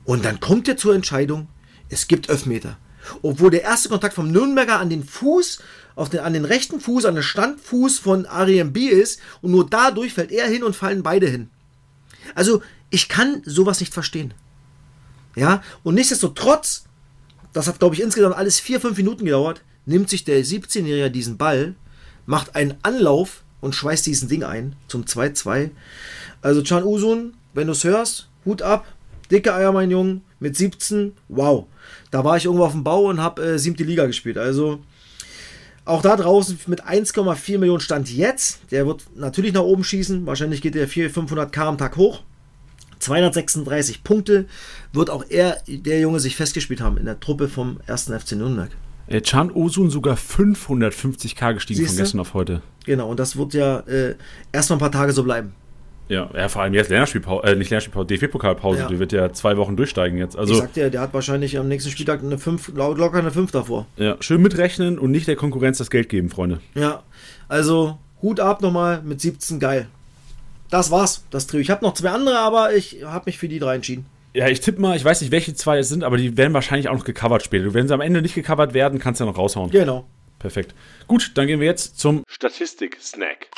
Und 0.04 0.26
dann 0.26 0.40
kommt 0.40 0.68
er 0.68 0.78
zur 0.78 0.94
Entscheidung, 0.94 1.48
es 1.90 2.08
gibt 2.08 2.30
Elfmeter. 2.30 2.78
Obwohl 3.22 3.50
der 3.50 3.64
erste 3.64 3.90
Kontakt 3.90 4.14
vom 4.14 4.32
Nürnberger 4.32 4.80
an 4.80 4.90
den 4.90 5.04
Fuß, 5.04 5.60
auf 5.96 6.10
den, 6.10 6.22
an 6.22 6.34
den 6.34 6.46
rechten 6.46 6.80
Fuß, 6.80 7.06
an 7.06 7.16
den 7.16 7.24
Standfuß 7.24 8.00
von 8.00 8.26
RMB 8.26 8.78
ist 8.78 9.20
und 9.42 9.52
nur 9.52 9.68
dadurch 9.70 10.14
fällt 10.14 10.32
er 10.32 10.48
hin 10.48 10.64
und 10.64 10.76
fallen 10.76 11.04
beide 11.04 11.28
hin. 11.28 11.50
Also, 12.36 12.62
ich 12.90 13.10
kann 13.10 13.42
sowas 13.46 13.80
nicht 13.80 13.94
verstehen. 13.94 14.34
Ja, 15.36 15.64
und 15.84 15.96
nichtsdestotrotz, 15.96 16.86
das 17.54 17.68
hat 17.68 17.80
glaube 17.80 17.96
ich 17.96 18.02
insgesamt 18.02 18.36
alles 18.36 18.60
vier, 18.60 18.80
fünf 18.80 18.98
Minuten 18.98 19.26
gedauert, 19.26 19.64
nimmt 19.86 20.10
sich 20.10 20.24
der 20.24 20.44
17-Jährige 20.44 21.12
diesen 21.12 21.38
Ball, 21.38 21.76
macht 22.26 22.56
einen 22.56 22.76
Anlauf 22.84 23.44
und 23.62 23.76
schweißt 23.76 24.06
diesen 24.06 24.30
Ding 24.30 24.44
ein 24.44 24.76
zum 24.88 25.06
2-2. 25.06 25.72
Also 26.41 26.62
Chan 26.62 26.84
Usun, 26.84 27.34
wenn 27.54 27.67
du 27.67 27.74
es 27.74 27.84
hörst, 27.84 28.28
Hut 28.46 28.62
ab, 28.62 28.86
dicke 29.30 29.54
Eier, 29.54 29.72
mein 29.72 29.91
Junge, 29.91 30.22
mit 30.39 30.58
17, 30.58 31.13
wow. 31.30 31.67
Da 32.10 32.24
war 32.24 32.38
ich 32.38 32.46
irgendwo 32.46 32.65
auf 32.65 32.72
dem 32.72 32.84
Bau 32.84 33.10
und 33.10 33.22
habe 33.22 33.41
äh, 33.44 33.60
siebte 33.60 33.84
Liga 33.84 34.06
gespielt. 34.06 34.38
Also 34.38 34.80
auch 35.86 36.02
da 36.02 36.15
draußen 36.15 36.60
mit 36.67 36.84
1,4 36.84 37.58
Millionen 37.58 37.80
Stand 37.80 38.12
jetzt. 38.12 38.60
Der 38.72 38.86
wird 38.86 39.04
natürlich 39.15 39.54
nach 39.54 39.62
oben 39.62 39.84
schießen. 39.84 40.26
Wahrscheinlich 40.26 40.62
geht 40.62 40.76
der 40.76 40.88
400, 40.88 41.13
500 41.13 41.52
K 41.52 41.67
am 41.67 41.78
Tag 41.78 41.98
hoch. 41.98 42.22
236 43.00 44.04
Punkte 44.04 44.46
wird 44.94 45.10
auch 45.10 45.26
er, 45.30 45.58
der 45.67 46.00
Junge, 46.00 46.20
sich 46.20 46.36
festgespielt 46.36 46.82
haben 46.82 46.98
in 46.98 47.06
der 47.06 47.20
Truppe 47.20 47.48
vom 47.48 47.80
1. 47.88 48.12
FC 48.20 48.34
Nürnberg. 48.34 48.70
Äh, 49.12 49.21
Chan 49.21 49.52
Osun 49.52 49.89
sogar 49.89 50.15
550k 50.15 51.54
gestiegen 51.54 51.80
Siehste? 51.80 51.95
von 51.95 52.04
gestern 52.04 52.19
auf 52.19 52.34
heute. 52.34 52.62
Genau, 52.86 53.10
und 53.10 53.19
das 53.19 53.38
wird 53.38 53.54
ja 53.54 53.80
äh, 53.82 54.15
erstmal 54.52 54.78
ein 54.78 54.80
paar 54.80 54.91
Tage 54.91 55.12
so 55.13 55.24
bleiben. 55.24 55.54
Ja, 56.12 56.30
ja 56.34 56.50
vor 56.50 56.62
allem 56.62 56.74
jetzt 56.74 56.89
Länderspielpause, 56.89 57.47
äh, 57.47 57.56
nicht 57.56 57.69
Länderspielpause, 57.69 58.08
DFB-Pokalpause, 58.08 58.80
ja. 58.80 58.88
die 58.88 59.00
wird 59.00 59.13
ja 59.13 59.32
zwei 59.32 59.56
Wochen 59.56 59.78
durchsteigen 59.78 60.17
jetzt. 60.17 60.38
Also, 60.38 60.54
ich 60.54 60.60
sagte 60.60 60.82
ja, 60.82 60.89
der 60.89 61.02
hat 61.02 61.13
wahrscheinlich 61.13 61.58
am 61.58 61.67
nächsten 61.67 61.89
Spieltag 61.89 62.21
eine 62.21 62.38
5, 62.38 62.74
locker 62.76 63.19
eine 63.19 63.32
5 63.32 63.52
davor. 63.52 63.86
Ja, 63.95 64.17
schön 64.19 64.41
mitrechnen 64.41 65.00
und 65.00 65.12
nicht 65.12 65.28
der 65.28 65.38
Konkurrenz 65.38 65.78
das 65.78 65.89
Geld 65.89 66.10
geben, 66.10 66.30
Freunde. 66.30 66.60
Ja, 66.76 67.04
also 67.47 67.97
Hut 68.21 68.39
ab 68.39 68.62
nochmal 68.62 69.02
mit 69.04 69.21
17, 69.21 69.60
geil. 69.60 69.88
Das 70.69 70.91
war's, 70.91 71.24
das 71.32 71.47
Trio. 71.47 71.62
Ich 71.62 71.69
habe 71.69 71.84
noch 71.84 71.93
zwei 71.93 72.10
andere, 72.10 72.39
aber 72.39 72.74
ich 72.74 73.04
habe 73.06 73.24
mich 73.28 73.38
für 73.38 73.47
die 73.47 73.60
drei 73.60 73.76
entschieden. 73.76 74.06
Ja, 74.34 74.48
ich 74.48 74.62
tippe 74.62 74.80
mal, 74.80 74.96
ich 74.96 75.04
weiß 75.04 75.20
nicht, 75.20 75.32
welche 75.32 75.54
zwei 75.56 75.80
es 75.80 75.89
sind, 75.89 76.06
aber 76.06 76.15
die 76.15 76.38
werden 76.38 76.54
wahrscheinlich 76.54 76.88
auch 76.88 76.96
noch 76.96 77.04
gecovert 77.04 77.44
später. 77.44 77.74
Wenn 77.74 77.89
sie 77.89 77.94
am 77.94 78.00
Ende 78.00 78.22
nicht 78.22 78.34
gecovert 78.34 78.74
werden, 78.74 78.98
kannst 78.98 79.20
du 79.20 79.26
ja 79.26 79.30
noch 79.30 79.38
raushauen. 79.38 79.72
Genau. 79.72 80.08
Perfekt. 80.39 80.74
Gut, 81.06 81.32
dann 81.36 81.48
gehen 81.48 81.60
wir 81.60 81.67
jetzt 81.67 82.00
zum 82.00 82.24
Statistik-Snack. 82.30 83.50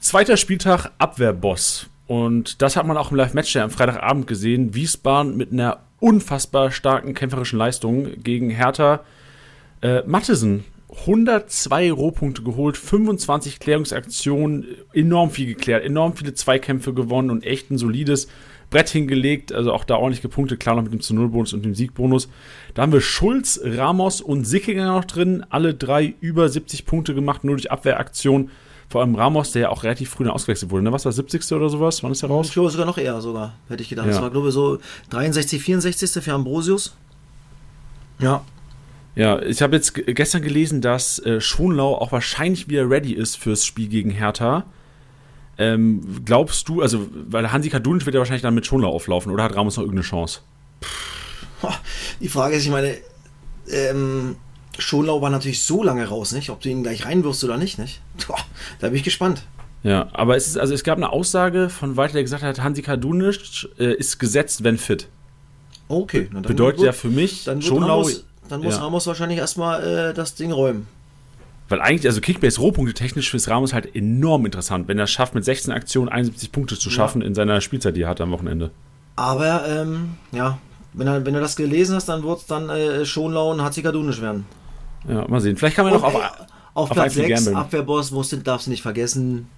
Zweiter 0.00 0.36
Spieltag 0.36 0.90
Abwehrboss. 0.98 1.88
Und 2.08 2.60
das 2.60 2.74
hat 2.74 2.84
man 2.84 2.96
auch 2.96 3.12
im 3.12 3.16
Live-Match 3.16 3.54
am 3.58 3.70
Freitagabend 3.70 4.26
gesehen. 4.26 4.74
Wiesbaden 4.74 5.36
mit 5.36 5.52
einer 5.52 5.84
unfassbar 6.00 6.72
starken 6.72 7.14
kämpferischen 7.14 7.60
Leistung 7.60 8.24
gegen 8.24 8.50
Hertha. 8.50 9.04
Äh, 9.82 10.02
Mattesen 10.02 10.64
102 10.90 11.92
Rohpunkte 11.92 12.42
geholt, 12.42 12.76
25 12.76 13.60
Klärungsaktionen, 13.60 14.66
enorm 14.92 15.30
viel 15.30 15.46
geklärt, 15.46 15.84
enorm 15.84 16.16
viele 16.16 16.34
Zweikämpfe 16.34 16.94
gewonnen 16.94 17.30
und 17.30 17.44
echt 17.44 17.70
ein 17.70 17.78
solides 17.78 18.28
Brett 18.70 18.88
hingelegt. 18.88 19.52
Also 19.52 19.72
auch 19.72 19.84
da 19.84 19.96
ordentlich 19.96 20.22
gepunktet, 20.22 20.60
klar 20.60 20.76
noch 20.76 20.82
mit 20.82 20.92
dem 20.92 21.00
zu 21.00 21.14
Null 21.14 21.28
Bonus 21.28 21.52
und 21.52 21.64
dem 21.64 21.74
Siegbonus. 21.74 22.28
Da 22.74 22.82
haben 22.82 22.92
wir 22.92 23.00
Schulz, 23.00 23.60
Ramos 23.62 24.20
und 24.20 24.44
Sickinger 24.46 24.86
noch 24.86 25.04
drin. 25.04 25.44
Alle 25.50 25.74
drei 25.74 26.14
über 26.20 26.48
70 26.48 26.86
Punkte 26.86 27.14
gemacht, 27.14 27.44
nur 27.44 27.56
durch 27.56 27.70
Abwehraktion. 27.70 28.50
Vor 28.88 29.02
allem 29.02 29.14
Ramos, 29.14 29.52
der 29.52 29.62
ja 29.62 29.68
auch 29.68 29.84
relativ 29.84 30.08
früh 30.08 30.26
ausgewechselt 30.28 30.70
wurde. 30.70 30.84
Ne? 30.84 30.92
Was 30.92 31.04
war 31.04 31.12
70. 31.12 31.52
oder 31.52 31.68
sowas? 31.68 32.02
Wann 32.02 32.12
ist 32.12 32.22
der 32.22 32.30
raus? 32.30 32.46
Ich 32.46 32.54
glaube 32.54 32.70
sogar 32.70 32.86
noch 32.86 32.96
eher 32.96 33.20
sogar, 33.20 33.54
hätte 33.68 33.82
ich 33.82 33.90
gedacht. 33.90 34.06
Ja. 34.06 34.12
Das 34.12 34.22
war, 34.22 34.30
glaube 34.30 34.48
ich, 34.48 34.54
so 34.54 34.78
63, 35.10 35.62
64. 35.62 36.22
für 36.24 36.32
Ambrosius. 36.32 36.96
Ja. 38.18 38.42
Ja, 39.14 39.42
ich 39.42 39.62
habe 39.62 39.76
jetzt 39.76 39.94
gestern 39.94 40.42
gelesen, 40.42 40.80
dass 40.80 41.18
äh, 41.20 41.40
Schonlau 41.40 41.94
auch 41.94 42.12
wahrscheinlich 42.12 42.68
wieder 42.68 42.88
ready 42.88 43.12
ist 43.12 43.36
fürs 43.36 43.64
Spiel 43.64 43.88
gegen 43.88 44.10
Hertha. 44.10 44.64
Ähm, 45.58 46.22
glaubst 46.24 46.68
du, 46.68 46.82
also, 46.82 47.08
weil 47.12 47.50
Hansi 47.50 47.68
Kadunic 47.68 48.06
wird 48.06 48.14
ja 48.14 48.20
wahrscheinlich 48.20 48.42
dann 48.42 48.54
mit 48.54 48.64
Schonlau 48.64 48.90
auflaufen 48.90 49.32
oder 49.32 49.42
hat 49.42 49.56
Ramos 49.56 49.76
noch 49.76 49.82
irgendeine 49.82 50.06
Chance? 50.06 50.40
Die 52.20 52.28
Frage 52.28 52.54
ist, 52.54 52.64
ich 52.64 52.70
meine, 52.70 52.96
ähm, 53.68 54.36
Schonlau 54.78 55.20
war 55.20 55.30
natürlich 55.30 55.62
so 55.64 55.82
lange 55.82 56.06
raus, 56.06 56.32
nicht? 56.32 56.50
Ob 56.50 56.60
du 56.60 56.68
ihn 56.68 56.84
gleich 56.84 57.04
reinwirfst 57.04 57.42
oder 57.42 57.56
nicht, 57.56 57.78
nicht? 57.78 58.00
Boah, 58.28 58.38
da 58.78 58.88
bin 58.88 58.96
ich 58.96 59.02
gespannt. 59.02 59.42
Ja, 59.82 60.08
aber 60.12 60.36
es 60.36 60.46
ist, 60.46 60.58
also 60.58 60.74
es 60.74 60.84
gab 60.84 60.96
eine 60.96 61.10
Aussage 61.10 61.68
von 61.68 61.96
Walter, 61.96 62.14
der 62.14 62.22
gesagt 62.22 62.42
hat, 62.42 62.60
Hansi 62.62 62.82
Kadunic 62.82 63.68
äh, 63.78 63.94
ist 63.94 64.18
gesetzt, 64.18 64.64
wenn 64.64 64.78
fit. 64.78 65.08
Okay, 65.88 66.28
dann 66.32 66.42
bedeutet 66.42 66.84
ja 66.84 66.92
für 66.92 67.08
mich 67.08 67.44
dann 67.44 67.62
Schonlau. 67.62 68.02
Ramos, 68.02 68.24
dann 68.48 68.62
muss 68.62 68.76
ja. 68.76 68.82
Ramos 68.82 69.06
wahrscheinlich 69.06 69.38
erstmal 69.38 69.82
äh, 69.82 70.14
das 70.14 70.34
Ding 70.34 70.52
räumen. 70.52 70.86
Weil 71.68 71.80
eigentlich, 71.80 72.06
also 72.06 72.20
Kickbase 72.20 72.60
Rohpunkte 72.60 72.94
technisch 72.94 73.30
fürs 73.30 73.48
Ramos 73.48 73.74
halt 73.74 73.94
enorm 73.94 74.46
interessant, 74.46 74.88
wenn 74.88 74.98
er 74.98 75.04
es 75.04 75.10
schafft, 75.10 75.34
mit 75.34 75.44
16 75.44 75.72
Aktionen 75.72 76.08
71 76.08 76.50
Punkte 76.50 76.78
zu 76.78 76.88
schaffen 76.88 77.20
ja. 77.20 77.26
in 77.26 77.34
seiner 77.34 77.60
Spielzeit, 77.60 77.94
die 77.94 78.02
er 78.02 78.08
hat 78.08 78.20
am 78.20 78.30
Wochenende. 78.30 78.70
Aber, 79.16 79.68
ähm, 79.68 80.16
ja, 80.32 80.58
wenn, 80.94 81.06
er, 81.06 81.26
wenn 81.26 81.34
du 81.34 81.40
das 81.40 81.56
gelesen 81.56 81.94
hast, 81.96 82.08
dann 82.08 82.22
wird 82.22 82.40
es 82.40 82.46
dann 82.46 82.70
äh, 82.70 83.04
Schonlau 83.04 83.50
und 83.50 83.62
Hatzikadunisch 83.62 84.22
werden. 84.22 84.46
Ja, 85.08 85.28
mal 85.28 85.40
sehen. 85.40 85.56
Vielleicht 85.56 85.76
kann 85.76 85.84
man 85.84 85.94
noch 85.94 86.02
auf, 86.02 86.14
auf, 86.14 86.46
auf 86.74 86.90
Platz 86.90 87.14
6, 87.14 87.48
Abwehrboss, 87.48 88.10
musst, 88.12 88.34
darfst 88.46 88.66
du 88.66 88.70
nicht 88.70 88.82
vergessen. 88.82 89.48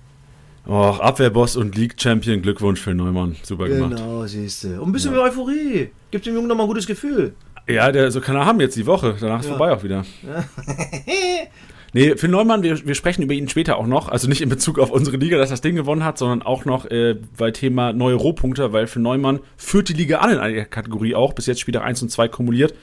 Och, 0.66 1.00
Abwehrboss 1.00 1.57
und 1.57 1.76
League-Champion, 1.76 2.42
Glückwunsch 2.42 2.81
für 2.81 2.94
Neumann. 2.94 3.37
Super 3.42 3.66
genau, 3.66 3.88
gemacht. 3.88 4.03
Genau, 4.03 4.26
siehst 4.26 4.64
du. 4.64 4.81
Und 4.81 4.90
ein 4.90 4.92
bisschen 4.92 5.14
ja. 5.14 5.20
Euphorie. 5.20 5.90
Gibt 6.11 6.26
dem 6.26 6.35
Jungen 6.35 6.48
nochmal 6.48 6.66
ein 6.66 6.68
gutes 6.68 6.87
Gefühl. 6.87 7.35
Ja, 7.74 7.92
der 7.92 8.11
so 8.11 8.20
kann 8.20 8.37
er 8.37 8.46
haben 8.46 8.61
jetzt 8.61 8.76
die 8.76 8.87
Woche. 8.87 9.16
Danach 9.20 9.40
ist 9.40 9.46
ja. 9.46 9.56
vorbei 9.56 9.72
auch 9.72 9.83
wieder. 9.83 10.04
Ja. 10.22 10.44
nee, 11.92 12.16
Phil 12.16 12.30
Neumann, 12.30 12.62
wir, 12.62 12.87
wir 12.87 12.94
sprechen 12.94 13.22
über 13.22 13.35
ihn 13.35 13.48
später 13.48 13.76
auch 13.76 13.87
noch. 13.87 14.09
Also 14.09 14.28
nicht 14.28 14.40
in 14.40 14.48
Bezug 14.48 14.78
auf 14.78 14.90
unsere 14.90 15.16
Liga, 15.16 15.38
dass 15.38 15.50
das 15.50 15.61
Ding 15.61 15.76
gewonnen 15.76 16.04
hat, 16.04 16.18
sondern 16.18 16.42
auch 16.42 16.64
noch 16.64 16.87
äh, 16.90 17.16
bei 17.37 17.50
Thema 17.50 17.92
neue 17.92 18.14
Rohpunkte, 18.14 18.72
weil 18.72 18.87
Phil 18.87 19.02
Neumann 19.02 19.40
führt 19.56 19.88
die 19.88 19.94
Liga 19.94 20.18
an 20.18 20.30
in 20.30 20.38
einer 20.38 20.64
Kategorie 20.64 21.14
auch. 21.14 21.33
Bis 21.33 21.46
jetzt 21.46 21.61
Spieler 21.61 21.83
1 21.83 22.02
und 22.02 22.11
2 22.11 22.28
kumuliert. 22.28 22.74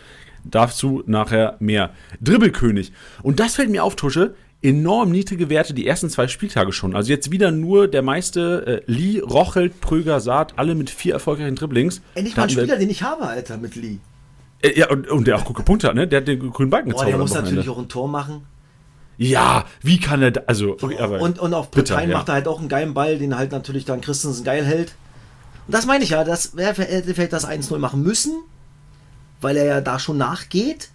Dazu 0.43 1.03
nachher 1.05 1.57
mehr. 1.59 1.91
Dribbelkönig. 2.21 2.91
Und 3.21 3.39
das 3.39 3.55
fällt 3.55 3.69
mir 3.69 3.83
auf, 3.83 3.95
Tusche 3.95 4.35
enorm 4.61 5.11
niedrige 5.11 5.49
Werte 5.49 5.73
die 5.73 5.87
ersten 5.87 6.09
zwei 6.09 6.27
Spieltage 6.27 6.71
schon. 6.71 6.95
Also 6.95 7.11
jetzt 7.11 7.31
wieder 7.31 7.51
nur 7.51 7.87
der 7.87 8.01
meiste 8.01 8.83
äh, 8.87 8.91
Lee, 8.91 9.19
Rochelt, 9.19 9.79
Pröger, 9.81 10.19
Saat, 10.19 10.57
alle 10.57 10.75
mit 10.75 10.89
vier 10.89 11.13
erfolgreichen 11.13 11.55
Dribblings. 11.55 12.01
Endlich 12.15 12.35
mal 12.35 12.43
ein 12.43 12.49
Spieler, 12.49 12.77
den 12.77 12.89
ich 12.89 13.03
habe, 13.03 13.27
Alter, 13.27 13.57
mit 13.57 13.75
Lee. 13.75 13.97
Äh, 14.61 14.79
ja, 14.79 14.89
und, 14.89 15.07
und, 15.07 15.27
der 15.27 15.37
auch 15.37 15.45
gute 15.45 15.63
Punkte 15.63 15.87
hat, 15.87 15.95
ne? 15.95 16.07
Der 16.07 16.21
hat 16.21 16.27
den 16.27 16.51
grünen 16.51 16.69
Balken 16.69 16.89
gezaubert. 16.89 17.07
Oh, 17.07 17.11
der 17.11 17.19
muss 17.19 17.33
natürlich 17.33 17.69
auch 17.69 17.77
ein 17.77 17.89
Tor 17.89 18.07
machen. 18.07 18.45
Ja, 19.17 19.65
wie 19.81 19.99
kann 19.99 20.21
er 20.21 20.31
da, 20.31 20.41
also 20.45 20.73
okay, 20.73 20.95
und, 21.19 21.39
und 21.39 21.53
auf 21.53 21.71
Britannien 21.71 22.11
ja. 22.11 22.17
macht 22.17 22.29
er 22.29 22.35
halt 22.35 22.47
auch 22.47 22.59
einen 22.59 22.69
geilen 22.69 22.93
Ball, 22.93 23.17
den 23.17 23.35
halt 23.35 23.51
natürlich 23.51 23.83
dann 23.85 23.99
Christensen 23.99 24.43
geil 24.43 24.63
hält. 24.63 24.93
Und 25.65 25.73
das 25.73 25.87
meine 25.87 26.03
ich 26.03 26.11
ja, 26.11 26.23
das 26.23 26.55
wäre 26.55 26.75
vielleicht 26.75 27.33
das 27.33 27.47
1-0 27.47 27.75
machen 27.79 28.03
müssen, 28.03 28.33
weil 29.41 29.57
er 29.57 29.65
ja 29.65 29.81
da 29.81 29.97
schon 29.97 30.17
nachgeht 30.17 30.89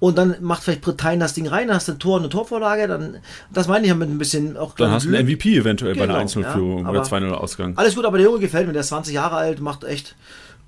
und 0.00 0.18
dann 0.18 0.36
macht 0.40 0.64
vielleicht 0.64 0.80
Britannien 0.80 1.20
das 1.20 1.34
Ding 1.34 1.46
rein, 1.46 1.68
dann 1.68 1.76
hast 1.76 1.88
du 1.88 1.92
ein 1.92 1.98
Tor 1.98 2.16
und 2.16 2.22
eine 2.22 2.28
Torvorlage, 2.28 2.88
dann, 2.88 3.18
das 3.52 3.68
meine 3.68 3.84
ich 3.84 3.88
ja 3.88 3.94
mit 3.94 4.10
ein 4.10 4.18
bisschen 4.18 4.56
auch 4.56 4.74
Dann 4.74 4.90
hast 4.90 5.06
du 5.06 5.14
einen 5.14 5.26
MVP 5.26 5.56
eventuell 5.56 5.94
genau, 5.94 6.06
bei 6.06 6.14
einer 6.14 6.28
1-0-Führung 6.28 6.78
genau, 6.78 6.92
ja, 6.92 7.00
oder 7.00 7.08
2-0-Ausgang. 7.08 7.78
Alles 7.78 7.94
gut, 7.94 8.04
aber 8.04 8.18
der 8.18 8.26
Junge 8.26 8.40
gefällt 8.40 8.66
mir, 8.66 8.72
der 8.72 8.80
ist 8.80 8.88
20 8.88 9.14
Jahre 9.14 9.36
alt, 9.36 9.60
macht 9.60 9.84
echt 9.84 10.16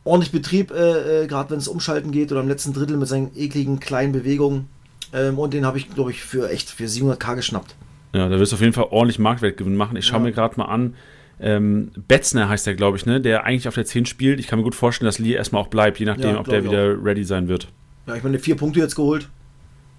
ordentlich 0.07 0.33
Betrieb, 0.33 0.71
äh, 0.71 1.25
äh, 1.25 1.27
gerade 1.27 1.51
wenn 1.51 1.59
es 1.59 1.69
umschalten 1.69 2.13
geht 2.13 2.33
oder 2.33 2.41
im 2.41 2.49
letzten 2.49 2.73
Drittel 2.73 2.97
mit 2.97 3.09
seinen 3.09 3.31
ekligen 3.37 3.81
kleinen 3.81 4.13
Bewegungen. 4.13 4.69
Ähm, 5.13 5.39
und 5.39 5.53
den 5.53 5.67
habe 5.67 5.79
ich, 5.79 5.93
glaube 5.95 6.11
ich, 6.11 6.23
für 6.23 6.51
echt 6.51 6.71
für 6.71 6.85
700k 6.85 7.37
geschnappt. 7.37 7.75
Ja, 8.15 8.29
da 8.29 8.39
wirst 8.39 8.53
du 8.53 8.57
auf 8.57 8.63
jeden 8.63 8.73
Fall 8.73 8.87
ordentlich 8.91 9.19
Marktwertgewinn 9.19 9.77
machen. 9.77 9.97
Ich 9.97 10.07
schaue 10.07 10.21
ja. 10.21 10.25
mir 10.25 10.33
gerade 10.33 10.59
mal 10.59 10.67
an. 10.67 10.95
Ähm, 11.39 11.91
Betzner 12.09 12.49
heißt 12.49 12.67
der, 12.67 12.75
glaube 12.75 12.97
ich, 12.97 13.05
ne? 13.05 13.21
der 13.21 13.45
eigentlich 13.45 13.69
auf 13.69 13.75
der 13.75 13.85
10 13.85 14.07
spielt. 14.07 14.41
Ich 14.41 14.47
kann 14.47 14.59
mir 14.59 14.65
gut 14.65 14.75
vorstellen, 14.75 15.07
dass 15.07 15.19
Lee 15.19 15.35
erstmal 15.35 15.63
auch 15.63 15.69
bleibt, 15.69 15.99
je 15.99 16.07
nachdem, 16.07 16.31
ja, 16.31 16.41
ob 16.41 16.49
der 16.49 16.65
wieder 16.65 16.95
auch. 16.95 17.05
ready 17.05 17.25
sein 17.25 17.49
wird. 17.49 17.69
Ja, 18.07 18.15
ich 18.15 18.23
meine, 18.23 18.39
vier 18.39 18.57
Punkte 18.57 18.81
jetzt 18.81 18.97
geholt. 18.97 19.29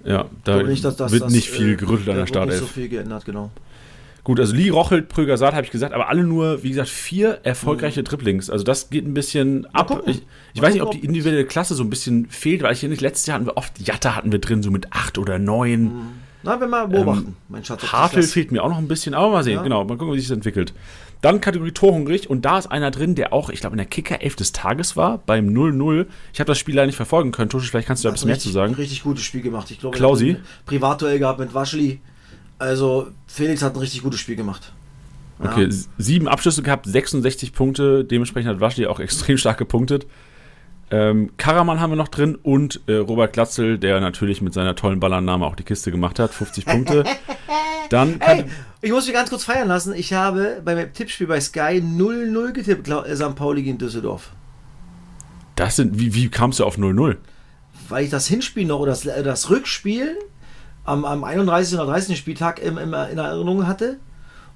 Ja, 0.03 0.25
da 0.43 0.63
nicht, 0.63 0.85
dass, 0.85 0.95
dass, 0.95 1.11
wird 1.11 1.23
das, 1.23 1.33
nicht 1.33 1.49
viel 1.49 1.73
äh, 1.73 1.75
gerüttelt 1.75 2.09
an 2.09 2.15
der 2.15 2.27
Startelf. 2.27 2.61
nicht 2.61 2.67
so 2.67 2.73
viel 2.73 2.87
geändert, 2.87 3.25
genau. 3.25 3.51
Gut, 4.27 4.41
also 4.41 4.53
Lee, 4.53 4.69
Rochelt, 4.69 5.07
Pröger, 5.07 5.37
Saat 5.37 5.53
habe 5.53 5.63
ich 5.63 5.71
gesagt, 5.71 5.93
aber 5.93 6.09
alle 6.09 6.25
nur, 6.25 6.61
wie 6.61 6.67
gesagt, 6.67 6.89
vier 6.89 7.39
erfolgreiche 7.43 8.01
mhm. 8.01 8.03
Dribblings. 8.03 8.49
Also 8.49 8.65
das 8.65 8.89
geht 8.89 9.07
ein 9.07 9.13
bisschen 9.13 9.65
ab. 9.73 10.03
Ich, 10.05 10.21
ich 10.53 10.61
weiß 10.61 10.73
nicht, 10.73 10.83
ob 10.83 10.91
die 10.91 10.99
individuelle 10.99 11.45
Klasse 11.45 11.75
so 11.75 11.83
ein 11.83 11.89
bisschen 11.89 12.25
fehlt, 12.25 12.61
weil 12.61 12.73
ich 12.73 12.81
hier 12.81 12.89
nicht, 12.89 12.99
letztes 12.99 13.25
Jahr 13.25 13.35
hatten 13.35 13.45
wir 13.45 13.55
oft 13.55 13.79
Jatta 13.79 14.17
hatten 14.17 14.33
wir 14.33 14.39
drin, 14.39 14.61
so 14.63 14.69
mit 14.69 14.91
acht 14.91 15.17
oder 15.17 15.39
neun. 15.39 15.83
Mhm. 15.83 16.09
Na, 16.43 16.59
wenn 16.59 16.69
wir 16.69 16.89
beobachten, 16.89 17.27
ähm, 17.27 17.35
mein 17.47 17.63
Schatz. 17.63 17.89
Havel 17.89 18.21
fehlt 18.21 18.51
mir 18.51 18.65
auch 18.65 18.69
noch 18.69 18.79
ein 18.79 18.89
bisschen, 18.89 19.13
aber 19.13 19.29
mal 19.29 19.45
sehen, 19.45 19.55
ja. 19.55 19.63
genau, 19.63 19.85
mal 19.85 19.97
gucken, 19.97 20.13
wie 20.13 20.19
sich 20.19 20.27
das 20.27 20.35
entwickelt. 20.35 20.73
Dann 21.21 21.39
Kategorie 21.39 21.71
Torhungrig 21.71 22.29
und 22.29 22.43
da 22.43 22.57
ist 22.57 22.67
einer 22.67 22.91
drin, 22.91 23.15
der 23.15 23.31
auch, 23.31 23.49
ich 23.49 23.61
glaube, 23.61 23.75
in 23.75 23.77
der 23.77 23.87
Kicker 23.87 24.21
11 24.21 24.35
des 24.35 24.51
Tages 24.51 24.97
war, 24.97 25.19
beim 25.19 25.47
0-0. 25.47 26.05
Ich 26.33 26.41
habe 26.41 26.49
das 26.49 26.57
Spiel 26.57 26.75
leider 26.75 26.87
nicht 26.87 26.97
verfolgen 26.97 27.31
können. 27.31 27.49
Tusch, 27.49 27.71
vielleicht 27.71 27.87
kannst 27.87 28.03
du 28.03 28.09
da 28.09 28.11
ein 28.11 28.15
bisschen 28.15 28.27
mehr 28.27 28.39
zu 28.39 28.49
sagen. 28.49 28.73
Richtig 28.73 29.03
gutes 29.03 29.23
Spiel 29.23 29.41
gemacht. 29.41 29.71
Ich 29.71 29.79
glaube, 29.79 29.95
Klausi. 29.95 30.35
Privatduell 30.65 31.17
gehabt 31.17 31.39
mit 31.39 31.53
Waschli. 31.53 32.01
Also, 32.59 33.07
Felix 33.27 33.61
hat 33.61 33.75
ein 33.75 33.79
richtig 33.79 34.01
gutes 34.03 34.19
Spiel 34.19 34.35
gemacht. 34.35 34.73
Ja. 35.43 35.51
Okay, 35.51 35.69
sieben 35.97 36.27
Abschlüsse 36.27 36.63
gehabt, 36.63 36.87
66 36.87 37.53
Punkte. 37.53 38.03
Dementsprechend 38.03 38.49
hat 38.49 38.59
Waschli 38.59 38.87
auch 38.87 38.99
extrem 39.01 39.37
stark 39.37 39.57
gepunktet. 39.57 40.07
Ähm, 40.89 41.31
Karaman 41.35 41.81
haben 41.81 41.91
wir 41.91 41.97
noch 41.97 42.07
drin 42.07 42.35
und 42.35 42.79
äh, 42.87 42.93
Robert 42.93 43.33
Glatzel, 43.33 43.77
der 43.77 43.99
natürlich 43.99 44.41
mit 44.41 44.53
seiner 44.53 44.73
tollen 44.73 45.01
Ballannahme 45.01 45.45
auch 45.45 45.55
die 45.55 45.63
Kiste 45.63 45.91
gemacht 45.91 46.17
hat. 46.17 46.33
50 46.33 46.65
Punkte. 46.65 47.03
Dann 47.89 48.19
hey, 48.19 48.45
ich 48.81 48.91
muss 48.91 49.05
mich 49.05 49.13
ganz 49.13 49.29
kurz 49.29 49.43
feiern 49.43 49.67
lassen. 49.67 49.93
Ich 49.93 50.13
habe 50.13 50.61
beim 50.63 50.91
Tippspiel 50.93 51.27
bei 51.27 51.39
Sky 51.41 51.81
0-0 51.83 52.51
getippt, 52.51 52.87
äh, 52.87 53.15
St. 53.15 53.35
Pauli 53.35 53.63
gegen 53.63 53.77
Düsseldorf. 53.77 54.31
Das 55.55 55.75
sind, 55.75 55.99
wie, 55.99 56.13
wie 56.13 56.29
kamst 56.29 56.59
du 56.59 56.65
auf 56.65 56.77
0-0? 56.77 57.17
Weil 57.89 58.05
ich 58.05 58.09
das 58.09 58.27
Hinspiel 58.27 58.65
noch 58.65 58.79
oder 58.79 58.91
das, 58.91 59.05
äh, 59.05 59.23
das 59.23 59.49
Rückspiel 59.49 60.17
am, 60.87 61.05
am 61.05 61.23
31. 61.23 61.75
oder 61.75 61.85
30. 61.85 62.17
Spieltag 62.17 62.59
im, 62.59 62.77
im, 62.77 62.93
in 62.93 63.17
Erinnerung 63.17 63.67
hatte 63.67 63.97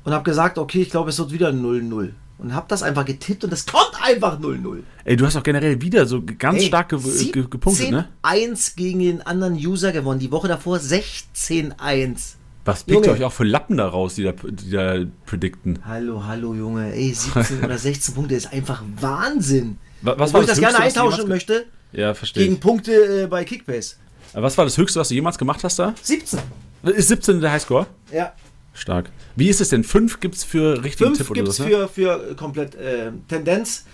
und 0.04 0.14
habe 0.14 0.24
gesagt, 0.24 0.58
okay, 0.58 0.82
ich 0.82 0.90
glaube, 0.90 1.10
es 1.10 1.20
wird 1.20 1.32
wieder 1.32 1.50
0-0 1.50 2.12
und 2.40 2.56
habe 2.56 2.66
das 2.70 2.82
einfach 2.82 3.06
getippt 3.06 3.44
und 3.44 3.54
es 3.54 3.66
kommt 3.66 3.92
einfach 4.02 4.40
0-0. 4.40 4.80
Ey, 5.04 5.16
du 5.16 5.26
hast 5.26 5.36
auch 5.36 5.44
generell 5.44 5.82
wieder 5.82 6.06
so 6.06 6.24
ganz 6.40 6.62
Ey, 6.62 6.68
stark 6.68 6.90
ge 6.90 7.00
ge 7.32 7.46
gepunktet, 7.50 7.92
ne? 7.92 8.08
1 8.24 8.76
gegen 8.76 9.00
den 9.00 9.22
anderen 9.22 9.56
User 9.56 9.92
gewonnen. 9.92 10.20
Die 10.20 10.32
Woche 10.32 10.48
davor 10.48 10.78
16-1. 10.78 12.36
Was 12.64 12.84
pickt 12.84 13.06
ihr 13.06 13.12
euch 13.12 13.24
auch 13.24 13.34
für 13.34 13.44
Lappen 13.44 13.78
da 13.78 13.88
raus, 13.88 14.16
die 14.16 14.24
da, 14.24 14.32
die 14.32 14.70
da 14.72 15.00
predikten? 15.26 15.80
Hallo, 15.86 16.24
hallo, 16.26 16.54
Junge. 16.54 16.94
Ey, 16.94 17.14
17 17.14 17.64
oder 17.64 17.78
16 17.78 18.16
Punkte 18.16 18.36
ist 18.36 18.52
einfach 18.54 18.84
Wahnsinn. 19.00 19.78
Was, 20.02 20.18
was 20.18 20.34
war 20.34 20.42
ich 20.42 20.48
das, 20.48 20.60
das 20.60 20.72
gerne 20.72 20.84
eintauschen 20.84 21.28
möchte. 21.28 21.66
Ja, 21.92 22.14
verstehe. 22.14 22.46
Gegen 22.46 22.60
Punkte 22.60 23.24
äh, 23.24 23.28
bei 23.28 23.44
Kickbase. 23.44 23.96
Was 24.34 24.58
war 24.58 24.66
das 24.66 24.78
Höchste, 24.78 25.00
was 25.00 25.10
du 25.10 25.16
jemals 25.16 25.38
gemacht 25.38 25.64
hast 25.64 25.80
da? 25.80 25.94
17. 26.02 26.40
Ist 26.84 27.10
17 27.10 27.42
der 27.42 27.52
Highscore? 27.52 27.88
Ja. 28.12 28.34
Stark. 28.74 29.10
Wie 29.36 29.50
ist 29.50 29.62
es 29.62 29.70
denn? 29.70 29.84
Fünf 29.84 30.20
gibt 30.20 30.36
es 30.36 30.44
für 30.44 30.84
richtigen 30.84 31.14
Tipp 31.14 31.30
oder 31.30 31.52
so? 31.52 31.64
Fünf 31.64 31.70
gibt 31.70 31.90
es 31.90 31.94
für, 31.94 32.18
für 32.20 32.36
komplett 32.36 32.76
äh, 32.76 33.12
Tendenz, 33.28 33.86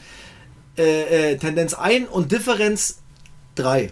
äh, 0.78 1.32
äh, 1.32 1.38
Tendenz 1.38 1.74
ein 1.74 2.06
und 2.06 2.32
Differenz 2.32 3.00
drei. 3.56 3.92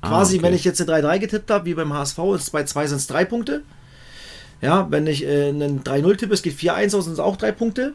Ah, 0.00 0.08
Quasi, 0.08 0.36
okay. 0.36 0.46
wenn 0.46 0.54
ich 0.54 0.64
jetzt 0.64 0.80
eine 0.80 1.00
3-3 1.00 1.18
getippt 1.20 1.50
habe, 1.50 1.64
wie 1.64 1.74
beim 1.74 1.92
HSV, 1.92 2.18
ist 2.34 2.50
bei 2.50 2.64
2 2.64 2.88
sind 2.88 2.96
es 2.98 3.06
drei 3.06 3.24
Punkte. 3.24 3.62
Ja, 4.60 4.88
wenn 4.90 5.06
ich 5.06 5.24
äh, 5.24 5.48
einen 5.48 5.82
3-0 5.84 6.16
tippe, 6.16 6.34
es 6.34 6.42
geht 6.42 6.58
4-1 6.58 6.96
aus, 6.96 7.04
sind 7.04 7.14
es 7.14 7.18
auch 7.20 7.36
drei 7.36 7.52
Punkte. 7.52 7.94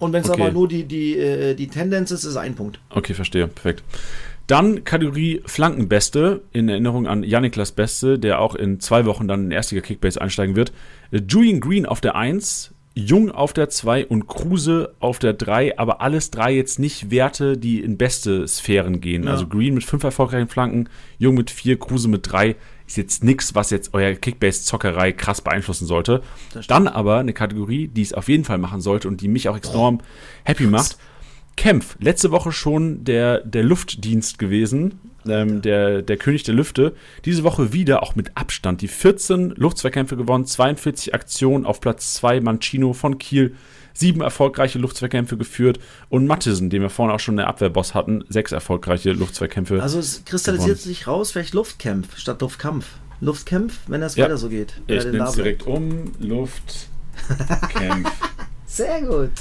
Und 0.00 0.12
wenn 0.12 0.22
es 0.22 0.30
okay. 0.30 0.42
aber 0.42 0.50
nur 0.50 0.66
die, 0.66 0.84
die, 0.84 1.16
äh, 1.16 1.54
die 1.54 1.68
Tendenz 1.68 2.10
ist, 2.10 2.24
ist 2.24 2.30
es 2.30 2.36
ein 2.36 2.54
Punkt. 2.56 2.80
Okay, 2.90 3.14
verstehe. 3.14 3.46
Perfekt. 3.46 3.84
Dann 4.46 4.84
Kategorie 4.84 5.42
Flankenbeste, 5.46 6.42
in 6.52 6.68
Erinnerung 6.68 7.06
an 7.06 7.22
Janiklas 7.22 7.72
Beste, 7.72 8.18
der 8.18 8.40
auch 8.40 8.54
in 8.54 8.80
zwei 8.80 9.04
Wochen 9.06 9.28
dann 9.28 9.44
in 9.44 9.50
erstiger 9.52 9.80
Kickbase 9.80 10.20
einsteigen 10.20 10.56
wird. 10.56 10.72
Julian 11.12 11.60
Green 11.60 11.86
auf 11.86 12.00
der 12.00 12.16
1, 12.16 12.74
Jung 12.94 13.30
auf 13.30 13.52
der 13.52 13.68
2 13.68 14.06
und 14.06 14.26
Kruse 14.26 14.94
auf 14.98 15.18
der 15.18 15.32
3, 15.32 15.78
aber 15.78 16.00
alles 16.00 16.30
drei 16.30 16.52
jetzt 16.52 16.78
nicht 16.78 17.10
Werte, 17.10 17.56
die 17.56 17.80
in 17.80 17.96
beste 17.96 18.46
Sphären 18.48 19.00
gehen. 19.00 19.24
Ja. 19.24 19.30
Also 19.30 19.46
Green 19.46 19.74
mit 19.74 19.84
fünf 19.84 20.02
erfolgreichen 20.02 20.48
Flanken, 20.48 20.88
Jung 21.18 21.36
mit 21.36 21.50
vier, 21.50 21.78
Kruse 21.78 22.08
mit 22.08 22.30
drei. 22.30 22.56
Ist 22.86 22.96
jetzt 22.96 23.22
nichts, 23.22 23.54
was 23.54 23.70
jetzt 23.70 23.94
euer 23.94 24.14
Kickbase-Zockerei 24.14 25.12
krass 25.12 25.40
beeinflussen 25.40 25.86
sollte. 25.86 26.22
Dann 26.66 26.88
aber 26.88 27.18
eine 27.18 27.32
Kategorie, 27.32 27.86
die 27.86 28.02
es 28.02 28.12
auf 28.12 28.28
jeden 28.28 28.42
Fall 28.42 28.58
machen 28.58 28.80
sollte 28.80 29.06
und 29.06 29.20
die 29.20 29.28
mich 29.28 29.48
auch 29.48 29.58
enorm 29.58 30.00
happy 30.42 30.66
macht. 30.66 30.98
Kempf, 31.60 31.96
letzte 32.00 32.30
Woche 32.30 32.52
schon 32.52 33.04
der, 33.04 33.40
der 33.40 33.62
Luftdienst 33.62 34.38
gewesen, 34.38 34.98
ähm, 35.28 35.60
der, 35.60 36.00
der 36.00 36.16
König 36.16 36.42
der 36.42 36.54
Lüfte. 36.54 36.94
Diese 37.26 37.44
Woche 37.44 37.74
wieder, 37.74 38.02
auch 38.02 38.16
mit 38.16 38.34
Abstand, 38.34 38.80
die 38.80 38.88
14 38.88 39.50
Luftzweikämpfe 39.56 40.16
gewonnen, 40.16 40.46
42 40.46 41.12
Aktionen 41.12 41.66
auf 41.66 41.82
Platz 41.82 42.14
2, 42.14 42.40
Mancino 42.40 42.94
von 42.94 43.18
Kiel, 43.18 43.56
sieben 43.92 44.22
erfolgreiche 44.22 44.78
Luftzweikämpfe 44.78 45.36
geführt 45.36 45.80
und 46.08 46.26
Mattisen, 46.26 46.70
den 46.70 46.80
wir 46.80 46.88
vorhin 46.88 47.14
auch 47.14 47.20
schon 47.20 47.36
der 47.36 47.48
Abwehrboss 47.48 47.92
hatten, 47.92 48.24
sechs 48.30 48.52
erfolgreiche 48.52 49.12
Luftzweikämpfe. 49.12 49.82
Also 49.82 49.98
es 49.98 50.24
kristallisiert 50.24 50.78
gewonnen. 50.78 50.94
sich 50.94 51.06
raus, 51.06 51.32
vielleicht 51.32 51.52
Luftkämpf 51.52 52.16
statt 52.16 52.40
Luftkampf. 52.40 52.86
Luftkämpf, 53.20 53.80
wenn 53.86 54.00
das 54.00 54.16
ja. 54.16 54.24
weiter 54.24 54.38
so 54.38 54.48
geht. 54.48 54.80
Ich 54.86 55.04
nehme 55.04 55.24
es 55.24 55.34
direkt 55.34 55.66
um. 55.66 56.12
Luftkämpf. 56.20 56.90
Sehr 58.64 59.02
gut. 59.02 59.32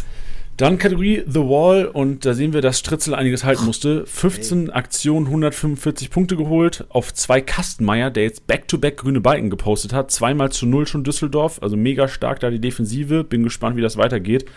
Dann 0.60 0.78
Kategorie 0.78 1.24
The 1.26 1.40
Wall 1.40 1.86
und 1.86 2.26
da 2.26 2.34
sehen 2.34 2.52
wir, 2.52 2.60
dass 2.60 2.80
Stritzel 2.80 3.16
einiges 3.16 3.46
halten 3.46 3.64
musste. 3.64 4.06
15 4.06 4.66
hey. 4.66 4.72
Aktionen, 4.72 5.28
145 5.28 6.10
Punkte 6.10 6.36
geholt 6.36 6.84
auf 6.90 7.14
zwei 7.14 7.40
Kastenmeier, 7.40 8.12
der 8.12 8.24
jetzt 8.24 8.46
back-to-back 8.46 8.96
-back 8.96 8.98
grüne 8.98 9.22
Balken 9.22 9.50
gepostet 9.50 9.94
hat. 9.94 10.12
Zweimal 10.12 10.52
zu 10.52 10.66
null 10.66 10.86
schon 10.86 11.06
Düsseldorf, 11.06 11.60
also 11.64 11.78
mega 11.78 12.10
stark 12.10 12.42
da 12.42 12.50
die 12.50 12.60
Defensive. 12.60 13.24
Bin 13.24 13.44
gespannt, 13.44 13.78
wie 13.78 13.82
das 13.82 13.96
weitergeht. 13.96 14.48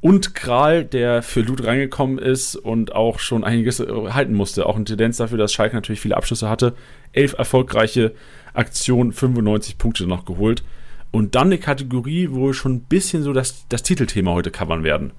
Und 0.00 0.34
Kral, 0.34 0.84
der 0.84 1.22
für 1.22 1.42
Loot 1.42 1.64
reingekommen 1.64 2.18
ist 2.18 2.56
und 2.56 2.92
auch 2.92 3.20
schon 3.20 3.44
einiges 3.44 3.78
äh, 3.78 3.86
halten 4.10 4.34
musste. 4.34 4.66
Auch 4.66 4.74
eine 4.74 4.86
Tendenz 4.86 5.18
dafür, 5.18 5.38
dass 5.38 5.52
Schalke 5.52 5.76
natürlich 5.76 6.00
viele 6.00 6.16
Abschlüsse 6.16 6.48
hatte. 6.48 6.74
Elf 7.12 7.34
erfolgreiche 7.38 8.10
Aktionen, 8.54 9.12
95 9.12 9.78
Punkte 9.78 10.08
noch 10.08 10.24
geholt. 10.24 10.64
Und 11.12 11.36
dann 11.36 11.46
eine 11.46 11.58
Kategorie, 11.58 12.30
wo 12.32 12.48
wir 12.48 12.54
schon 12.54 12.74
ein 12.74 12.80
bisschen 12.80 13.22
so 13.22 13.32
das, 13.32 13.66
das 13.68 13.84
Titelthema 13.84 14.32
heute 14.32 14.50
covern 14.50 14.82
werden 14.82 15.12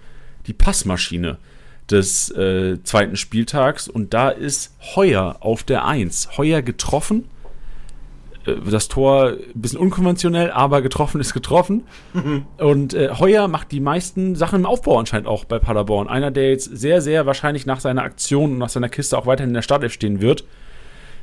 die 0.48 0.54
Passmaschine 0.54 1.38
des 1.90 2.32
äh, 2.32 2.82
zweiten 2.84 3.16
Spieltags 3.16 3.88
und 3.88 4.14
da 4.14 4.30
ist 4.30 4.76
Heuer 4.96 5.38
auf 5.42 5.64
der 5.64 5.86
1. 5.86 6.38
Heuer 6.38 6.62
getroffen. 6.62 7.26
Äh, 8.46 8.56
das 8.70 8.88
Tor 8.88 9.34
ein 9.34 9.62
bisschen 9.62 9.80
unkonventionell, 9.80 10.52
aber 10.52 10.82
getroffen 10.82 11.22
ist 11.22 11.34
getroffen. 11.34 11.84
Mhm. 12.14 12.46
Und 12.58 12.94
äh, 12.94 13.10
Heuer 13.20 13.48
macht 13.48 13.72
die 13.72 13.80
meisten 13.80 14.36
Sachen 14.36 14.62
im 14.62 14.66
Aufbau 14.66 15.00
anscheinend 15.00 15.28
auch 15.28 15.46
bei 15.46 15.60
Paderborn. 15.60 16.08
Einer, 16.08 16.32
der 16.32 16.50
jetzt 16.50 16.76
sehr, 16.76 17.02
sehr 17.02 17.26
wahrscheinlich 17.26 17.66
nach 17.66 17.80
seiner 17.80 18.04
Aktion 18.04 18.54
und 18.54 18.58
nach 18.58 18.70
seiner 18.70 18.90
Kiste 18.90 19.18
auch 19.18 19.26
weiterhin 19.26 19.52
in 19.52 19.56
der 19.56 19.62
Startelf 19.62 19.94
stehen 19.94 20.22
wird. 20.22 20.44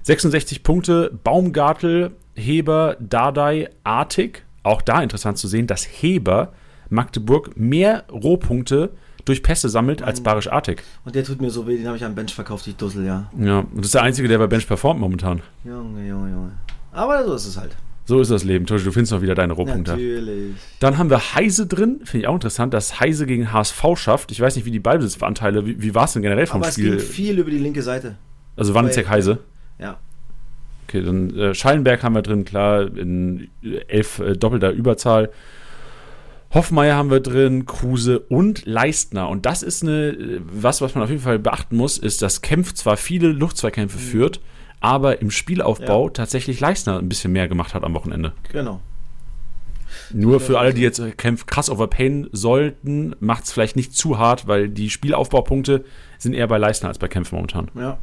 66 0.02 0.62
Punkte, 0.62 1.10
Baumgartel, 1.22 2.12
Heber, 2.34 2.96
Dardai, 2.98 3.70
Artig. 3.84 4.44
Auch 4.64 4.82
da 4.82 5.02
interessant 5.02 5.38
zu 5.38 5.48
sehen, 5.48 5.66
dass 5.66 5.84
Heber 5.84 6.52
Magdeburg 6.88 7.56
mehr 7.56 8.04
Rohpunkte 8.12 8.90
durch 9.24 9.42
Pässe 9.42 9.68
sammelt 9.68 10.02
als 10.02 10.22
Barisch 10.22 10.48
Artig. 10.48 10.82
Und 11.04 11.14
der 11.14 11.24
tut 11.24 11.40
mir 11.40 11.50
so 11.50 11.66
weh, 11.66 11.76
den 11.76 11.86
habe 11.86 11.96
ich 11.96 12.04
am 12.04 12.14
Bench 12.14 12.34
verkauft, 12.34 12.66
die 12.66 12.74
Dussel, 12.74 13.04
ja. 13.04 13.30
Ja, 13.38 13.60
und 13.60 13.78
das 13.78 13.86
ist 13.86 13.94
der 13.94 14.02
Einzige, 14.02 14.28
der 14.28 14.38
bei 14.38 14.46
Bench 14.46 14.66
performt 14.66 15.00
momentan. 15.00 15.40
Junge, 15.64 16.06
Junge, 16.06 16.30
Junge. 16.30 16.52
Aber 16.92 17.24
so 17.24 17.34
ist 17.34 17.46
es 17.46 17.56
halt. 17.56 17.76
So 18.04 18.20
ist 18.20 18.30
das 18.30 18.42
Leben. 18.42 18.66
Toshi, 18.66 18.84
du 18.84 18.90
findest 18.90 19.12
noch 19.12 19.22
wieder 19.22 19.34
deine 19.34 19.52
Rohpunkte. 19.52 19.92
Natürlich. 19.92 20.56
Dann 20.80 20.98
haben 20.98 21.08
wir 21.08 21.34
Heise 21.34 21.66
drin. 21.66 22.00
Finde 22.04 22.24
ich 22.24 22.26
auch 22.26 22.34
interessant, 22.34 22.74
dass 22.74 22.98
Heise 22.98 23.26
gegen 23.26 23.52
HSV 23.52 23.82
schafft. 23.96 24.32
Ich 24.32 24.40
weiß 24.40 24.56
nicht, 24.56 24.64
wie 24.64 24.72
die 24.72 24.80
Ballbesitzanteile, 24.80 25.64
wie, 25.66 25.80
wie 25.80 25.94
war 25.94 26.04
es 26.04 26.12
denn 26.12 26.22
generell 26.22 26.46
vom 26.46 26.62
Aber 26.62 26.72
Spiel? 26.72 26.94
es 26.94 27.04
ging 27.04 27.12
viel 27.12 27.38
über 27.38 27.50
die 27.50 27.58
linke 27.58 27.82
Seite. 27.82 28.16
Also 28.56 28.74
Wanzek 28.74 29.08
Heise? 29.08 29.38
Ja. 29.78 29.98
Okay, 30.88 31.02
dann 31.02 31.34
äh, 31.38 31.54
Schallenberg 31.54 32.02
haben 32.02 32.14
wir 32.14 32.22
drin, 32.22 32.44
klar, 32.44 32.82
in 32.82 33.48
elf 33.88 34.18
äh, 34.18 34.36
doppelter 34.36 34.70
Überzahl. 34.72 35.30
Hoffmeier 36.52 36.96
haben 36.96 37.10
wir 37.10 37.20
drin, 37.20 37.64
Kruse 37.64 38.18
und 38.20 38.66
Leistner. 38.66 39.28
Und 39.28 39.46
das 39.46 39.62
ist 39.62 39.82
eine, 39.82 40.40
was, 40.44 40.82
was 40.82 40.94
man 40.94 41.04
auf 41.04 41.10
jeden 41.10 41.22
Fall 41.22 41.38
beachten 41.38 41.76
muss, 41.76 41.96
ist, 41.96 42.20
dass 42.20 42.42
Kempf 42.42 42.74
zwar 42.74 42.96
viele 42.96 43.28
Luftzweikämpfe 43.28 43.98
mhm. 43.98 44.02
führt, 44.02 44.40
aber 44.80 45.22
im 45.22 45.30
Spielaufbau 45.30 46.06
ja. 46.06 46.12
tatsächlich 46.12 46.60
Leistner 46.60 46.98
ein 46.98 47.08
bisschen 47.08 47.32
mehr 47.32 47.48
gemacht 47.48 47.74
hat 47.74 47.84
am 47.84 47.94
Wochenende. 47.94 48.32
Genau. 48.50 48.80
Nur 50.12 50.40
für 50.40 50.58
alle, 50.58 50.74
die 50.74 50.82
jetzt 50.82 51.00
Kempf 51.16 51.46
krass 51.46 51.70
overpayen 51.70 52.28
sollten, 52.32 53.14
macht 53.20 53.44
es 53.44 53.52
vielleicht 53.52 53.76
nicht 53.76 53.96
zu 53.96 54.18
hart, 54.18 54.46
weil 54.46 54.68
die 54.68 54.90
Spielaufbaupunkte 54.90 55.84
sind 56.18 56.34
eher 56.34 56.48
bei 56.48 56.58
Leistner 56.58 56.88
als 56.88 56.98
bei 56.98 57.08
Kempf 57.08 57.32
momentan. 57.32 57.70
Ja. 57.74 57.98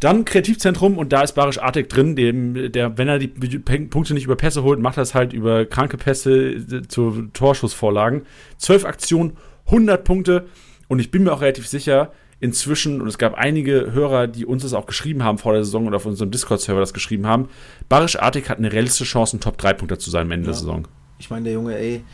Dann 0.00 0.24
Kreativzentrum 0.24 0.96
und 0.96 1.12
da 1.12 1.22
ist 1.22 1.32
Barisch 1.32 1.58
Artig 1.58 1.88
drin, 1.88 2.14
dem, 2.14 2.70
der, 2.72 2.96
wenn 2.98 3.08
er 3.08 3.18
die 3.18 3.28
Punkte 3.28 4.14
nicht 4.14 4.24
über 4.24 4.36
Pässe 4.36 4.62
holt, 4.62 4.78
macht 4.78 4.96
er 4.96 5.02
es 5.02 5.14
halt 5.14 5.32
über 5.32 5.64
kranke 5.66 5.96
Pässe 5.96 6.52
äh, 6.52 6.82
zu 6.86 7.28
Torschussvorlagen. 7.32 8.22
Zwölf 8.58 8.84
Aktionen, 8.84 9.36
100 9.66 10.04
Punkte 10.04 10.46
und 10.86 11.00
ich 11.00 11.10
bin 11.10 11.24
mir 11.24 11.32
auch 11.32 11.40
relativ 11.40 11.66
sicher, 11.66 12.12
inzwischen, 12.40 13.00
und 13.00 13.08
es 13.08 13.18
gab 13.18 13.34
einige 13.34 13.92
Hörer, 13.92 14.28
die 14.28 14.46
uns 14.46 14.62
das 14.62 14.72
auch 14.72 14.86
geschrieben 14.86 15.24
haben 15.24 15.38
vor 15.38 15.52
der 15.52 15.64
Saison 15.64 15.86
oder 15.86 15.96
auf 15.96 16.06
unserem 16.06 16.30
Discord-Server 16.30 16.80
das 16.80 16.94
geschrieben 16.94 17.26
haben, 17.26 17.48
Barisch 17.88 18.18
Artig 18.18 18.48
hat 18.48 18.58
eine 18.58 18.72
realistische 18.72 19.10
Chance, 19.10 19.36
ein 19.36 19.40
Top-3-Punkter 19.40 19.98
zu 19.98 20.10
sein 20.10 20.22
am 20.26 20.30
Ende 20.30 20.46
ja. 20.46 20.52
der 20.52 20.58
Saison. 20.58 20.88
Ich 21.18 21.30
meine, 21.30 21.44
der 21.44 21.54
Junge, 21.54 21.76
ey, 21.76 22.04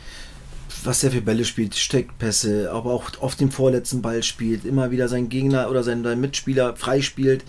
was 0.85 1.01
der 1.01 1.11
für 1.11 1.21
Bälle 1.21 1.45
spielt, 1.45 1.75
Steckpässe, 1.75 2.71
aber 2.71 2.91
auch 2.91 3.05
oft 3.19 3.39
den 3.39 3.51
vorletzten 3.51 4.01
Ball 4.01 4.23
spielt, 4.23 4.65
immer 4.65 4.91
wieder 4.91 5.07
seinen 5.07 5.29
Gegner 5.29 5.69
oder 5.69 5.83
seinen, 5.83 6.03
seinen 6.03 6.21
Mitspieler 6.21 6.75
freispielt. 6.75 7.43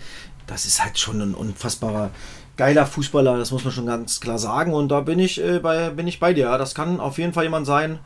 Das 0.45 0.65
ist 0.65 0.83
halt 0.83 0.97
schon 0.97 1.21
ein 1.21 1.33
unfassbarer 1.35 2.11
geiler 2.57 2.85
Fußballer, 2.85 3.37
das 3.37 3.51
muss 3.51 3.63
man 3.63 3.73
schon 3.73 3.85
ganz 3.85 4.19
klar 4.19 4.39
sagen. 4.39 4.73
Und 4.73 4.89
da 4.89 5.01
bin 5.01 5.19
ich, 5.19 5.41
äh, 5.41 5.59
bei, 5.59 5.91
bin 5.91 6.07
ich 6.07 6.19
bei 6.19 6.33
dir. 6.33 6.45
Ja. 6.45 6.57
Das 6.57 6.75
kann 6.75 6.99
auf 6.99 7.17
jeden 7.17 7.33
Fall 7.33 7.43
jemand 7.45 7.65
sein, 7.65 7.99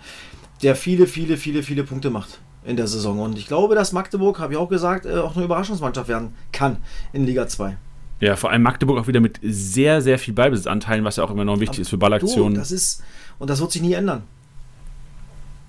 der 0.61 0.75
viele, 0.75 1.07
viele, 1.07 1.37
viele, 1.37 1.63
viele 1.63 1.83
Punkte 1.83 2.09
macht 2.09 2.39
in 2.63 2.77
der 2.77 2.87
Saison. 2.87 3.19
Und 3.19 3.37
ich 3.37 3.47
glaube, 3.47 3.75
dass 3.75 3.91
Magdeburg, 3.91 4.39
habe 4.39 4.53
ich 4.53 4.59
auch 4.59 4.69
gesagt, 4.69 5.05
äh, 5.05 5.17
auch 5.17 5.35
eine 5.35 5.45
Überraschungsmannschaft 5.45 6.09
werden 6.09 6.35
kann 6.51 6.77
in 7.13 7.25
Liga 7.25 7.47
2. 7.47 7.77
Ja, 8.19 8.35
vor 8.35 8.51
allem 8.51 8.61
Magdeburg 8.61 8.99
auch 8.99 9.07
wieder 9.07 9.19
mit 9.19 9.39
sehr, 9.41 10.01
sehr 10.01 10.19
viel 10.19 10.35
Ballbesitzanteilen, 10.35 11.03
was 11.03 11.15
ja 11.15 11.23
auch 11.23 11.31
immer 11.31 11.43
noch 11.43 11.59
wichtig 11.59 11.77
Aber 11.77 11.81
ist 11.81 11.89
für 11.89 11.97
Ballaktionen. 11.97 12.53
Du, 12.53 12.59
das 12.59 12.71
ist, 12.71 13.03
und 13.39 13.49
das 13.49 13.59
wird 13.59 13.71
sich 13.71 13.81
nie 13.81 13.93
ändern. 13.93 14.23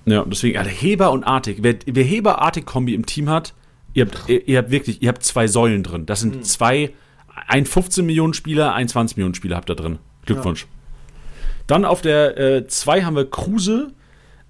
Ja, 0.04 0.24
deswegen, 0.24 0.58
also 0.58 0.70
Heber 0.70 1.12
und 1.12 1.24
Artig. 1.24 1.58
Wer, 1.60 1.76
wer 1.86 2.04
Heber-Artig-Kombi 2.04 2.94
im 2.94 3.06
Team 3.06 3.28
hat, 3.28 3.54
ihr 3.94 4.06
habt, 4.06 4.28
ihr, 4.28 4.48
ihr, 4.48 4.58
habt 4.58 4.70
wirklich, 4.70 5.02
ihr 5.02 5.08
habt 5.08 5.22
zwei 5.22 5.46
Säulen 5.46 5.82
drin. 5.82 6.06
Das 6.06 6.20
sind 6.20 6.36
mhm. 6.36 6.42
zwei, 6.42 6.90
ein 7.46 7.66
15 7.66 8.04
Millionen 8.04 8.34
Spieler, 8.34 8.74
ein 8.74 8.88
20 8.88 9.16
Millionen 9.16 9.34
Spieler 9.34 9.56
habt 9.56 9.70
ihr 9.70 9.76
drin. 9.76 9.98
Glückwunsch. 10.26 10.62
Ja. 10.62 10.68
Dann 11.66 11.84
auf 11.84 12.02
der 12.02 12.66
2 12.68 12.98
äh, 12.98 13.02
haben 13.02 13.16
wir 13.16 13.30
Kruse, 13.30 13.92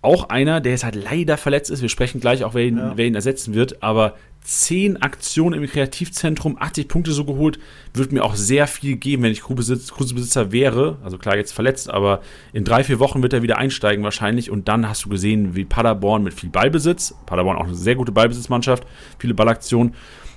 auch 0.00 0.30
einer, 0.30 0.60
der 0.60 0.72
jetzt 0.72 0.84
halt 0.84 0.96
leider 0.96 1.36
verletzt 1.36 1.70
ist. 1.70 1.82
Wir 1.82 1.88
sprechen 1.88 2.20
gleich 2.20 2.44
auch, 2.44 2.54
wer 2.54 2.64
ihn, 2.64 2.78
ja. 2.78 2.92
wer 2.96 3.06
ihn 3.06 3.14
ersetzen 3.14 3.54
wird. 3.54 3.82
Aber 3.82 4.16
10 4.44 5.02
Aktionen 5.02 5.62
im 5.62 5.68
Kreativzentrum, 5.68 6.56
80 6.58 6.88
Punkte 6.88 7.12
so 7.12 7.24
geholt, 7.24 7.58
würde 7.94 8.14
mir 8.14 8.24
auch 8.24 8.34
sehr 8.34 8.66
viel 8.66 8.96
geben, 8.96 9.22
wenn 9.22 9.32
ich 9.32 9.42
Kruse-Besitzer 9.42 10.50
wäre. 10.50 10.98
Also 11.04 11.16
klar, 11.16 11.36
jetzt 11.36 11.52
verletzt, 11.52 11.88
aber 11.88 12.22
in 12.52 12.64
drei, 12.64 12.82
vier 12.82 12.98
Wochen 12.98 13.22
wird 13.22 13.32
er 13.32 13.42
wieder 13.42 13.58
einsteigen 13.58 14.02
wahrscheinlich. 14.04 14.50
Und 14.50 14.68
dann 14.68 14.88
hast 14.88 15.04
du 15.04 15.08
gesehen, 15.08 15.54
wie 15.54 15.64
Paderborn 15.64 16.24
mit 16.24 16.34
viel 16.34 16.50
Ballbesitz, 16.50 17.14
Paderborn 17.26 17.56
auch 17.56 17.66
eine 17.66 17.74
sehr 17.74 17.94
gute 17.94 18.12
Ballbesitzmannschaft, 18.12 18.84
viele 19.18 19.34
Ballaktionen. 19.34 19.94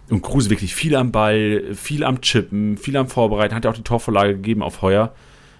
Und 0.10 0.22
Kruse 0.22 0.52
wirklich 0.52 0.76
viel 0.76 0.96
am 0.96 1.12
Ball, 1.12 1.74
viel 1.74 2.04
am 2.04 2.22
Chippen, 2.22 2.78
viel 2.78 2.96
am 2.96 3.08
Vorbereiten, 3.08 3.56
hat 3.56 3.66
ja 3.66 3.72
auch 3.72 3.76
die 3.76 3.82
Torvorlage 3.82 4.36
gegeben 4.36 4.62
auf 4.62 4.84
Heuer. 4.84 5.16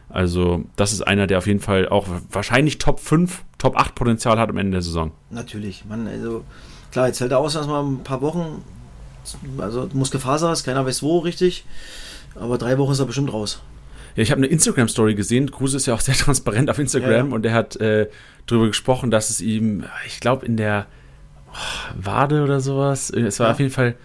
Also, 0.08 0.66
das 0.76 0.94
ist 0.94 1.02
einer, 1.02 1.26
der 1.26 1.40
auf 1.40 1.48
jeden 1.48 1.62
Fall 1.62 1.90
auch 1.90 2.06
wahrscheinlich 2.30 2.78
Top 2.78 3.00
5, 3.00 3.44
Top 3.58 3.76
8 3.76 3.96
Potenzial 3.96 4.38
hat 4.38 4.50
am 4.50 4.58
Ende 4.58 4.74
der 4.74 4.82
Saison. 4.84 5.12
Natürlich, 5.32 5.84
man, 5.86 6.08
also 6.08 6.44
klar, 6.96 7.08
jetzt 7.08 7.20
hält 7.20 7.32
er 7.32 7.40
aus, 7.40 7.56
dass 7.56 7.68
man 7.68 7.96
ein 7.96 8.04
paar 8.04 8.22
Wochen, 8.22 8.64
also 9.58 9.90
Muskelfaser 9.92 10.54
ist, 10.54 10.64
keiner 10.64 10.86
weiß 10.86 11.04
wo 11.04 11.20
richtig, 11.20 11.66
aber 12.36 12.58
drei 12.58 12.78
Wochen 12.78 12.94
ist 12.94 13.00
er 13.00 13.06
bestimmt 13.06 13.34
raus. 13.34 13.62
Ja, 14.16 14.24
ich 14.24 14.32
habe 14.32 14.40
eine 14.40 14.48
Instagram-Story 14.48 15.14
gesehen. 15.14 15.52
Kruse 15.52 15.76
ist 15.76 15.88
ja 15.88 15.94
auch 15.94 16.00
sehr 16.00 16.16
transparent 16.16 16.70
auf 16.70 16.80
Instagram 16.80 17.12
ja, 17.12 17.18
ja. 17.18 17.24
und 17.24 17.46
er 17.46 17.54
hat 17.54 17.76
äh, 17.82 18.08
darüber 18.46 18.68
gesprochen, 18.68 19.12
dass 19.12 19.30
es 19.30 19.42
ihm, 19.42 19.84
ich 20.08 20.22
glaube, 20.22 20.46
in 20.46 20.56
der 20.56 20.86
oh, 21.52 21.56
Wade 22.02 22.44
oder 22.44 22.62
sowas, 22.62 23.10
es 23.10 23.42
war 23.42 23.48
ja. 23.48 23.52
auf 23.52 23.60
jeden 23.60 23.72
Fall 23.72 23.96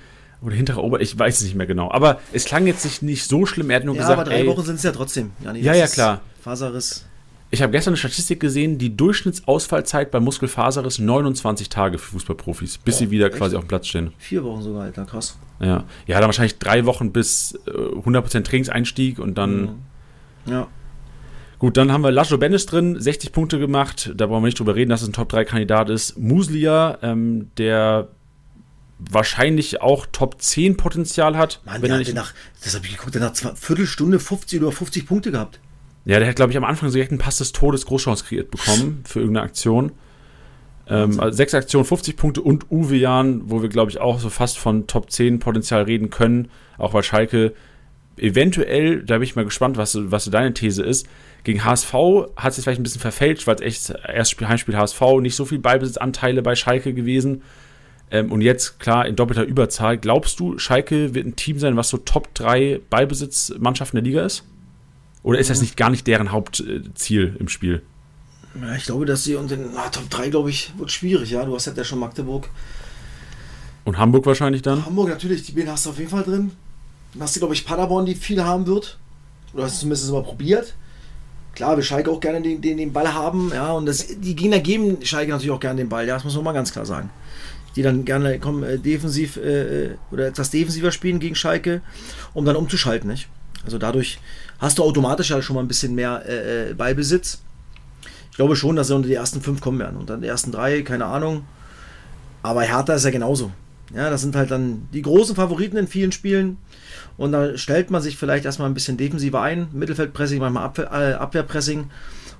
oder 0.42 0.56
hintere 0.56 0.82
Ober, 0.82 1.00
ich 1.00 1.16
weiß 1.16 1.36
es 1.36 1.44
nicht 1.44 1.54
mehr 1.54 1.68
genau. 1.68 1.92
Aber 1.92 2.18
es 2.32 2.44
klang 2.44 2.66
jetzt 2.66 2.84
nicht, 2.84 3.02
nicht 3.02 3.24
so 3.24 3.46
schlimm. 3.46 3.70
Er 3.70 3.76
hat 3.76 3.84
nur 3.84 3.94
ja, 3.94 4.00
gesagt, 4.00 4.18
aber 4.18 4.28
drei 4.28 4.40
ey, 4.40 4.46
Wochen 4.48 4.64
sind 4.64 4.76
es 4.76 4.82
ja 4.82 4.90
trotzdem. 4.90 5.30
Ja, 5.44 5.74
ja, 5.74 5.86
klar. 5.86 6.22
Faserriss. 6.42 7.04
Ich 7.52 7.62
habe 7.62 7.72
gestern 7.72 7.90
eine 7.90 7.96
Statistik 7.96 8.38
gesehen, 8.38 8.78
die 8.78 8.96
Durchschnittsausfallzeit 8.96 10.12
bei 10.12 10.20
Muskelfaserriss 10.20 11.00
29 11.00 11.68
Tage 11.68 11.98
für 11.98 12.12
Fußballprofis, 12.12 12.78
bis 12.78 12.94
oh, 12.94 12.98
sie 12.98 13.10
wieder 13.10 13.26
echt? 13.26 13.36
quasi 13.36 13.56
auf 13.56 13.64
dem 13.64 13.68
Platz 13.68 13.88
stehen. 13.88 14.12
Vier 14.18 14.44
Wochen 14.44 14.62
sogar, 14.62 14.82
Alter, 14.82 15.04
krass. 15.04 15.36
Ja, 15.58 15.84
ja 16.06 16.20
dann 16.20 16.28
wahrscheinlich 16.28 16.58
drei 16.58 16.86
Wochen 16.86 17.12
bis 17.12 17.58
äh, 17.66 17.70
100% 17.70 18.44
Trainingseinstieg 18.44 19.18
und 19.18 19.36
dann. 19.36 19.60
Mhm. 19.62 19.68
Ja. 20.46 20.68
Gut, 21.58 21.76
dann 21.76 21.92
haben 21.92 22.02
wir 22.02 22.12
Laszlo 22.12 22.38
Bennis 22.38 22.66
drin, 22.66 22.98
60 22.98 23.32
Punkte 23.32 23.58
gemacht. 23.58 24.12
Da 24.16 24.26
brauchen 24.26 24.42
wir 24.42 24.46
nicht 24.46 24.58
drüber 24.58 24.76
reden, 24.76 24.88
dass 24.88 25.02
es 25.02 25.08
ein 25.08 25.12
Top-3-Kandidat 25.12 25.90
ist. 25.90 26.18
Muslia, 26.18 26.98
ähm, 27.02 27.50
der 27.58 28.08
wahrscheinlich 28.98 29.82
auch 29.82 30.06
Top 30.10 30.40
10 30.40 30.76
Potenzial 30.76 31.36
hat. 31.36 31.60
Mann, 31.64 31.82
wenn 31.82 31.90
der 31.90 32.06
er 32.06 32.14
nach, 32.14 32.32
das 32.62 32.74
habe 32.74 32.86
ich 32.86 32.96
geguckt, 32.96 33.14
der 33.14 33.22
hat 33.22 33.42
nach 33.42 33.56
Viertelstunde 33.56 34.20
50 34.20 34.62
oder 34.62 34.72
50 34.72 35.06
Punkte 35.06 35.32
gehabt. 35.32 35.58
Ja, 36.04 36.18
der 36.18 36.28
hat, 36.28 36.36
glaube 36.36 36.52
ich, 36.52 36.56
am 36.56 36.64
Anfang 36.64 36.88
so 36.88 36.94
direkt 36.94 37.12
einen 37.12 37.20
Pass 37.20 37.38
des 37.38 37.52
Todes 37.52 37.86
Großchance 37.86 38.24
kreiert 38.24 38.50
bekommen 38.50 39.02
für 39.06 39.20
irgendeine 39.20 39.46
Aktion. 39.46 39.92
Ähm, 40.88 41.20
also 41.20 41.36
sechs 41.36 41.54
Aktionen, 41.54 41.84
50 41.84 42.16
Punkte 42.16 42.42
und 42.42 42.70
Uwe 42.70 42.96
Jan, 42.96 43.42
wo 43.50 43.62
wir, 43.62 43.68
glaube 43.68 43.90
ich, 43.90 44.00
auch 44.00 44.18
so 44.18 44.28
fast 44.28 44.58
von 44.58 44.86
Top 44.86 45.10
10 45.10 45.38
Potenzial 45.38 45.82
reden 45.82 46.10
können. 46.10 46.48
Auch 46.78 46.94
weil 46.94 47.02
Schalke 47.02 47.54
eventuell, 48.16 49.02
da 49.02 49.14
bin 49.14 49.22
ich 49.22 49.36
mal 49.36 49.44
gespannt, 49.44 49.76
was, 49.76 49.96
was 49.98 50.24
so 50.24 50.30
deine 50.30 50.52
These 50.52 50.82
ist. 50.82 51.06
Gegen 51.44 51.64
HSV 51.64 51.94
hat 52.36 52.52
es 52.52 52.62
vielleicht 52.62 52.80
ein 52.80 52.82
bisschen 52.82 53.00
verfälscht, 53.00 53.46
weil 53.46 53.56
es 53.56 53.60
echt 53.60 53.94
erst 54.06 54.30
Spiel, 54.30 54.48
Heimspiel 54.48 54.76
HSV 54.76 55.00
nicht 55.20 55.36
so 55.36 55.44
viel 55.44 55.58
Ballbesitzanteile 55.58 56.42
bei 56.42 56.54
Schalke 56.54 56.92
gewesen. 56.92 57.42
Ähm, 58.10 58.32
und 58.32 58.40
jetzt, 58.40 58.80
klar, 58.80 59.06
in 59.06 59.16
doppelter 59.16 59.44
Überzahl. 59.44 59.96
Glaubst 59.96 60.40
du, 60.40 60.58
Schalke 60.58 61.14
wird 61.14 61.26
ein 61.26 61.36
Team 61.36 61.58
sein, 61.58 61.76
was 61.76 61.88
so 61.88 61.98
Top 61.98 62.34
3 62.34 62.80
Ballbesitzmannschaften 62.90 63.96
der 63.98 64.04
Liga 64.04 64.24
ist? 64.24 64.44
Oder 65.22 65.38
ist 65.38 65.50
das 65.50 65.60
nicht 65.60 65.76
gar 65.76 65.90
nicht 65.90 66.06
deren 66.06 66.32
Hauptziel 66.32 67.36
im 67.38 67.48
Spiel? 67.48 67.82
Ja, 68.60 68.74
ich 68.74 68.84
glaube, 68.84 69.06
dass 69.06 69.24
sie 69.24 69.36
und 69.36 69.50
den 69.50 69.70
na, 69.74 69.88
Top 69.88 70.08
3, 70.10 70.30
glaube 70.30 70.50
ich, 70.50 70.72
wird 70.76 70.90
schwierig, 70.90 71.30
ja. 71.30 71.44
Du 71.44 71.54
hast 71.54 71.66
ja 71.66 71.84
schon 71.84 71.98
Magdeburg. 71.98 72.48
Und 73.84 73.98
Hamburg 73.98 74.26
wahrscheinlich 74.26 74.62
dann? 74.62 74.84
Hamburg 74.84 75.08
natürlich, 75.08 75.44
die 75.44 75.52
beiden 75.52 75.70
hast 75.70 75.86
du 75.86 75.90
auf 75.90 75.98
jeden 75.98 76.10
Fall 76.10 76.24
drin. 76.24 76.52
Dann 77.12 77.22
hast 77.22 77.36
du, 77.36 77.40
glaube 77.40 77.54
ich, 77.54 77.64
Paderborn, 77.64 78.06
die 78.06 78.14
viel 78.14 78.42
haben 78.42 78.66
wird. 78.66 78.98
Oder 79.52 79.64
hast 79.64 79.76
du 79.76 79.80
zumindest 79.80 80.10
mal 80.12 80.22
probiert. 80.22 80.74
Klar, 81.54 81.76
wir 81.76 81.82
Schalke 81.82 82.10
auch 82.10 82.20
gerne 82.20 82.40
den, 82.40 82.60
den, 82.60 82.76
den 82.76 82.92
Ball 82.92 83.12
haben, 83.12 83.50
ja, 83.52 83.72
und 83.72 83.86
das, 83.86 84.06
die 84.06 84.36
Gegner 84.36 84.60
geben 84.60 85.04
Schalke 85.04 85.32
natürlich 85.32 85.50
auch 85.50 85.60
gerne 85.60 85.82
den 85.82 85.88
Ball, 85.88 86.06
ja, 86.06 86.14
das 86.14 86.24
muss 86.24 86.34
man 86.36 86.44
mal 86.44 86.52
ganz 86.52 86.72
klar 86.72 86.86
sagen. 86.86 87.10
Die 87.76 87.82
dann 87.82 88.04
gerne 88.04 88.38
kommen, 88.38 88.62
äh, 88.62 88.78
defensiv 88.78 89.36
äh, 89.36 89.86
äh, 89.86 89.96
oder 90.10 90.28
etwas 90.28 90.50
defensiver 90.50 90.92
spielen 90.92 91.18
gegen 91.18 91.34
Schalke, 91.34 91.82
um 92.34 92.44
dann 92.44 92.56
umzuschalten, 92.56 93.10
nicht? 93.10 93.28
Also 93.64 93.78
dadurch 93.78 94.18
hast 94.60 94.78
du 94.78 94.84
automatisch 94.84 95.30
ja 95.30 95.42
schon 95.42 95.56
mal 95.56 95.62
ein 95.62 95.68
bisschen 95.68 95.94
mehr 95.94 96.22
äh, 96.26 96.70
äh 96.70 96.74
Ballbesitz 96.74 97.40
ich 98.30 98.36
glaube 98.36 98.56
schon, 98.56 98.76
dass 98.76 98.86
sie 98.86 98.94
unter 98.94 99.08
die 99.08 99.14
ersten 99.14 99.40
fünf 99.40 99.60
kommen 99.60 99.78
werden. 99.78 100.06
Dann 100.06 100.22
die 100.22 100.28
ersten 100.28 100.52
drei, 100.52 100.82
keine 100.82 101.06
Ahnung. 101.06 101.44
Aber 102.42 102.62
Hertha 102.62 102.94
ist 102.94 103.04
ja 103.04 103.10
genauso. 103.10 103.50
Ja, 103.94 104.08
das 104.08 104.22
sind 104.22 104.36
halt 104.36 104.50
dann 104.50 104.88
die 104.94 105.02
großen 105.02 105.34
Favoriten 105.34 105.76
in 105.76 105.88
vielen 105.88 106.12
Spielen. 106.12 106.56
Und 107.16 107.32
da 107.32 107.58
stellt 107.58 107.90
man 107.90 108.00
sich 108.00 108.16
vielleicht 108.16 108.44
erstmal 108.44 108.70
ein 108.70 108.74
bisschen 108.74 108.96
defensiver 108.96 109.42
ein. 109.42 109.68
Mittelfeldpressing, 109.72 110.38
manchmal 110.38 110.64
Abwehr, 110.64 110.90
äh, 110.92 111.12
Abwehrpressing, 111.14 111.90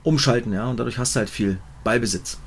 umschalten, 0.04 0.52
ja. 0.52 0.70
Und 0.70 0.78
dadurch 0.78 0.96
hast 0.96 1.16
du 1.16 1.18
halt 1.18 1.28
viel 1.28 1.58
Ballbesitz. 1.84 2.38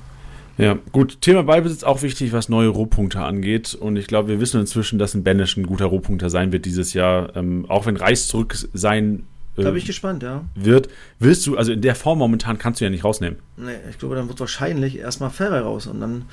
Ja, 0.57 0.77
gut. 0.91 1.19
Thema 1.21 1.43
Ballbesitz 1.43 1.83
auch 1.83 2.01
wichtig, 2.01 2.31
was 2.31 2.47
neue 2.47 2.69
Rohpunkte 2.69 3.19
angeht. 3.19 3.75
Und 3.75 3.97
ich 3.97 4.07
glaube, 4.07 4.29
wir 4.29 4.39
wissen 4.39 4.61
inzwischen, 4.61 4.97
dass 4.99 5.13
ein 5.13 5.23
Banish 5.23 5.57
ein 5.57 5.67
guter 5.67 5.85
Rohpunkter 5.85 6.29
sein 6.29 6.51
wird 6.51 6.65
dieses 6.65 6.93
Jahr. 6.93 7.35
Ähm, 7.35 7.65
auch 7.67 7.85
wenn 7.85 7.97
Reis 7.97 8.27
zurück 8.27 8.55
sein 8.73 9.25
da 9.55 9.69
bin 9.69 9.77
ich 9.77 9.85
gespannt, 9.85 10.23
ja. 10.23 10.45
Wird, 10.55 10.89
wirst 11.19 11.45
du, 11.45 11.57
also 11.57 11.71
in 11.71 11.81
der 11.81 11.95
Form 11.95 12.17
momentan 12.17 12.57
kannst 12.57 12.81
du 12.81 12.85
ja 12.85 12.89
nicht 12.89 13.03
rausnehmen. 13.03 13.39
Nee, 13.57 13.71
ich 13.89 13.99
glaube, 13.99 14.15
dann 14.15 14.27
wird 14.27 14.39
wahrscheinlich 14.39 14.97
erstmal 14.97 15.29
Ferrer 15.29 15.61
raus 15.61 15.87
und 15.87 15.99
dann 16.01 16.25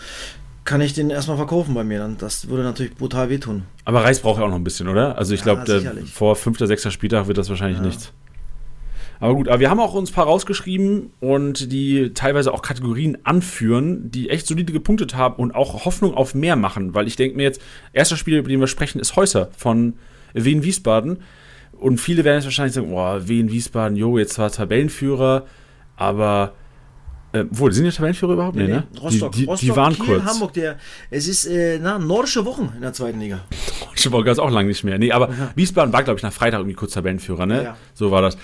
kann 0.64 0.80
ich 0.80 0.92
den 0.92 1.10
erstmal 1.10 1.36
verkaufen 1.36 1.74
bei 1.74 1.84
mir. 1.84 1.98
Dann, 1.98 2.16
das 2.16 2.48
würde 2.48 2.62
natürlich 2.62 2.94
brutal 2.94 3.28
wehtun. 3.28 3.64
Aber 3.84 4.04
Reis 4.04 4.20
braucht 4.20 4.38
ja 4.38 4.46
auch 4.46 4.50
noch 4.50 4.56
ein 4.56 4.64
bisschen, 4.64 4.88
oder? 4.88 5.18
Also 5.18 5.34
ich 5.34 5.44
ja, 5.44 5.54
glaube, 5.54 6.04
vor 6.12 6.36
fünfter, 6.36 6.66
sechster 6.66 6.90
Spieltag 6.90 7.26
wird 7.26 7.38
das 7.38 7.48
wahrscheinlich 7.48 7.78
ja. 7.78 7.86
nichts. 7.86 8.12
Aber 9.20 9.34
gut, 9.34 9.48
aber 9.48 9.60
wir 9.60 9.68
haben 9.68 9.80
auch 9.80 9.92
uns 9.92 10.10
ein 10.10 10.14
paar 10.14 10.24
rausgeschrieben 10.24 11.12
und 11.20 11.70
die 11.70 12.14
teilweise 12.14 12.54
auch 12.54 12.62
Kategorien 12.62 13.18
anführen, 13.24 14.10
die 14.10 14.30
echt 14.30 14.46
solide 14.46 14.72
gepunktet 14.72 15.14
haben 15.14 15.34
und 15.34 15.54
auch 15.54 15.84
Hoffnung 15.84 16.14
auf 16.14 16.34
mehr 16.34 16.56
machen. 16.56 16.94
Weil 16.94 17.06
ich 17.06 17.16
denke 17.16 17.36
mir 17.36 17.42
jetzt, 17.42 17.60
erster 17.92 18.16
Spiel, 18.16 18.38
über 18.38 18.48
den 18.48 18.60
wir 18.60 18.66
sprechen, 18.66 18.98
ist 18.98 19.16
Häuser 19.16 19.50
von 19.56 19.94
Wien 20.32 20.62
Wiesbaden. 20.62 21.18
Und 21.80 21.98
viele 21.98 22.24
werden 22.24 22.36
jetzt 22.36 22.44
wahrscheinlich 22.44 22.74
sagen, 22.74 22.90
boah, 22.90 23.26
Wien, 23.26 23.50
Wiesbaden, 23.50 23.96
jo, 23.96 24.18
jetzt 24.18 24.34
zwar 24.34 24.52
Tabellenführer, 24.52 25.46
aber 25.96 26.52
äh, 27.32 27.44
wo, 27.50 27.70
sind 27.70 27.84
die 27.84 27.90
Tabellenführer 27.90 28.34
überhaupt? 28.34 28.56
Nee, 28.56 28.64
nee, 28.64 28.72
ne? 28.72 28.86
Rostock, 29.00 29.32
die, 29.32 29.40
die, 29.40 29.44
Rostock, 29.46 29.66
die 29.66 29.76
waren 29.76 29.94
Kiel, 29.94 30.04
kurz. 30.04 30.24
Hamburg, 30.24 30.52
der, 30.52 30.76
es 31.10 31.26
ist 31.26 31.46
äh, 31.46 31.78
na, 31.80 31.98
nordische 31.98 32.44
Wochen 32.44 32.70
in 32.74 32.82
der 32.82 32.92
zweiten 32.92 33.18
Liga. 33.18 33.40
Nordische 33.86 34.12
Woche 34.12 34.24
gab 34.24 34.32
es 34.32 34.38
auch 34.38 34.50
lange 34.50 34.68
nicht 34.68 34.84
mehr. 34.84 34.98
Nee, 34.98 35.10
aber 35.10 35.30
ja. 35.30 35.52
Wiesbaden 35.54 35.92
war, 35.92 36.02
glaube 36.02 36.18
ich, 36.18 36.22
nach 36.22 36.32
Freitag 36.32 36.58
irgendwie 36.60 36.74
kurz 36.74 36.92
Tabellenführer, 36.92 37.46
ne? 37.46 37.64
Ja. 37.64 37.76
So 37.94 38.10
war 38.10 38.20
das. 38.20 38.36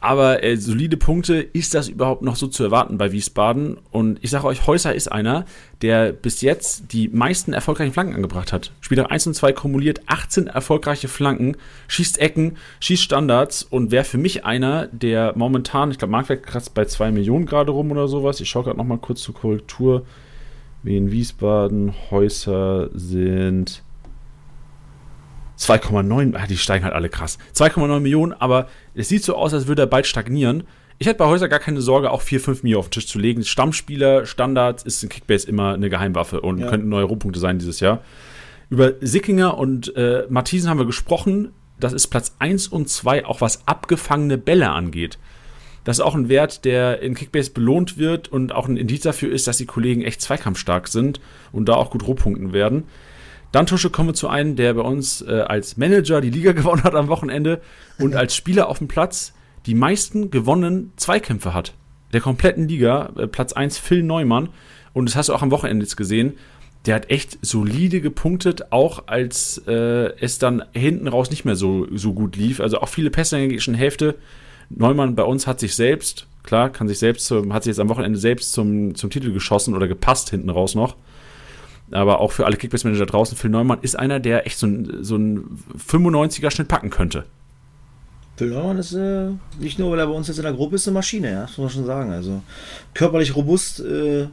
Aber 0.00 0.42
äh, 0.44 0.56
solide 0.56 0.96
Punkte, 0.96 1.36
ist 1.36 1.74
das 1.74 1.88
überhaupt 1.88 2.22
noch 2.22 2.36
so 2.36 2.46
zu 2.46 2.62
erwarten 2.64 2.98
bei 2.98 3.12
Wiesbaden? 3.12 3.78
Und 3.90 4.18
ich 4.22 4.30
sage 4.30 4.46
euch, 4.46 4.66
Häuser 4.66 4.94
ist 4.94 5.10
einer, 5.10 5.44
der 5.82 6.12
bis 6.12 6.42
jetzt 6.42 6.92
die 6.92 7.08
meisten 7.08 7.52
erfolgreichen 7.52 7.92
Flanken 7.92 8.14
angebracht 8.14 8.52
hat. 8.52 8.72
Spieler 8.80 9.10
1 9.10 9.26
und 9.28 9.34
2 9.34 9.52
kumuliert 9.52 10.02
18 10.06 10.46
erfolgreiche 10.48 11.08
Flanken, 11.08 11.56
schießt 11.88 12.18
Ecken, 12.18 12.56
schießt 12.80 13.02
Standards 13.02 13.62
und 13.62 13.90
wäre 13.90 14.04
für 14.04 14.18
mich 14.18 14.44
einer, 14.44 14.86
der 14.88 15.32
momentan, 15.36 15.90
ich 15.90 15.98
glaube, 15.98 16.12
Marktwert 16.12 16.42
kratzt 16.44 16.74
bei 16.74 16.84
2 16.84 17.10
Millionen 17.10 17.46
gerade 17.46 17.72
rum 17.72 17.90
oder 17.90 18.08
sowas. 18.08 18.40
Ich 18.40 18.48
schaue 18.48 18.64
gerade 18.64 18.78
nochmal 18.78 18.98
kurz 18.98 19.22
zur 19.22 19.34
Korrektur. 19.34 20.04
Wie 20.82 20.96
in 20.96 21.10
Wiesbaden, 21.10 21.94
Häuser 22.10 22.90
sind 22.94 23.82
2,9, 25.58 26.36
ah, 26.36 26.46
die 26.46 26.58
steigen 26.58 26.84
halt 26.84 26.94
alle 26.94 27.08
krass. 27.08 27.38
2,9 27.54 28.00
Millionen, 28.00 28.32
aber 28.32 28.68
es 28.94 29.08
sieht 29.08 29.24
so 29.24 29.36
aus, 29.36 29.54
als 29.54 29.66
würde 29.66 29.82
er 29.82 29.86
bald 29.86 30.06
stagnieren. 30.06 30.64
Ich 30.98 31.06
hätte 31.06 31.18
bei 31.18 31.26
Häuser 31.26 31.48
gar 31.48 31.58
keine 31.58 31.80
Sorge, 31.82 32.10
auch 32.10 32.22
4, 32.22 32.40
5 32.40 32.62
Millionen 32.62 32.80
auf 32.80 32.88
den 32.88 32.92
Tisch 32.92 33.06
zu 33.06 33.18
legen. 33.18 33.44
Stammspieler, 33.44 34.24
Standards 34.24 34.82
ist 34.82 35.02
in 35.02 35.08
Kickbase 35.08 35.48
immer 35.48 35.74
eine 35.74 35.90
Geheimwaffe 35.90 36.40
und 36.40 36.58
ja. 36.58 36.68
könnten 36.68 36.88
neue 36.88 37.04
Rohpunkte 37.04 37.38
sein 37.38 37.58
dieses 37.58 37.80
Jahr. 37.80 38.02
Über 38.70 38.94
Sickinger 39.00 39.58
und 39.58 39.94
äh, 39.96 40.26
Matthiesen 40.28 40.70
haben 40.70 40.78
wir 40.78 40.86
gesprochen. 40.86 41.52
Das 41.78 41.92
ist 41.92 42.08
Platz 42.08 42.34
1 42.38 42.68
und 42.68 42.88
2, 42.88 43.26
auch 43.26 43.40
was 43.40 43.68
abgefangene 43.68 44.38
Bälle 44.38 44.70
angeht. 44.70 45.18
Das 45.84 45.98
ist 45.98 46.04
auch 46.04 46.16
ein 46.16 46.28
Wert, 46.28 46.64
der 46.64 47.00
in 47.00 47.14
Kickbase 47.14 47.52
belohnt 47.52 47.96
wird 47.96 48.26
und 48.26 48.52
auch 48.52 48.66
ein 48.66 48.76
Indiz 48.76 49.02
dafür 49.02 49.30
ist, 49.30 49.46
dass 49.46 49.58
die 49.58 49.66
Kollegen 49.66 50.02
echt 50.02 50.20
zweikampfstark 50.20 50.88
sind 50.88 51.20
und 51.52 51.68
da 51.68 51.74
auch 51.74 51.90
gut 51.90 52.06
Rohpunkten 52.06 52.52
werden. 52.52 52.84
Dann, 53.52 53.66
Tusche, 53.66 53.90
kommen 53.90 54.10
wir 54.10 54.14
zu 54.14 54.28
einem, 54.28 54.56
der 54.56 54.74
bei 54.74 54.82
uns 54.82 55.22
äh, 55.22 55.40
als 55.40 55.76
Manager 55.76 56.20
die 56.20 56.30
Liga 56.30 56.52
gewonnen 56.60 56.84
hat 56.84 56.94
am 56.94 57.08
Wochenende 57.08 57.60
und 57.98 58.14
als 58.14 58.34
Spieler 58.34 58.68
auf 58.68 58.78
dem 58.78 58.88
Platz 58.88 59.32
die 59.66 59.74
meisten 59.74 60.30
gewonnenen 60.30 60.92
Zweikämpfe 60.96 61.54
hat. 61.54 61.74
Der 62.12 62.20
kompletten 62.20 62.68
Liga, 62.68 63.10
äh, 63.16 63.26
Platz 63.26 63.52
1 63.52 63.78
Phil 63.78 64.02
Neumann. 64.02 64.48
Und 64.92 65.08
das 65.08 65.16
hast 65.16 65.28
du 65.28 65.34
auch 65.34 65.42
am 65.42 65.50
Wochenende 65.50 65.84
jetzt 65.84 65.96
gesehen. 65.96 66.34
Der 66.86 66.94
hat 66.94 67.10
echt 67.10 67.38
solide 67.42 68.00
gepunktet, 68.00 68.70
auch 68.72 69.08
als 69.08 69.60
äh, 69.66 70.12
es 70.20 70.38
dann 70.38 70.64
hinten 70.72 71.08
raus 71.08 71.30
nicht 71.30 71.44
mehr 71.44 71.56
so, 71.56 71.86
so 71.92 72.14
gut 72.14 72.36
lief. 72.36 72.60
Also 72.60 72.78
auch 72.78 72.88
viele 72.88 73.10
Pässe 73.10 73.36
in 73.36 73.40
der 73.40 73.48
gegnerischen 73.48 73.74
Hälfte. 73.74 74.14
Neumann 74.70 75.16
bei 75.16 75.24
uns 75.24 75.46
hat 75.46 75.60
sich 75.60 75.74
selbst, 75.74 76.26
klar, 76.44 76.70
kann 76.70 76.88
sich 76.88 76.98
selbst, 76.98 77.30
hat 77.30 77.64
sich 77.64 77.70
jetzt 77.70 77.80
am 77.80 77.88
Wochenende 77.88 78.18
selbst 78.18 78.52
zum, 78.52 78.94
zum 78.94 79.10
Titel 79.10 79.32
geschossen 79.32 79.74
oder 79.74 79.88
gepasst 79.88 80.30
hinten 80.30 80.50
raus 80.50 80.74
noch 80.74 80.96
aber 81.90 82.20
auch 82.20 82.32
für 82.32 82.46
alle 82.46 82.56
Kickbase-Manager 82.56 83.06
draußen, 83.06 83.36
Phil 83.36 83.50
Neumann 83.50 83.78
ist 83.82 83.98
einer, 83.98 84.20
der 84.20 84.46
echt 84.46 84.58
so 84.58 84.66
ein, 84.66 85.04
so 85.04 85.16
ein 85.16 85.58
95er-Schnitt 85.78 86.68
packen 86.68 86.90
könnte. 86.90 87.24
Phil 88.36 88.50
Neumann 88.50 88.78
ist 88.78 88.92
äh, 88.92 89.30
nicht 89.58 89.78
nur, 89.78 89.90
weil 89.90 89.98
er 89.98 90.06
bei 90.06 90.12
uns 90.12 90.28
jetzt 90.28 90.38
in 90.38 90.44
der 90.44 90.52
Gruppe 90.52 90.76
ist, 90.76 90.86
eine 90.86 90.94
Maschine, 90.94 91.30
ja, 91.30 91.40
das 91.42 91.50
muss 91.50 91.58
man 91.58 91.70
schon 91.70 91.86
sagen. 91.86 92.12
Also 92.12 92.42
körperlich 92.92 93.34
robust, 93.34 93.80
äh, 93.80 94.26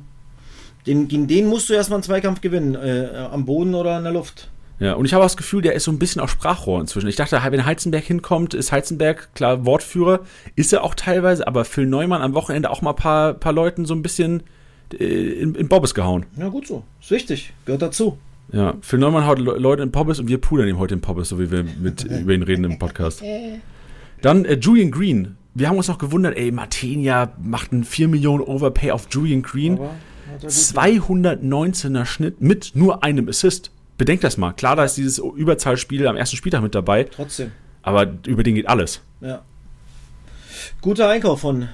den, 0.85 1.07
gegen 1.07 1.27
den 1.27 1.47
musst 1.47 1.69
du 1.69 1.73
erstmal 1.73 1.97
einen 1.97 2.03
Zweikampf 2.03 2.41
gewinnen, 2.41 2.75
äh, 2.75 3.27
am 3.31 3.45
Boden 3.45 3.75
oder 3.75 3.97
in 3.97 4.03
der 4.03 4.13
Luft. 4.13 4.49
Ja, 4.79 4.93
und 4.95 5.05
ich 5.05 5.13
habe 5.13 5.23
das 5.23 5.37
Gefühl, 5.37 5.61
der 5.61 5.73
ist 5.73 5.85
so 5.85 5.91
ein 5.91 5.99
bisschen 5.99 6.21
auch 6.21 6.27
Sprachrohr 6.27 6.81
inzwischen. 6.81 7.07
Ich 7.07 7.15
dachte, 7.15 7.39
wenn 7.41 7.65
Heizenberg 7.65 8.03
hinkommt, 8.03 8.53
ist 8.53 8.71
Heizenberg 8.71 9.33
klar 9.33 9.65
Wortführer, 9.65 10.21
ist 10.55 10.73
er 10.73 10.83
auch 10.83 10.95
teilweise, 10.95 11.47
aber 11.47 11.63
Phil 11.63 11.85
Neumann 11.85 12.21
am 12.21 12.33
Wochenende 12.33 12.69
auch 12.69 12.81
mal 12.81 12.89
ein 12.89 12.95
paar, 12.97 13.33
paar 13.33 13.53
Leuten 13.53 13.85
so 13.85 13.93
ein 13.93 14.01
bisschen 14.01 14.43
in, 14.95 15.55
in 15.55 15.67
Bobbes 15.67 15.93
gehauen. 15.93 16.25
Ja, 16.37 16.49
gut 16.49 16.67
so. 16.67 16.83
Ist 17.01 17.11
wichtig. 17.11 17.53
Gehört 17.65 17.81
dazu. 17.81 18.17
Ja, 18.51 18.75
Phil 18.81 18.99
Neumann 18.99 19.25
haut 19.25 19.39
Leute 19.39 19.81
in 19.81 19.91
Pobbes 19.91 20.19
und 20.19 20.27
wir 20.27 20.37
pudern 20.37 20.67
ihm 20.67 20.77
heute 20.77 20.93
in 20.93 21.01
Pobbes, 21.01 21.29
so 21.29 21.39
wie 21.39 21.49
wir 21.49 21.63
mit, 21.63 22.03
über 22.21 22.33
ihn 22.33 22.43
reden 22.43 22.63
im 22.65 22.77
Podcast. 22.77 23.23
Dann 24.21 24.45
äh, 24.45 24.55
Julian 24.55 24.91
Green. 24.91 25.37
Wir 25.55 25.69
haben 25.69 25.77
uns 25.77 25.87
noch 25.87 25.97
gewundert, 25.97 26.35
ey, 26.35 26.51
Martenia 26.51 27.33
macht 27.41 27.71
einen 27.71 27.83
4 27.83 28.07
Millionen 28.07 28.43
Overpay 28.43 28.91
auf 28.91 29.07
Julian 29.11 29.43
Green. 29.43 29.79
219er 30.41 32.05
Schnitt 32.05 32.41
mit 32.41 32.71
nur 32.73 33.03
einem 33.03 33.29
Assist. 33.29 33.71
Bedenkt 33.97 34.23
das 34.23 34.37
mal. 34.37 34.53
Klar, 34.53 34.75
da 34.75 34.83
ist 34.83 34.97
dieses 34.97 35.19
Überzahlspiel 35.19 36.07
am 36.07 36.15
ersten 36.15 36.37
Spieltag 36.37 36.63
mit 36.63 36.73
dabei. 36.73 37.03
Trotzdem. 37.03 37.51
Aber 37.83 38.13
über 38.25 38.43
den 38.43 38.55
geht 38.55 38.67
alles. 38.67 39.01
Ja. 39.21 39.43
Guter 40.81 41.09
Einkauf 41.09 41.41
von 41.41 41.69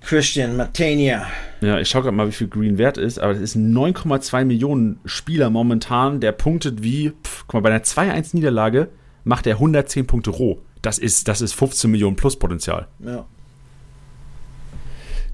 Christian 0.00 0.56
Matania. 0.56 1.26
Ja, 1.60 1.78
ich 1.78 1.88
schaue 1.88 2.02
gerade 2.02 2.16
mal, 2.16 2.26
wie 2.26 2.32
viel 2.32 2.48
Green 2.48 2.78
wert 2.78 2.98
ist, 2.98 3.18
aber 3.18 3.34
das 3.34 3.42
ist 3.42 3.54
ein 3.54 3.72
9,2 3.76 4.44
Millionen 4.44 4.98
Spieler 5.04 5.50
momentan, 5.50 6.20
der 6.20 6.32
punktet 6.32 6.82
wie, 6.82 7.10
pff, 7.10 7.44
guck 7.46 7.54
mal, 7.54 7.60
bei 7.60 7.70
einer 7.70 7.84
2-1-Niederlage 7.84 8.88
macht 9.24 9.46
er 9.46 9.54
110 9.54 10.06
Punkte 10.06 10.30
roh. 10.30 10.58
Das 10.82 10.98
ist, 10.98 11.28
das 11.28 11.42
ist 11.42 11.52
15 11.52 11.90
Millionen 11.90 12.16
plus 12.16 12.38
Potenzial. 12.38 12.88
Ja. 13.00 13.26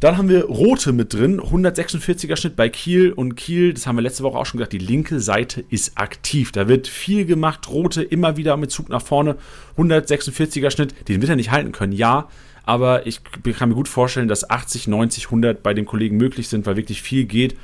Dann 0.00 0.18
haben 0.18 0.28
wir 0.28 0.44
Rote 0.44 0.92
mit 0.92 1.14
drin, 1.14 1.40
146er 1.40 2.36
Schnitt 2.36 2.54
bei 2.54 2.68
Kiel 2.68 3.12
und 3.12 3.34
Kiel, 3.34 3.72
das 3.72 3.86
haben 3.86 3.96
wir 3.96 4.02
letzte 4.02 4.24
Woche 4.24 4.36
auch 4.36 4.44
schon 4.44 4.58
gesagt, 4.58 4.74
die 4.74 4.78
linke 4.78 5.20
Seite 5.20 5.64
ist 5.70 5.96
aktiv. 5.96 6.52
Da 6.52 6.68
wird 6.68 6.86
viel 6.86 7.24
gemacht, 7.24 7.70
Rote 7.70 8.02
immer 8.02 8.36
wieder 8.36 8.58
mit 8.58 8.70
Zug 8.70 8.90
nach 8.90 9.00
vorne, 9.00 9.36
146er 9.78 10.70
Schnitt, 10.70 11.08
den 11.08 11.22
wird 11.22 11.30
er 11.30 11.36
nicht 11.36 11.50
halten 11.50 11.72
können, 11.72 11.92
ja, 11.92 12.28
aber 12.66 13.06
ich 13.06 13.20
kann 13.56 13.70
mir 13.70 13.74
gut 13.76 13.88
vorstellen, 13.88 14.28
dass 14.28 14.50
80, 14.50 14.88
90, 14.88 15.26
100 15.26 15.62
bei 15.62 15.72
den 15.72 15.86
Kollegen 15.86 16.16
möglich 16.16 16.48
sind, 16.48 16.66
weil 16.66 16.76
wirklich 16.76 17.00
viel 17.00 17.24
geht. 17.24 17.56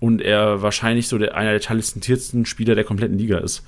und 0.00 0.20
er 0.20 0.60
wahrscheinlich 0.60 1.08
so 1.08 1.16
der, 1.16 1.34
einer 1.34 1.52
der 1.52 1.60
talentiertesten 1.60 2.44
Spieler 2.44 2.74
der 2.74 2.84
kompletten 2.84 3.16
Liga 3.16 3.38
ist. 3.38 3.64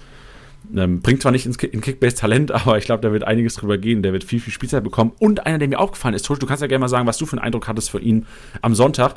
Ähm, 0.75 1.01
bringt 1.01 1.23
zwar 1.23 1.33
nicht 1.33 1.47
ins 1.47 1.57
in 1.57 1.81
Kickbase 1.81 2.17
Talent, 2.17 2.53
aber 2.53 2.77
ich 2.77 2.85
glaube, 2.85 3.01
da 3.01 3.13
wird 3.13 3.25
einiges 3.25 3.55
drüber 3.55 3.79
gehen. 3.79 4.03
Der 4.03 4.13
wird 4.13 4.25
viel, 4.25 4.41
viel 4.41 4.53
Spielzeit 4.53 4.85
bekommen. 4.85 5.13
Und 5.19 5.47
einer, 5.47 5.59
der 5.59 5.69
mir 5.69 5.79
aufgefallen 5.79 6.15
ist, 6.15 6.27
Tusch, 6.27 6.39
du 6.39 6.47
kannst 6.47 6.61
ja 6.61 6.67
gerne 6.67 6.81
mal 6.81 6.89
sagen, 6.89 7.07
was 7.07 7.17
du 7.17 7.25
für 7.25 7.37
einen 7.37 7.45
Eindruck 7.47 7.69
hattest 7.69 7.91
für 7.91 8.01
ihn 8.01 8.27
am 8.61 8.75
Sonntag. 8.75 9.15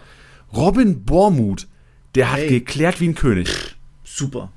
Robin 0.54 1.04
Bormuth, 1.04 1.68
der 2.16 2.32
hat 2.32 2.40
hey. 2.40 2.48
geklärt 2.48 3.02
wie 3.02 3.10
ein 3.10 3.16
König. 3.16 3.50
Super. 4.04 4.52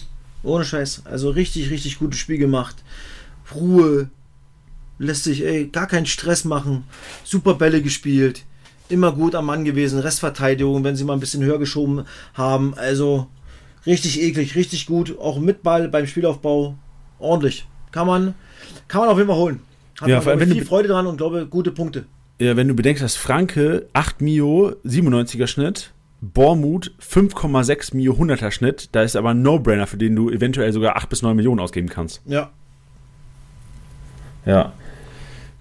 Ohne 0.45 0.65
Scheiß. 0.65 1.03
Also 1.07 1.31
richtig, 1.31 1.71
richtig 1.71 1.99
gutes 1.99 2.21
Spiel 2.21 2.39
gemacht. 2.39 2.77
Ruhe. 3.55 4.11
Lässt 4.99 5.25
sich, 5.25 5.45
ey, 5.45 5.67
gar 5.67 5.87
keinen 5.87 6.07
Stress 6.07 6.45
machen. 6.45 6.85
Super 7.25 7.55
Bälle 7.55 7.83
gespielt. 7.83 8.45
Immer 8.89 9.13
gut 9.13 9.35
am 9.35 9.47
Mann 9.47 9.65
gewesen. 9.65 9.99
Restverteidigung, 9.99 10.85
wenn 10.85 10.97
sie 10.97 11.05
mal 11.05 11.15
ein 11.15 11.21
bisschen 11.21 11.43
höher 11.43 11.59
geschoben 11.59 12.05
haben. 12.35 12.75
Also 12.75 13.27
richtig 13.87 14.21
eklig, 14.21 14.55
richtig 14.55 14.87
gut. 14.87 15.19
Auch 15.19 15.39
mit 15.39 15.63
Ball 15.63 15.89
beim 15.89 16.07
Spielaufbau. 16.07 16.77
Ordentlich. 17.19 17.67
Kann 17.91 18.07
man, 18.07 18.35
kann 18.89 19.01
man 19.01 19.11
auf 19.11 19.17
jeden 19.19 19.29
Fall 19.29 19.39
holen. 19.39 19.61
Hat 20.01 20.09
ja, 20.09 20.21
man 20.21 20.49
viel 20.49 20.65
Freude 20.65 20.89
dran 20.89 21.07
und 21.07 21.17
glaube, 21.17 21.47
gute 21.47 21.71
Punkte. 21.71 22.07
Ja, 22.39 22.57
wenn 22.57 22.69
du 22.69 22.75
bedenkst, 22.75 23.03
dass 23.03 23.15
Franke 23.15 23.87
8 23.93 24.21
Mio, 24.21 24.73
97er 24.85 25.47
Schnitt, 25.47 25.93
Bormut 26.21 26.93
5,6 27.01 27.97
Mio 27.97 28.15
100er 28.15 28.51
Schnitt. 28.51 28.89
Da 28.93 29.03
ist 29.03 29.17
aber 29.17 29.31
ein 29.31 29.43
No-Brainer, 29.43 29.87
für 29.87 29.97
den 29.97 30.17
du 30.17 30.31
eventuell 30.31 30.73
sogar 30.73 30.97
8 30.97 31.09
bis 31.09 31.23
9 31.23 31.37
Millionen 31.37 31.61
ausgeben 31.61 31.89
kannst. 31.89 32.23
Ja. 32.27 32.51
Ja. 34.47 34.73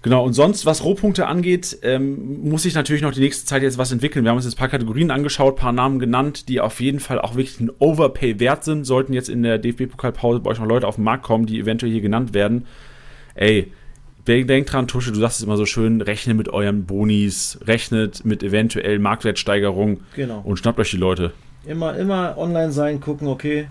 Genau, 0.02 0.24
und 0.24 0.32
sonst, 0.32 0.66
was 0.66 0.82
Rohpunkte 0.82 1.26
angeht, 1.26 1.78
ähm, 1.82 2.48
muss 2.48 2.64
ich 2.64 2.74
natürlich 2.74 3.02
noch 3.02 3.12
die 3.12 3.20
nächste 3.20 3.46
Zeit 3.46 3.62
jetzt 3.62 3.78
was 3.78 3.92
entwickeln. 3.92 4.24
Wir 4.24 4.30
haben 4.30 4.36
uns 4.36 4.44
jetzt 4.44 4.54
ein 4.54 4.58
paar 4.58 4.68
Kategorien 4.68 5.12
angeschaut, 5.12 5.54
ein 5.54 5.60
paar 5.60 5.72
Namen 5.72 6.00
genannt, 6.00 6.48
die 6.48 6.60
auf 6.60 6.80
jeden 6.80 6.98
Fall 6.98 7.20
auch 7.20 7.36
wirklich 7.36 7.60
ein 7.60 7.70
Overpay 7.78 8.40
wert 8.40 8.64
sind. 8.64 8.84
Sollten 8.84 9.12
jetzt 9.12 9.28
in 9.28 9.44
der 9.44 9.58
DFB-Pokalpause 9.58 10.40
bei 10.40 10.50
euch 10.50 10.58
noch 10.58 10.66
Leute 10.66 10.88
auf 10.88 10.96
den 10.96 11.04
Markt 11.04 11.22
kommen, 11.22 11.46
die 11.46 11.60
eventuell 11.60 11.92
hier 11.92 12.00
genannt 12.00 12.34
werden. 12.34 12.66
Ey, 13.36 13.72
denkt 14.26 14.72
dran, 14.72 14.88
Tusche, 14.88 15.12
du 15.12 15.20
sagst 15.20 15.38
es 15.38 15.46
immer 15.46 15.56
so 15.56 15.66
schön, 15.66 16.00
rechnet 16.00 16.36
mit 16.36 16.48
euren 16.48 16.84
Bonis, 16.84 17.60
rechnet 17.64 18.24
mit 18.24 18.42
eventuell 18.42 18.98
Marktwertsteigerung 18.98 20.00
genau. 20.16 20.40
und 20.44 20.56
schnappt 20.56 20.80
euch 20.80 20.90
die 20.90 20.96
Leute. 20.96 21.32
Immer, 21.64 21.96
immer 21.96 22.36
online 22.38 22.72
sein, 22.72 23.00
gucken, 23.00 23.28
okay. 23.28 23.68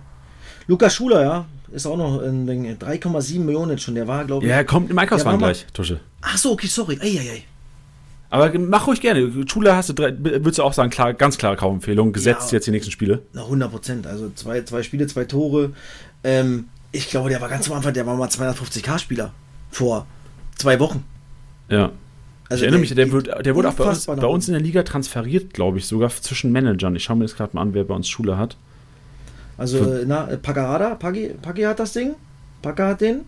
Lukas 0.67 0.95
Schuler, 0.95 1.23
ja, 1.23 1.45
ist 1.71 1.85
auch 1.85 1.97
noch 1.97 2.21
in 2.21 2.47
3,7 2.47 3.39
Millionen 3.39 3.77
schon. 3.77 3.95
Der 3.95 4.07
war, 4.07 4.25
glaube 4.25 4.45
ich. 4.45 4.49
Ja, 4.49 4.57
er 4.57 4.65
kommt 4.65 4.89
im 4.89 4.97
Einkaufswagen 4.97 5.39
gleich, 5.39 5.65
Tusche. 5.73 5.99
Ach 6.21 6.37
so, 6.37 6.51
okay, 6.51 6.67
sorry. 6.67 6.97
Ei, 7.01 7.19
ei, 7.19 7.31
ei. 7.31 7.43
Aber 8.29 8.57
mach 8.57 8.87
ruhig 8.87 9.01
gerne. 9.01 9.29
Schule 9.47 9.75
hast 9.75 9.89
du, 9.89 9.93
drei, 9.93 10.15
würdest 10.17 10.59
du 10.59 10.63
auch 10.63 10.73
sagen, 10.73 10.89
klar, 10.89 11.13
ganz 11.13 11.37
klare 11.37 11.57
Kaufempfehlung, 11.57 12.13
gesetzt 12.13 12.51
ja, 12.51 12.57
jetzt 12.57 12.67
die 12.67 12.71
nächsten 12.71 12.91
Spiele? 12.91 13.23
Na, 13.33 13.43
100 13.43 13.69
Prozent. 13.69 14.07
Also 14.07 14.31
zwei, 14.33 14.61
zwei 14.61 14.83
Spiele, 14.83 15.05
zwei 15.07 15.25
Tore. 15.25 15.73
Ähm, 16.23 16.65
ich 16.93 17.09
glaube, 17.09 17.29
der 17.29 17.41
war 17.41 17.49
ganz 17.49 17.69
am 17.69 17.77
Anfang, 17.77 17.93
der 17.93 18.05
war 18.05 18.15
mal 18.15 18.29
250k-Spieler 18.29 19.33
vor 19.69 20.07
zwei 20.55 20.79
Wochen. 20.79 21.03
Ja. 21.69 21.91
Also 22.49 22.63
ich 22.63 22.67
erinnere 22.67 22.81
mich, 22.81 22.93
der, 22.93 23.11
wird, 23.11 23.45
der 23.45 23.55
wurde 23.55 23.69
auch 23.69 23.73
bei 23.73 23.85
uns, 23.85 24.05
bei 24.05 24.27
uns 24.27 24.47
in 24.47 24.53
der 24.53 24.61
Liga 24.61 24.83
transferiert, 24.83 25.53
glaube 25.53 25.77
ich, 25.77 25.85
sogar 25.85 26.09
zwischen 26.09 26.51
Managern. 26.51 26.95
Ich 26.95 27.03
schaue 27.03 27.17
mir 27.17 27.23
das 27.23 27.35
gerade 27.35 27.55
mal 27.55 27.61
an, 27.61 27.73
wer 27.73 27.85
bei 27.85 27.95
uns 27.95 28.09
Schule 28.09 28.37
hat. 28.37 28.57
Also, 29.57 29.77
Für 29.77 30.03
na, 30.07 30.27
Pagada, 30.41 30.95
Pagi, 30.95 31.35
Pagi 31.41 31.63
hat 31.63 31.79
das 31.79 31.93
Ding. 31.93 32.15
Pagga 32.61 32.89
hat 32.89 33.01
den. 33.01 33.21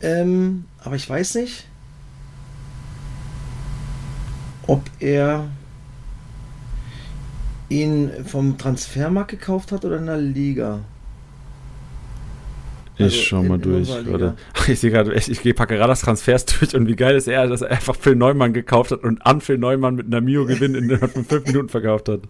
Ähm, 0.00 0.64
aber 0.82 0.96
ich 0.96 1.08
weiß 1.08 1.36
nicht, 1.36 1.66
ob 4.66 4.82
er 5.00 5.48
ihn 7.68 8.10
vom 8.26 8.58
Transfermarkt 8.58 9.30
gekauft 9.30 9.72
hat 9.72 9.84
oder 9.84 9.98
in 9.98 10.06
der 10.06 10.18
Liga. 10.18 10.80
Ich 12.96 13.04
also 13.04 13.16
schau 13.16 13.42
mal 13.42 13.58
durch. 13.58 13.88
Warte. 13.88 14.36
Ich 14.66 14.80
sehe 14.80 14.90
gerade, 14.90 15.12
ich, 15.12 15.30
ich 15.30 15.42
gehe 15.42 15.52
Pacaradas 15.52 16.00
Transfers 16.00 16.46
durch 16.46 16.74
und 16.74 16.86
wie 16.86 16.96
geil 16.96 17.16
ist 17.16 17.28
er, 17.28 17.46
dass 17.48 17.60
er 17.60 17.70
einfach 17.70 17.94
Phil 17.96 18.14
Neumann 18.14 18.54
gekauft 18.54 18.92
hat 18.92 19.02
und 19.02 19.24
an 19.26 19.40
Phil 19.40 19.58
Neumann 19.58 19.94
mit 19.94 20.06
einer 20.06 20.20
Mio-Gewinn 20.22 20.98
von 20.98 21.24
fünf 21.24 21.46
Minuten 21.46 21.68
verkauft 21.68 22.08
hat. 22.08 22.20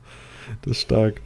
Das 0.63 0.73
ist 0.73 0.81
stark. 0.81 1.21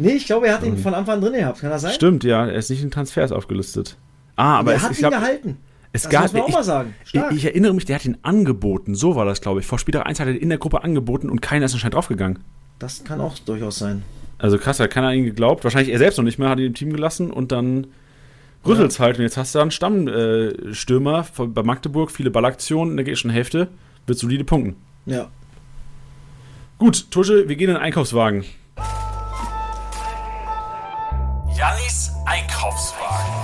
Nee, 0.00 0.12
ich 0.12 0.26
glaube, 0.26 0.46
er 0.46 0.54
hat 0.54 0.64
ihn 0.64 0.78
von 0.78 0.94
Anfang 0.94 1.16
an 1.16 1.20
drin 1.20 1.34
gehabt. 1.34 1.60
Kann 1.60 1.70
das 1.70 1.82
sein? 1.82 1.92
Stimmt, 1.92 2.24
ja. 2.24 2.46
Er 2.46 2.54
ist 2.54 2.70
nicht 2.70 2.82
in 2.82 2.90
Transfers 2.90 3.32
aufgelistet. 3.32 3.96
Ah, 4.36 4.58
aber 4.58 4.72
er 4.72 4.78
es, 4.78 4.82
hat 4.82 4.92
ihn 4.92 4.96
glaub, 4.96 5.12
gehalten. 5.12 5.58
Es 5.92 6.02
das 6.02 6.10
gab, 6.10 6.22
muss 6.22 6.32
man 6.32 6.42
auch 6.42 6.48
ich, 6.48 6.54
mal 6.54 6.64
sagen. 6.64 6.94
Ich, 7.04 7.14
ich, 7.14 7.44
erinnere 7.44 7.74
mich, 7.74 7.84
der 7.84 7.96
hat 7.96 8.04
ihn 8.04 8.16
angeboten. 8.22 8.94
So 8.94 9.14
war 9.14 9.26
das, 9.26 9.40
glaube 9.40 9.60
ich. 9.60 9.66
Vor 9.66 9.78
Spieltag 9.78 10.06
1 10.06 10.20
hat 10.20 10.28
er 10.28 10.40
in 10.40 10.48
der 10.48 10.58
Gruppe 10.58 10.84
angeboten 10.84 11.28
und 11.28 11.42
keiner 11.42 11.66
ist 11.66 11.74
anscheinend 11.74 11.94
draufgegangen. 11.94 12.38
Das 12.78 13.04
kann 13.04 13.20
auch 13.20 13.38
durchaus 13.38 13.78
sein. 13.78 14.02
Also 14.38 14.56
krass, 14.56 14.80
hat 14.80 14.90
keiner 14.90 15.08
an 15.08 15.16
ihn 15.16 15.24
geglaubt. 15.24 15.64
Wahrscheinlich 15.64 15.92
er 15.92 15.98
selbst 15.98 16.16
noch 16.16 16.24
nicht 16.24 16.38
mehr, 16.38 16.48
hat 16.48 16.58
ihn 16.58 16.66
im 16.66 16.74
Team 16.74 16.92
gelassen 16.92 17.30
und 17.30 17.52
dann 17.52 17.88
rüttelt 18.64 18.92
ja. 18.94 19.04
halt. 19.04 19.18
Und 19.18 19.24
jetzt 19.24 19.36
hast 19.36 19.54
du 19.54 19.58
einen 19.58 19.70
Stammstürmer 19.70 21.26
äh, 21.38 21.46
bei 21.46 21.62
Magdeburg, 21.62 22.10
viele 22.10 22.30
Ballaktionen, 22.30 22.92
in 22.92 23.04
der 23.04 23.08
ersten 23.08 23.28
Hälfte, 23.28 23.68
wird 24.06 24.18
solide 24.18 24.44
punkten. 24.44 24.76
Ja. 25.04 25.28
Gut, 26.78 27.10
Tusche, 27.10 27.48
wir 27.48 27.56
gehen 27.56 27.68
in 27.68 27.74
den 27.74 27.82
Einkaufswagen. 27.82 28.44
Jannis 31.60 32.10
Einkaufswagen. 32.24 33.34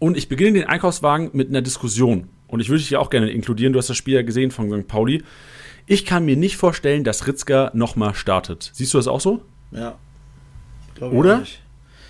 Und 0.00 0.16
ich 0.16 0.28
beginne 0.28 0.58
den 0.58 0.64
Einkaufswagen 0.68 1.30
mit 1.32 1.50
einer 1.50 1.62
Diskussion. 1.62 2.28
Und 2.48 2.58
ich 2.58 2.70
würde 2.70 2.80
dich 2.80 2.90
ja 2.90 2.98
auch 2.98 3.08
gerne 3.08 3.30
inkludieren. 3.30 3.72
Du 3.72 3.78
hast 3.78 3.88
das 3.88 3.96
Spiel 3.96 4.14
ja 4.14 4.22
gesehen 4.22 4.50
von 4.50 4.68
St. 4.68 4.88
Pauli. 4.88 5.22
Ich 5.86 6.04
kann 6.04 6.24
mir 6.24 6.36
nicht 6.36 6.56
vorstellen, 6.56 7.04
dass 7.04 7.28
Ritzka 7.28 7.70
nochmal 7.72 8.16
startet. 8.16 8.72
Siehst 8.74 8.92
du 8.94 8.98
das 8.98 9.06
auch 9.06 9.20
so? 9.20 9.42
Ja. 9.70 9.94
Oder? 11.00 11.44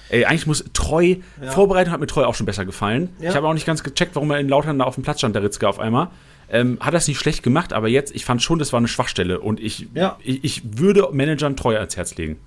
Ey, 0.09 0.25
eigentlich 0.25 0.47
muss 0.47 0.65
Treu, 0.73 1.17
ja. 1.43 1.51
Vorbereitung 1.51 1.93
hat 1.93 2.01
mir 2.01 2.07
Treu 2.07 2.25
auch 2.25 2.35
schon 2.35 2.47
besser 2.47 2.65
gefallen. 2.65 3.11
Ja. 3.21 3.29
Ich 3.29 3.37
habe 3.37 3.47
auch 3.47 3.53
nicht 3.53 3.67
ganz 3.67 3.83
gecheckt, 3.83 4.15
warum 4.15 4.31
er 4.31 4.41
in 4.41 4.49
Lautern 4.49 4.79
da 4.79 4.87
auf 4.87 4.95
dem 4.95 5.05
Platz 5.05 5.19
stand, 5.19 5.35
der 5.35 5.43
Ritzka 5.43 5.69
auf 5.69 5.79
einmal. 5.79 6.09
Ähm, 6.53 6.77
hat 6.81 6.93
das 6.93 7.09
nicht 7.09 7.19
schlecht 7.19 7.43
gemacht, 7.43 7.73
aber 7.73 7.89
jetzt, 7.89 8.15
ich 8.15 8.27
fand 8.27 8.43
schon, 8.43 8.59
das 8.59 8.75
war 8.75 8.79
eine 8.79 8.87
Schwachstelle. 8.87 9.41
Und 9.41 9.59
ich, 9.59 9.89
ja. 9.95 10.19
ich, 10.23 10.45
ich, 10.45 10.63
würde 10.79 11.09
Managern 11.11 11.57
Treu 11.57 11.79
ans 11.79 11.97
Herz 11.97 12.15
legen. 12.17 12.39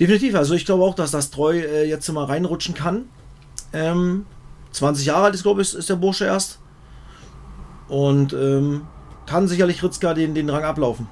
Definitiv. 0.00 0.34
Also 0.34 0.54
ich 0.54 0.64
glaube 0.64 0.82
auch, 0.82 0.94
dass 0.94 1.10
das 1.10 1.30
Treu 1.30 1.58
äh, 1.58 1.86
jetzt 1.86 2.10
mal 2.10 2.24
reinrutschen 2.24 2.74
kann. 2.74 3.04
Ähm, 3.74 4.24
20 4.72 5.04
Jahre 5.04 5.26
alt 5.26 5.34
ist, 5.34 5.42
glaube 5.42 5.60
ich, 5.60 5.74
ist 5.74 5.90
der 5.90 5.96
Bursche 5.96 6.24
erst. 6.24 6.58
Und 7.88 8.32
ähm, 8.32 8.86
kann 9.26 9.46
sicherlich 9.46 9.82
Ritzka 9.82 10.14
den, 10.14 10.34
den 10.34 10.48
Rang 10.48 10.64
ablaufen. 10.64 11.06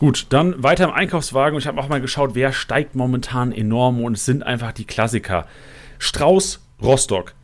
Gut, 0.00 0.26
dann 0.30 0.60
weiter 0.60 0.84
im 0.84 0.90
Einkaufswagen. 0.90 1.56
Ich 1.56 1.68
habe 1.68 1.80
auch 1.80 1.88
mal 1.88 2.00
geschaut, 2.00 2.34
wer 2.34 2.52
steigt 2.52 2.96
momentan 2.96 3.52
enorm. 3.52 4.02
Und 4.02 4.14
es 4.14 4.24
sind 4.24 4.42
einfach 4.42 4.72
die 4.72 4.86
Klassiker. 4.86 5.46
Strauß, 6.00 6.60
Rostock. 6.82 7.34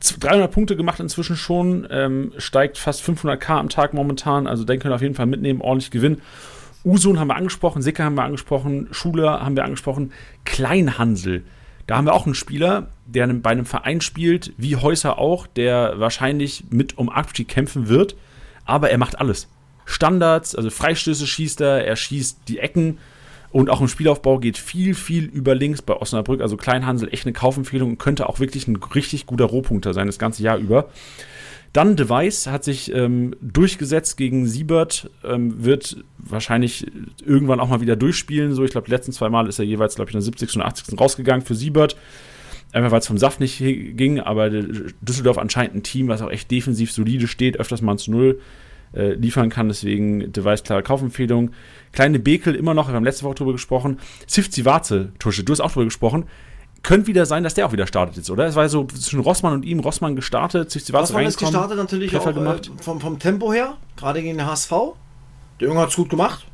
300 0.00 0.50
Punkte 0.50 0.76
gemacht 0.76 1.00
inzwischen 1.00 1.36
schon, 1.36 1.86
ähm, 1.90 2.32
steigt 2.38 2.78
fast 2.78 3.02
500k 3.02 3.58
am 3.58 3.68
Tag 3.68 3.94
momentan, 3.94 4.46
also 4.46 4.64
den 4.64 4.78
können 4.78 4.92
wir 4.92 4.96
auf 4.96 5.02
jeden 5.02 5.14
Fall 5.14 5.26
mitnehmen, 5.26 5.60
ordentlich 5.60 5.90
gewinnen. 5.90 6.22
Usun 6.84 7.20
haben 7.20 7.28
wir 7.28 7.36
angesprochen, 7.36 7.82
Sicker 7.82 8.04
haben 8.04 8.14
wir 8.14 8.24
angesprochen, 8.24 8.88
Schuler 8.90 9.42
haben 9.44 9.56
wir 9.56 9.64
angesprochen, 9.64 10.12
Kleinhansel. 10.44 11.44
Da 11.86 11.96
haben 11.96 12.06
wir 12.06 12.14
auch 12.14 12.24
einen 12.24 12.34
Spieler, 12.34 12.88
der 13.06 13.26
bei 13.26 13.50
einem 13.50 13.66
Verein 13.66 14.00
spielt, 14.00 14.52
wie 14.56 14.76
Häuser 14.76 15.18
auch, 15.18 15.46
der 15.46 15.98
wahrscheinlich 15.98 16.64
mit 16.70 16.96
um 16.96 17.08
Abstieg 17.10 17.48
kämpfen 17.48 17.88
wird, 17.88 18.16
aber 18.64 18.90
er 18.90 18.98
macht 18.98 19.18
alles. 19.18 19.48
Standards, 19.84 20.54
also 20.54 20.70
Freistöße 20.70 21.26
schießt 21.26 21.60
er, 21.60 21.84
er 21.84 21.96
schießt 21.96 22.42
die 22.48 22.60
Ecken, 22.60 22.98
und 23.52 23.68
auch 23.68 23.80
im 23.80 23.88
Spielaufbau 23.88 24.38
geht 24.38 24.58
viel, 24.58 24.94
viel 24.94 25.24
über 25.24 25.54
links 25.54 25.82
bei 25.82 25.94
Osnabrück. 25.94 26.40
Also 26.40 26.56
Kleinhansel 26.56 27.08
echt 27.12 27.26
eine 27.26 27.32
Kaufempfehlung 27.32 27.90
und 27.90 27.98
könnte 27.98 28.28
auch 28.28 28.38
wirklich 28.38 28.68
ein 28.68 28.76
richtig 28.76 29.26
guter 29.26 29.46
Rohpunkter 29.46 29.92
sein, 29.92 30.06
das 30.06 30.18
ganze 30.18 30.42
Jahr 30.42 30.58
über. 30.58 30.88
Dann 31.72 31.94
Device 31.94 32.48
hat 32.48 32.64
sich 32.64 32.92
ähm, 32.92 33.34
durchgesetzt 33.40 34.16
gegen 34.16 34.46
Siebert, 34.46 35.08
ähm, 35.24 35.64
wird 35.64 36.02
wahrscheinlich 36.18 36.86
irgendwann 37.24 37.60
auch 37.60 37.68
mal 37.68 37.80
wieder 37.80 37.94
durchspielen. 37.94 38.54
So, 38.54 38.64
ich 38.64 38.72
glaube, 38.72 38.86
die 38.86 38.90
letzten 38.90 39.12
zwei 39.12 39.28
Mal 39.28 39.48
ist 39.48 39.60
er 39.60 39.64
jeweils, 39.64 39.94
glaube 39.94 40.10
ich, 40.10 40.14
in 40.14 40.18
der 40.18 40.24
70. 40.24 40.56
und 40.56 40.62
80. 40.62 41.00
rausgegangen 41.00 41.44
für 41.44 41.54
Siebert. 41.54 41.96
Einfach 42.72 42.92
weil 42.92 43.00
es 43.00 43.06
vom 43.06 43.18
Saft 43.18 43.40
nicht 43.40 43.58
ging, 43.58 44.20
aber 44.20 44.48
Düsseldorf 44.48 45.38
anscheinend 45.38 45.74
ein 45.74 45.82
Team, 45.82 46.06
was 46.06 46.22
auch 46.22 46.30
echt 46.30 46.50
defensiv 46.52 46.92
solide 46.92 47.26
steht, 47.26 47.58
öfters 47.58 47.82
mal 47.82 47.98
zu 47.98 48.12
Null 48.12 48.40
äh, 48.94 49.14
liefern 49.14 49.50
kann. 49.50 49.68
Deswegen 49.68 50.32
Device 50.32 50.62
klare 50.62 50.82
Kaufempfehlung. 50.82 51.50
Kleine 51.92 52.18
Bekel 52.18 52.54
immer 52.54 52.74
noch, 52.74 52.88
wir 52.88 52.94
haben 52.94 53.04
letzte 53.04 53.24
Woche 53.24 53.36
drüber 53.36 53.52
gesprochen. 53.52 53.98
Sifzi 54.26 54.64
Warze, 54.64 55.12
Tusche, 55.18 55.44
du 55.44 55.52
hast 55.52 55.60
auch 55.60 55.72
drüber 55.72 55.86
gesprochen. 55.86 56.26
Könnte 56.82 57.08
wieder 57.08 57.26
sein, 57.26 57.42
dass 57.42 57.54
der 57.54 57.66
auch 57.66 57.72
wieder 57.72 57.86
startet 57.86 58.16
jetzt, 58.16 58.30
oder? 58.30 58.46
Es 58.46 58.54
war 58.54 58.68
so 58.68 58.86
zwischen 58.86 59.20
Rossmann 59.20 59.52
und 59.52 59.64
ihm, 59.64 59.80
Rossmann 59.80 60.16
gestartet, 60.16 60.70
Sifzi 60.70 60.92
Warze 60.92 61.12
Rossmann 61.12 61.26
ist 61.26 61.38
gestartet 61.38 61.76
natürlich 61.76 62.10
Treffer 62.10 62.30
auch 62.30 62.34
gemacht. 62.34 62.70
Äh, 62.74 62.82
vom, 62.82 63.00
vom 63.00 63.18
Tempo 63.18 63.52
her, 63.52 63.76
gerade 63.96 64.22
gegen 64.22 64.38
den 64.38 64.46
HSV. 64.46 64.70
Der 65.60 65.68
Junge 65.68 65.80
hat 65.80 65.90
es 65.90 65.96
gut 65.96 66.08
gemacht. 66.08 66.46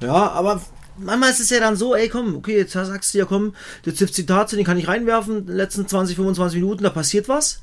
Ja, 0.00 0.30
aber 0.32 0.60
manchmal 0.98 1.30
ist 1.30 1.40
es 1.40 1.50
ja 1.50 1.60
dann 1.60 1.76
so, 1.76 1.94
ey 1.94 2.08
komm, 2.08 2.36
okay, 2.36 2.58
jetzt 2.58 2.72
sagst 2.72 3.14
du 3.14 3.18
ja 3.18 3.24
komm, 3.24 3.54
der 3.86 3.94
Zitat, 3.94 4.52
den 4.52 4.64
kann 4.64 4.78
ich 4.78 4.88
reinwerfen, 4.88 5.38
in 5.38 5.46
den 5.46 5.56
letzten 5.56 5.86
20, 5.86 6.16
25 6.16 6.60
Minuten, 6.60 6.84
da 6.84 6.90
passiert 6.90 7.28
was. 7.28 7.62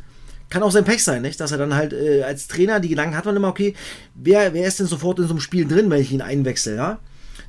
Kann 0.52 0.62
auch 0.62 0.72
sein 0.72 0.84
Pech 0.84 1.04
sein, 1.04 1.24
nicht? 1.24 1.40
Dass 1.40 1.52
er 1.52 1.58
dann 1.58 1.74
halt 1.74 1.94
äh, 1.94 2.24
als 2.24 2.48
Trainer 2.48 2.80
die 2.80 2.90
Gedanken 2.90 3.18
hat 3.18 3.26
man 3.26 3.36
immer, 3.36 3.48
okay, 3.48 3.74
wer, 4.14 4.54
wer 4.54 4.68
ist 4.68 4.80
denn 4.80 4.86
sofort 4.86 5.18
in 5.18 5.26
so 5.26 5.32
einem 5.32 5.40
Spiel 5.40 5.68
drin, 5.68 5.90
wenn 5.90 6.02
ich 6.02 6.12
ihn 6.12 6.22
einwechsel, 6.22 6.76
ja? 6.76 7.00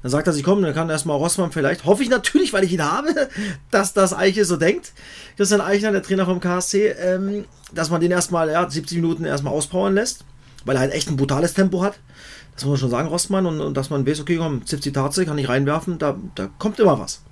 Dann 0.03 0.11
sagt 0.11 0.27
er 0.27 0.33
sich, 0.33 0.43
komm, 0.43 0.63
dann 0.63 0.75
kann 0.75 0.89
erstmal 0.89 1.17
Rossmann 1.17 1.53
vielleicht, 1.53 1.85
hoffe 1.85 2.03
ich 2.03 2.09
natürlich, 2.09 2.53
weil 2.53 2.65
ich 2.65 2.73
ihn 2.73 2.83
habe, 2.83 3.29
dass 3.71 3.93
das 3.93 4.15
Eiche 4.15 4.45
so 4.45 4.57
denkt. 4.57 4.93
Christian 5.37 5.61
Eichner, 5.61 5.93
der 5.93 6.03
Trainer 6.03 6.25
vom 6.27 6.41
KSC, 6.41 6.89
ähm, 6.89 7.45
dass 7.75 7.91
man 7.91 8.01
den 8.01 8.11
erstmal, 8.11 8.51
ja, 8.51 8.69
70 8.69 8.97
Minuten 8.99 9.25
erstmal 9.25 9.53
auspowern 9.53 9.95
lässt, 9.95 10.25
weil 10.65 10.77
er 10.77 10.81
halt 10.81 10.93
echt 10.93 11.09
ein 11.09 11.17
brutales 11.17 11.55
Tempo 11.55 11.83
hat. 11.83 11.99
Das 12.55 12.65
muss 12.65 12.73
man 12.73 12.79
schon 12.81 12.91
sagen, 12.91 13.09
Rossmann, 13.09 13.47
und, 13.47 13.61
und 13.61 13.77
dass 13.77 13.91
man 13.91 14.07
weiß, 14.07 14.21
okay, 14.21 14.37
komm, 14.37 14.65
Zipzi 14.67 14.93
Tarze 14.93 15.27
kann 15.27 15.39
ich 15.39 15.49
reinwerfen, 15.49 15.99
da, 15.99 16.17
da 16.35 16.49
kommt 16.59 16.79
immer 16.81 16.99
was. 16.99 17.23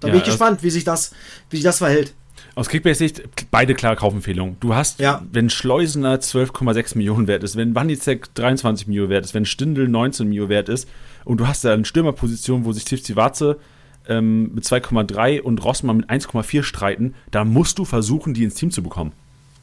Da 0.00 0.08
Ja, 0.08 0.12
bin 0.12 0.20
ich 0.20 0.26
gespannt, 0.26 0.62
wie 0.62 0.70
sich 0.70 0.84
das, 0.84 1.12
wie 1.50 1.56
sich 1.56 1.64
das 1.64 1.78
verhält. 1.78 2.14
Aus 2.54 2.68
Kickbase-Sicht 2.68 3.22
beide 3.50 3.74
klare 3.74 3.96
Kaufempfehlungen. 3.96 4.56
Du 4.60 4.74
hast, 4.74 5.00
Ja. 5.00 5.22
wenn 5.32 5.50
Schleusener 5.50 6.20
12,6 6.20 6.96
Millionen 6.96 7.26
wert 7.26 7.42
ist, 7.44 7.56
wenn 7.56 7.74
Wanizek 7.74 8.34
23 8.34 8.86
Millionen 8.88 9.10
wert 9.10 9.24
ist, 9.24 9.34
wenn 9.34 9.44
Stindl 9.44 9.88
19 9.88 10.28
Millionen 10.28 10.50
wert 10.50 10.68
ist 10.68 10.88
und 11.24 11.38
du 11.40 11.46
hast 11.46 11.64
da 11.64 11.72
eine 11.72 11.84
Stürmerposition, 11.84 12.64
wo 12.64 12.72
sich 12.72 12.84
Tivzi 12.84 13.16
Warze 13.16 13.58
ähm, 14.08 14.54
mit 14.54 14.64
2,3 14.64 15.40
und 15.40 15.62
Rossmann 15.64 15.98
mit 15.98 16.10
1,4 16.10 16.62
streiten, 16.62 17.14
da 17.30 17.44
musst 17.44 17.78
du 17.78 17.84
versuchen, 17.84 18.34
die 18.34 18.44
ins 18.44 18.54
Team 18.54 18.70
zu 18.70 18.82
bekommen. 18.82 19.12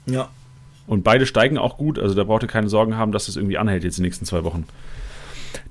Ja. 0.05 0.29
Und 0.87 1.03
beide 1.03 1.25
steigen 1.25 1.57
auch 1.57 1.77
gut, 1.77 1.97
also 1.97 2.13
da 2.13 2.23
braucht 2.23 2.43
ihr 2.43 2.47
keine 2.47 2.69
Sorgen 2.69 2.95
haben, 2.95 3.11
dass 3.11 3.25
das 3.25 3.35
irgendwie 3.37 3.57
anhält 3.57 3.83
jetzt 3.83 3.97
die 3.97 4.03
nächsten 4.03 4.25
zwei 4.25 4.43
Wochen. 4.43 4.65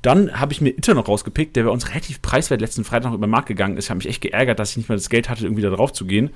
Dann 0.03 0.41
habe 0.41 0.53
ich 0.53 0.61
mir 0.61 0.71
Itter 0.71 0.95
noch 0.95 1.09
rausgepickt, 1.09 1.57
der 1.57 1.65
bei 1.65 1.71
uns 1.71 1.89
relativ 1.91 2.21
preiswert 2.21 2.61
letzten 2.61 2.85
Freitag 2.85 3.11
noch 3.11 3.15
über 3.17 3.27
den 3.27 3.31
Markt 3.31 3.49
gegangen 3.49 3.77
ist. 3.77 3.85
Ich 3.85 3.91
habe 3.91 3.99
mich 3.99 4.09
echt 4.09 4.21
geärgert, 4.23 4.59
dass 4.59 4.71
ich 4.73 4.77
nicht 4.77 4.89
mehr 4.89 4.97
das 4.97 5.09
Geld 5.09 5.29
hatte, 5.29 5.45
irgendwie 5.45 5.63
da 5.63 5.71
drauf 5.71 5.93
zu 5.93 6.05
gehen. 6.05 6.31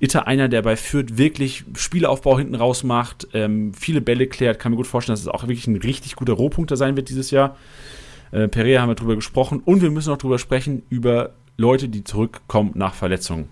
Itter 0.00 0.26
einer, 0.26 0.48
der 0.48 0.62
bei 0.62 0.76
Fürth 0.76 1.16
wirklich 1.16 1.64
Spielaufbau 1.76 2.38
hinten 2.38 2.54
raus 2.54 2.84
macht, 2.84 3.28
ähm, 3.32 3.72
viele 3.74 4.00
Bälle 4.00 4.26
klärt. 4.26 4.58
Kann 4.58 4.72
mir 4.72 4.76
gut 4.76 4.86
vorstellen, 4.86 5.14
dass 5.14 5.22
es 5.22 5.28
auch 5.28 5.42
wirklich 5.42 5.66
ein 5.66 5.76
richtig 5.76 6.16
guter 6.16 6.34
Rohpunkter 6.34 6.76
sein 6.76 6.96
wird 6.96 7.08
dieses 7.08 7.30
Jahr. 7.30 7.56
Äh, 8.32 8.48
Perea 8.48 8.82
haben 8.82 8.88
wir 8.88 8.96
drüber 8.96 9.14
gesprochen 9.14 9.62
und 9.64 9.82
wir 9.82 9.90
müssen 9.90 10.10
noch 10.10 10.18
drüber 10.18 10.38
sprechen 10.38 10.82
über 10.88 11.34
Leute, 11.56 11.88
die 11.88 12.04
zurückkommen 12.04 12.72
nach 12.74 12.94
Verletzungen. 12.94 13.48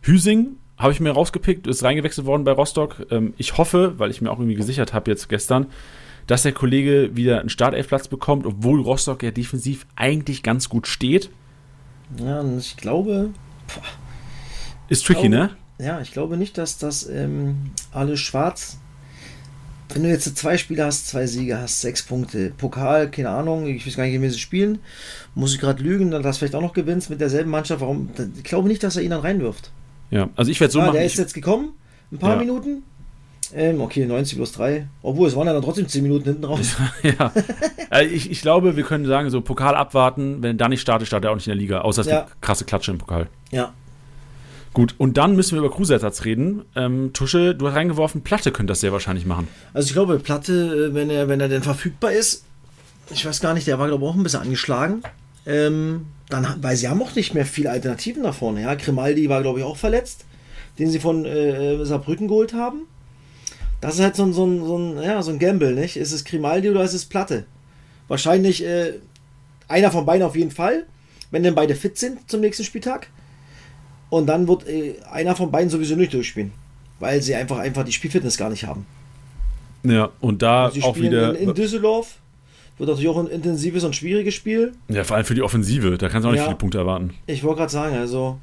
Hüsing 0.00 0.56
habe 0.78 0.92
ich 0.92 1.00
mir 1.00 1.10
rausgepickt, 1.10 1.66
ist 1.66 1.82
reingewechselt 1.82 2.26
worden 2.26 2.44
bei 2.44 2.52
Rostock. 2.52 3.06
Ähm, 3.10 3.34
ich 3.36 3.58
hoffe, 3.58 3.94
weil 3.98 4.10
ich 4.10 4.20
mir 4.20 4.30
auch 4.30 4.38
irgendwie 4.38 4.56
gesichert 4.56 4.92
habe 4.92 5.10
jetzt 5.10 5.28
gestern, 5.28 5.66
dass 6.26 6.42
der 6.42 6.52
Kollege 6.52 7.10
wieder 7.14 7.40
einen 7.40 7.48
Startelfplatz 7.48 8.08
bekommt, 8.08 8.46
obwohl 8.46 8.80
Rostock 8.80 9.22
ja 9.22 9.30
defensiv 9.30 9.86
eigentlich 9.96 10.42
ganz 10.42 10.68
gut 10.68 10.86
steht. 10.86 11.30
Ja, 12.18 12.42
ich 12.58 12.76
glaube, 12.76 13.30
Ist 14.88 15.06
tricky, 15.06 15.28
glaube- 15.28 15.36
ne? 15.36 15.50
ja, 15.78 16.00
ich 16.00 16.12
glaube 16.12 16.36
nicht, 16.36 16.56
dass 16.58 16.78
das 16.78 17.08
ähm, 17.08 17.70
alles 17.92 18.20
schwarz. 18.20 18.78
Wenn 19.92 20.02
du 20.02 20.08
jetzt 20.08 20.36
zwei 20.36 20.56
Spiele 20.58 20.84
hast, 20.84 21.08
zwei 21.08 21.26
Siege 21.26 21.58
hast, 21.58 21.80
sechs 21.80 22.02
Punkte, 22.02 22.50
Pokal, 22.56 23.10
keine 23.10 23.28
Ahnung, 23.30 23.66
ich 23.66 23.86
weiß 23.86 23.96
gar 23.96 24.04
nicht, 24.04 24.20
wie 24.20 24.28
sie 24.28 24.38
spielen, 24.38 24.78
muss 25.34 25.54
ich 25.54 25.60
gerade 25.60 25.82
lügen, 25.82 26.10
dann 26.10 26.22
das 26.22 26.38
vielleicht 26.38 26.54
auch 26.54 26.62
noch 26.62 26.72
gewinnst 26.72 27.10
mit 27.10 27.20
derselben 27.20 27.50
Mannschaft. 27.50 27.80
Warum? 27.80 28.08
Ich 28.36 28.44
glaube 28.44 28.66
nicht, 28.68 28.82
dass 28.82 28.96
er 28.96 29.02
ihn 29.02 29.10
dann 29.10 29.20
reinwirft. 29.20 29.70
Ja, 30.10 30.30
also 30.36 30.50
ich 30.50 30.58
werde 30.60 30.72
so 30.72 30.78
ja, 30.80 30.86
machen. 30.86 30.94
der 30.96 31.04
ist 31.04 31.16
jetzt 31.18 31.34
gekommen, 31.34 31.74
ein 32.10 32.18
paar 32.18 32.32
Ja. 32.34 32.36
Minuten. 32.40 32.82
Ähm, 33.54 33.80
okay, 33.82 34.04
90 34.06 34.36
plus 34.38 34.52
3. 34.52 34.88
Obwohl, 35.02 35.28
es 35.28 35.36
waren 35.36 35.46
ja 35.46 35.52
dann 35.52 35.62
trotzdem 35.62 35.86
10 35.86 36.02
Minuten 36.02 36.24
hinten 36.24 36.44
raus. 36.44 36.76
ja. 37.02 37.30
Also 37.90 38.10
ich, 38.12 38.30
ich 38.30 38.40
glaube, 38.40 38.74
wir 38.76 38.82
können 38.84 39.04
sagen, 39.06 39.30
so 39.30 39.42
Pokal 39.42 39.74
abwarten. 39.76 40.42
Wenn 40.42 40.52
er 40.56 40.58
da 40.58 40.68
nicht 40.68 40.80
startet, 40.80 41.06
startet 41.06 41.26
er 41.28 41.30
auch 41.30 41.36
nicht 41.36 41.46
in 41.46 41.50
der 41.52 41.58
Liga. 41.58 41.80
Außer 41.82 42.00
es 42.00 42.06
Ja. 42.08 42.26
krasse 42.40 42.64
Klatsche 42.64 42.90
im 42.90 42.98
Pokal. 42.98 43.28
Ja. 43.52 43.72
Gut, 44.74 44.96
und 44.98 45.16
dann 45.16 45.36
müssen 45.36 45.52
wir 45.52 45.60
über 45.60 45.74
Kruse-Ersatz 45.74 46.24
reden. 46.24 46.64
Ähm, 46.74 47.12
Tusche, 47.12 47.54
du 47.54 47.68
hast 47.68 47.76
reingeworfen, 47.76 48.22
Platte 48.22 48.50
könnte 48.50 48.72
das 48.72 48.80
sehr 48.80 48.90
wahrscheinlich 48.90 49.24
machen. 49.24 49.46
Also 49.72 49.86
ich 49.86 49.92
glaube, 49.92 50.18
Platte, 50.18 50.90
äh, 50.90 50.94
wenn 50.94 51.10
er, 51.10 51.28
wenn 51.28 51.40
er 51.40 51.48
denn 51.48 51.62
verfügbar 51.62 52.10
ist, 52.12 52.44
ich 53.12 53.24
weiß 53.24 53.40
gar 53.40 53.54
nicht, 53.54 53.68
der 53.68 53.78
war 53.78 53.86
glaube 53.86 54.04
ich 54.04 54.10
auch 54.10 54.16
ein 54.16 54.22
bisschen 54.24 54.40
angeschlagen. 54.40 55.02
Ähm, 55.46 56.06
dann, 56.28 56.56
weil 56.60 56.76
sie 56.76 56.88
haben 56.88 57.00
auch 57.02 57.14
nicht 57.14 57.34
mehr 57.34 57.46
viele 57.46 57.70
Alternativen 57.70 58.22
nach 58.24 58.34
vorne. 58.34 58.62
Ja, 58.62 58.74
Grimaldi 58.74 59.28
war 59.28 59.42
glaube 59.42 59.60
ich 59.60 59.64
auch 59.64 59.76
verletzt, 59.76 60.24
den 60.80 60.90
sie 60.90 60.98
von 60.98 61.24
äh, 61.24 61.84
Saarbrücken 61.84 62.26
geholt 62.26 62.52
haben. 62.52 62.88
Das 63.80 63.94
ist 63.94 64.00
halt 64.00 64.16
so 64.16 64.24
ein, 64.24 64.32
so 64.32 64.44
ein, 64.44 64.64
so 64.64 64.76
ein, 64.76 65.02
ja, 65.02 65.22
so 65.22 65.30
ein 65.30 65.38
Gamble, 65.38 65.74
nicht? 65.74 65.96
Ist 65.96 66.10
es 66.10 66.24
Grimaldi 66.24 66.70
oder 66.70 66.82
ist 66.82 66.94
es 66.94 67.04
Platte? 67.04 67.44
Wahrscheinlich 68.08 68.64
äh, 68.64 68.94
einer 69.68 69.92
von 69.92 70.04
beiden 70.04 70.26
auf 70.26 70.34
jeden 70.34 70.50
Fall, 70.50 70.86
wenn 71.30 71.44
denn 71.44 71.54
beide 71.54 71.76
fit 71.76 71.96
sind 71.96 72.28
zum 72.28 72.40
nächsten 72.40 72.64
Spieltag. 72.64 73.08
Und 74.10 74.26
dann 74.26 74.46
wird 74.46 74.66
äh, 74.68 74.94
einer 75.10 75.34
von 75.34 75.50
beiden 75.50 75.70
sowieso 75.70 75.96
nicht 75.96 76.12
durchspielen, 76.12 76.52
weil 77.00 77.20
sie 77.22 77.34
einfach, 77.34 77.58
einfach 77.58 77.84
die 77.84 77.92
Spielfitness 77.92 78.36
gar 78.36 78.50
nicht 78.50 78.64
haben. 78.64 78.86
Ja, 79.82 80.10
und 80.20 80.40
da 80.42 80.70
Sie 80.70 80.82
auch 80.82 80.96
wieder. 80.96 81.36
in, 81.38 81.48
in 81.48 81.54
Düsseldorf. 81.54 82.16
Wird 82.78 82.88
natürlich 82.88 83.08
auch 83.08 83.18
ein 83.18 83.28
intensives 83.28 83.84
und 83.84 83.94
schwieriges 83.94 84.34
Spiel. 84.34 84.72
ja, 84.88 85.04
vor 85.04 85.16
allem 85.16 85.24
für 85.26 85.34
die 85.36 85.42
Offensive. 85.42 85.96
Da 85.96 86.08
kannst 86.08 86.24
du 86.24 86.28
auch 86.28 86.32
nicht 86.32 86.40
Ja. 86.40 86.46
viele 86.46 86.56
Punkte 86.58 86.78
erwarten. 86.78 87.14
Ich 87.26 87.44
wollte 87.44 87.58
gerade 87.60 87.72
sagen, 87.72 87.94
also. 87.96 88.38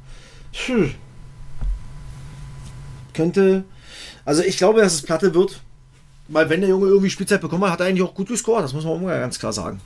Hm, 0.67 0.91
könnte. 3.13 3.63
Also 4.25 4.43
ich 4.43 4.57
glaube, 4.57 4.81
dass 4.81 4.93
es 4.93 5.01
Platte 5.01 5.33
wird. 5.33 5.61
Weil 6.27 6.49
wenn 6.49 6.61
der 6.61 6.69
Junge 6.69 6.87
irgendwie 6.87 7.09
Spielzeit 7.09 7.41
bekommen 7.41 7.63
hat, 7.65 7.71
hat 7.71 7.79
er 7.81 7.87
eigentlich 7.87 8.03
auch 8.07 8.13
gut 8.13 8.29
gescored. 8.29 8.63
Das 8.63 8.73
muss 8.73 8.85
man 8.85 8.93
auch 8.93 9.07
ganz 9.07 9.37
klar 9.37 9.51
sagen. 9.51 9.81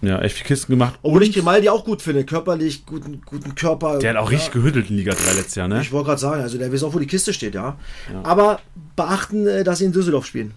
Ja, 0.00 0.20
echt 0.20 0.36
viel 0.36 0.46
Kisten 0.46 0.72
gemacht. 0.72 0.98
Obwohl 1.02 1.24
ich 1.24 1.32
Grimaldi 1.32 1.68
auch 1.68 1.84
gut 1.84 2.02
finde. 2.02 2.24
Körperlich, 2.24 2.86
guten, 2.86 3.20
guten 3.24 3.54
Körper. 3.56 3.98
der 3.98 4.10
hat 4.10 4.16
auch 4.16 4.30
richtig 4.30 4.52
gehüttelt 4.52 4.90
in 4.90 4.96
Liga 4.96 5.12
3 5.12 5.32
letztes 5.34 5.56
Jahr, 5.56 5.66
ne? 5.66 5.80
Ich 5.80 5.90
wollte 5.90 6.06
gerade 6.06 6.20
sagen, 6.20 6.42
also 6.42 6.56
der 6.56 6.72
weiß 6.72 6.84
auch, 6.84 6.94
wo 6.94 7.00
die 7.00 7.06
Kiste 7.06 7.32
steht, 7.32 7.54
ja. 7.54 7.76
Aber 8.22 8.60
beachten, 8.94 9.46
äh, 9.46 9.64
dass 9.64 9.78
sie 9.78 9.86
in 9.86 9.92
Düsseldorf 9.92 10.26
spielen. 10.26 10.54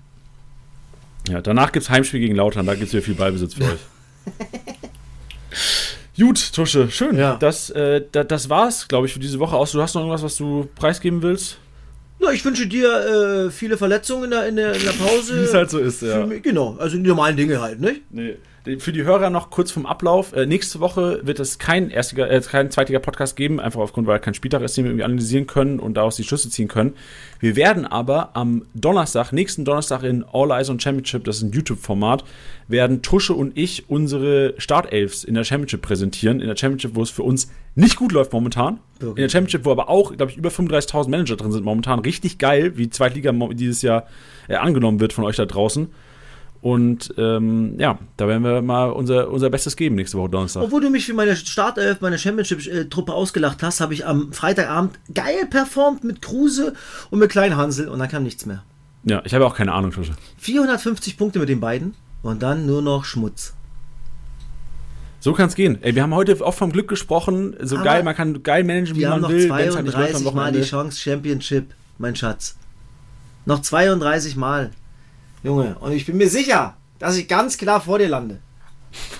Ja, 1.30 1.42
danach 1.42 1.72
gibt 1.72 1.84
es 1.84 1.90
Heimspiel 1.90 2.20
gegen 2.20 2.36
Lautern, 2.36 2.66
da 2.66 2.76
gibt 2.76 2.88
es 2.88 2.94
wieder 2.94 3.04
viel 3.04 3.16
Ballbesitz 3.16 3.56
für 3.56 3.64
euch. 3.64 3.80
Gut, 6.20 6.54
Tusche, 6.54 6.92
schön. 6.92 7.18
Ja. 7.18 7.38
Das, 7.38 7.70
äh, 7.72 8.04
da, 8.12 8.24
das 8.24 8.50
war's, 8.50 8.88
glaube 8.88 9.08
ich, 9.08 9.14
für 9.14 9.20
diese 9.20 9.40
Woche 9.40 9.56
aus. 9.56 9.72
Du 9.72 9.82
hast 9.82 9.96
noch 9.96 10.02
irgendwas, 10.02 10.22
was 10.22 10.36
du 10.36 10.68
preisgeben 10.76 11.24
willst? 11.24 11.58
Na, 12.20 12.32
ich 12.32 12.46
wünsche 12.46 12.68
dir 12.68 13.48
äh, 13.48 13.52
viele 13.52 13.78
Verletzungen 13.78 14.26
in 14.26 14.32
der, 14.32 14.48
in 14.48 14.56
der, 14.56 14.74
in 14.76 14.84
der 14.84 14.92
Pause. 14.92 15.36
Wie 15.40 15.44
es 15.44 15.54
halt 15.54 15.72
so 15.72 15.80
ist, 15.80 16.04
ja. 16.04 16.28
Für 16.28 16.40
genau, 16.40 16.76
also 16.78 16.96
die 16.96 17.04
normalen 17.04 17.38
Dinge 17.38 17.60
halt, 17.60 17.80
nicht? 17.80 18.02
Nee. 18.12 18.36
Für 18.78 18.92
die 18.92 19.04
Hörer 19.04 19.32
noch 19.32 19.50
kurz 19.50 19.72
vom 19.72 19.88
Ablauf. 19.88 20.34
Äh, 20.34 20.46
nächste 20.46 20.80
Woche 20.80 21.22
wird 21.24 21.40
es 21.40 21.58
kein 21.58 21.90
erstiger, 21.90 22.30
äh, 22.30 22.40
kein 22.42 22.70
zweitiger 22.70 23.00
Podcast 23.00 23.36
geben, 23.36 23.60
einfach 23.60 23.80
aufgrund, 23.82 24.06
weil 24.06 24.20
kein 24.20 24.36
Spieltag 24.36 24.62
ist, 24.62 24.78
den 24.78 24.84
wir 24.84 24.92
irgendwie 24.92 25.04
analysieren 25.04 25.48
können 25.48 25.80
und 25.80 25.96
daraus 25.96 26.16
die 26.16 26.24
Schlüsse 26.24 26.48
ziehen 26.52 26.68
können. 26.68 26.94
Wir 27.40 27.56
werden 27.56 27.88
aber 27.88 28.36
am 28.36 28.68
Donnerstag, 28.76 29.32
nächsten 29.32 29.66
Donnerstag 29.66 30.04
in 30.04 30.24
All 30.32 30.52
Eyes 30.52 30.70
on 30.70 30.80
Championship, 30.80 31.24
das 31.24 31.38
ist 31.38 31.42
ein 31.42 31.52
YouTube-Format, 31.54 32.24
werden 32.68 33.02
Tusche 33.02 33.34
und 33.34 33.58
ich 33.58 33.90
unsere 33.90 34.54
Startelfs 34.60 35.24
in 35.24 35.34
der 35.34 35.44
Championship 35.44 35.82
präsentieren. 35.82 36.40
In 36.40 36.48
der 36.48 36.56
Championship, 36.56 36.92
wo 36.94 37.02
es 37.02 37.10
für 37.10 37.24
uns 37.24 37.52
nicht 37.74 37.96
gut 37.96 38.12
läuft 38.12 38.32
momentan. 38.32 38.80
In 39.00 39.16
der 39.16 39.30
Championship, 39.30 39.66
wo 39.66 39.72
aber 39.72 39.90
auch, 39.90 40.16
glaube 40.16 40.32
ich, 40.32 40.38
über 40.38 40.50
35.000 40.50 41.10
Manager 41.10 41.36
drin 41.36 41.52
sind 41.52 41.66
momentan. 41.66 41.98
Richtig 41.98 42.38
geil, 42.38 42.78
wie 42.78 42.92
Zweitliga 42.92 43.32
dieses 43.54 43.82
Jahr 43.82 44.06
äh, 44.48 44.56
angenommen 44.56 45.00
wird 45.00 45.14
von 45.14 45.24
euch 45.24 45.38
da 45.38 45.48
draußen. 45.48 45.90
Und 46.62 47.12
ähm, 47.18 47.80
ja, 47.80 47.98
da 48.18 48.28
werden 48.28 48.44
wir 48.44 48.62
mal 48.62 48.92
unser, 48.92 49.30
unser 49.30 49.50
Bestes 49.50 49.76
geben 49.76 49.96
nächste 49.96 50.18
Woche 50.20 50.30
Donnerstag. 50.30 50.62
Obwohl 50.62 50.82
du 50.82 50.92
mich 50.92 51.08
für 51.08 51.14
meine 51.16 51.36
Startelf, 51.36 52.02
meine 52.02 52.20
Championship-Truppe 52.20 53.14
ausgelacht 53.14 53.64
hast, 53.64 53.82
habe 53.82 53.96
ich 53.96 54.06
am 54.06 54.32
Freitagabend 54.32 55.00
geil 55.14 55.48
performt 55.50 56.04
mit 56.04 56.22
Kruse 56.22 56.74
und 57.10 57.18
mit 57.18 57.32
Kleinhansel 57.32 57.90
und 57.90 57.98
dann 57.98 58.10
kam 58.10 58.22
nichts 58.24 58.46
mehr. 58.46 58.64
Ja, 59.06 59.24
ich 59.26 59.34
habe 59.34 59.46
auch 59.48 59.56
keine 59.56 59.74
Ahnung, 59.74 59.90
Tusche. 59.92 60.14
450 60.38 61.18
Punkte 61.18 61.40
mit 61.40 61.50
den 61.50 61.60
beiden 61.60 61.96
und 62.22 62.44
dann 62.44 62.68
nur 62.68 62.84
noch 62.84 63.06
Schmutz. 63.06 63.56
So 65.20 65.34
kann 65.34 65.48
es 65.50 65.56
gehen. 65.56 65.80
Ey, 65.82 65.96
wir 65.96 66.04
haben 66.04 66.14
heute 66.14 66.40
oft 66.42 66.58
vom 66.58 66.72
Glück 66.72 66.88
gesprochen. 66.88 67.56
So 67.62 67.76
Aber 67.78 67.86
geil, 67.86 68.04
man 68.04 68.16
kann 68.16 68.42
geil 68.44 68.64
managen, 68.64 68.96
wie 68.96 69.02
Wir 69.02 69.10
haben 69.10 69.22
man 69.22 69.32
noch 69.32 69.38
will. 69.38 69.52
halt 69.52 69.66
nicht 69.66 69.96
läuft 69.96 70.12
32 70.12 70.28
am 70.28 70.36
Mal 70.36 70.52
die. 70.52 70.62
Chance 70.62 71.00
Championship, 71.00 71.74
mein 71.98 72.16
Schatz. 72.16 72.58
Noch 73.46 73.62
32 73.62 74.36
Mal. 74.36 74.72
Junge, 75.44 75.76
und 75.80 75.92
ich 75.92 76.06
bin 76.06 76.18
mir 76.18 76.30
sicher, 76.30 76.76
dass 77.00 77.18
ich 77.18 77.28
ganz 77.28 77.58
klar 77.58 77.82
vor 77.82 78.00
dir 78.00 78.10
lande. 78.10 78.40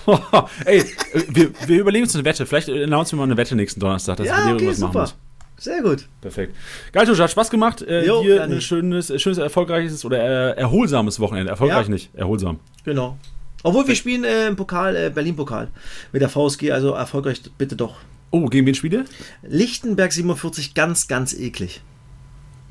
Ey, 0.64 0.84
wir, 1.28 1.50
wir 1.66 1.80
überlegen 1.80 2.04
uns 2.04 2.14
eine 2.14 2.24
Wette. 2.24 2.46
Vielleicht 2.46 2.68
announcen 2.68 3.16
wir 3.16 3.22
mal 3.22 3.24
eine 3.24 3.36
Wette 3.36 3.56
nächsten 3.56 3.80
Donnerstag, 3.80 4.18
dass 4.18 4.26
wir 4.26 4.30
ja, 4.32 4.36
dir 4.46 4.54
okay, 4.54 4.64
irgendwas 4.64 4.78
machen 4.78 4.92
super. 4.92 5.00
müssen. 5.00 5.14
Sehr 5.58 5.82
gut. 5.82 6.08
Perfekt. 6.20 6.56
Geil, 6.92 7.06
Tusche, 7.06 7.22
hat 7.22 7.30
Spaß 7.30 7.48
gemacht. 7.48 7.82
Äh, 7.82 8.04
Jo, 8.04 8.22
dir 8.22 8.42
ein 8.42 8.60
schönes, 8.60 9.12
schönes, 9.22 9.38
erfolgreiches 9.38 10.04
oder 10.04 10.54
äh, 10.56 10.58
erholsames 10.58 11.20
Wochenende. 11.20 11.50
Erfolgreich 11.50 11.86
Ja. 11.86 11.92
nicht, 11.92 12.10
erholsam. 12.14 12.58
Genau. 12.84 13.16
Obwohl 13.62 13.86
wir 13.86 13.94
spielen 13.94 14.24
äh, 14.24 14.48
im 14.48 14.56
Pokal, 14.56 14.96
äh, 14.96 15.10
Berlin-Pokal 15.10 15.68
mit 16.12 16.20
der 16.20 16.28
VSG, 16.28 16.72
also 16.72 16.92
erfolgreich 16.94 17.40
bitte 17.58 17.76
doch. 17.76 17.94
Oh, 18.32 18.46
gegen 18.46 18.66
wen 18.66 18.74
spielt 18.74 18.92
ihr? 18.92 19.04
Lichtenberg 19.42 20.12
47, 20.12 20.74
ganz, 20.74 21.06
ganz 21.06 21.32
eklig. 21.32 21.80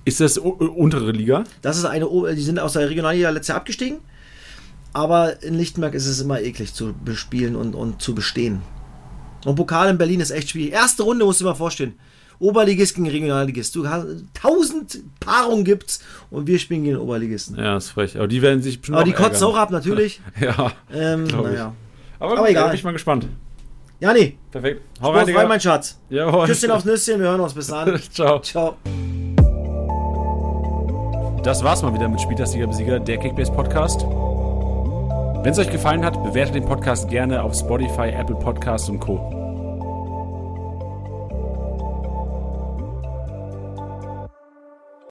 Ist 0.03 0.19
das 0.19 0.37
untere 0.37 1.11
Liga? 1.11 1.43
Das 1.61 1.77
ist 1.77 1.85
eine, 1.85 2.07
die 2.35 2.41
sind 2.41 2.59
aus 2.59 2.73
der 2.73 2.89
Regionalliga 2.89 3.29
letztes 3.29 3.49
Jahr 3.49 3.57
abgestiegen. 3.57 3.99
Aber 4.93 5.41
in 5.43 5.53
Lichtenberg 5.53 5.93
ist 5.93 6.05
es 6.07 6.19
immer 6.19 6.41
eklig 6.41 6.73
zu 6.73 6.93
bespielen 7.05 7.55
und, 7.55 7.75
und 7.75 8.01
zu 8.01 8.13
bestehen. 8.13 8.61
Und 9.45 9.55
Pokal 9.55 9.89
in 9.89 9.97
Berlin 9.97 10.19
ist 10.19 10.31
echt 10.31 10.49
schwierig. 10.49 10.73
Erste 10.73 11.03
Runde 11.03 11.23
musst 11.25 11.39
du 11.39 11.45
dir 11.45 11.51
mal 11.51 11.55
vorstellen. 11.55 11.93
Oberligist 12.39 12.95
gegen 12.95 13.07
Regionalligist. 13.07 13.75
Du 13.75 13.87
hast 13.87 14.07
tausend 14.33 14.99
Paarungen 15.19 15.63
gibt's 15.63 16.01
und 16.31 16.47
wir 16.47 16.57
spielen 16.57 16.83
gegen 16.83 16.97
Oberligisten. 16.97 17.55
Ja, 17.57 17.77
ist 17.77 17.89
frech. 17.89 18.17
Aber 18.17 18.27
die 18.27 18.41
werden 18.41 18.61
sich 18.63 18.79
bestimmt 18.81 18.97
Aber 18.97 19.05
die 19.05 19.13
kotzen 19.13 19.43
auch 19.45 19.55
ab, 19.55 19.69
natürlich. 19.69 20.19
Ja, 20.41 20.71
ähm, 20.91 21.25
naja. 21.25 21.73
aber, 22.19 22.39
Aber 22.39 22.49
egal. 22.49 22.69
bin 22.69 22.75
ich 22.75 22.83
mal 22.83 22.93
gespannt. 22.93 23.27
Ja, 23.99 24.11
nee. 24.13 24.37
Perfekt. 24.49 24.81
Hau 24.99 25.09
rein, 25.11 25.19
Sportfrei, 25.21 25.25
Digga. 25.41 25.47
mein 25.47 25.61
Schatz. 25.61 25.99
Jawohl. 26.09 26.47
Küsschen 26.47 26.71
aufs 26.71 26.85
Nüsschen, 26.85 27.19
wir 27.19 27.27
hören 27.27 27.41
uns. 27.41 27.53
Bis 27.53 27.67
dann. 27.67 27.99
Ciao. 28.11 28.39
Ciao. 28.41 28.77
Das 31.43 31.63
war's 31.63 31.81
mal 31.81 31.91
wieder 31.91 32.07
mit 32.07 32.21
Spieltagsliga 32.21 32.67
Besieger, 32.67 32.99
der 32.99 33.17
Kickbase 33.17 33.51
Podcast. 33.51 34.05
Wenn 35.43 35.51
es 35.51 35.57
euch 35.57 35.71
gefallen 35.71 36.05
hat, 36.05 36.23
bewertet 36.23 36.53
den 36.53 36.65
Podcast 36.65 37.09
gerne 37.09 37.41
auf 37.41 37.55
Spotify, 37.55 38.09
Apple 38.09 38.35
Podcasts 38.35 38.87
und 38.89 38.99
Co. 38.99 39.40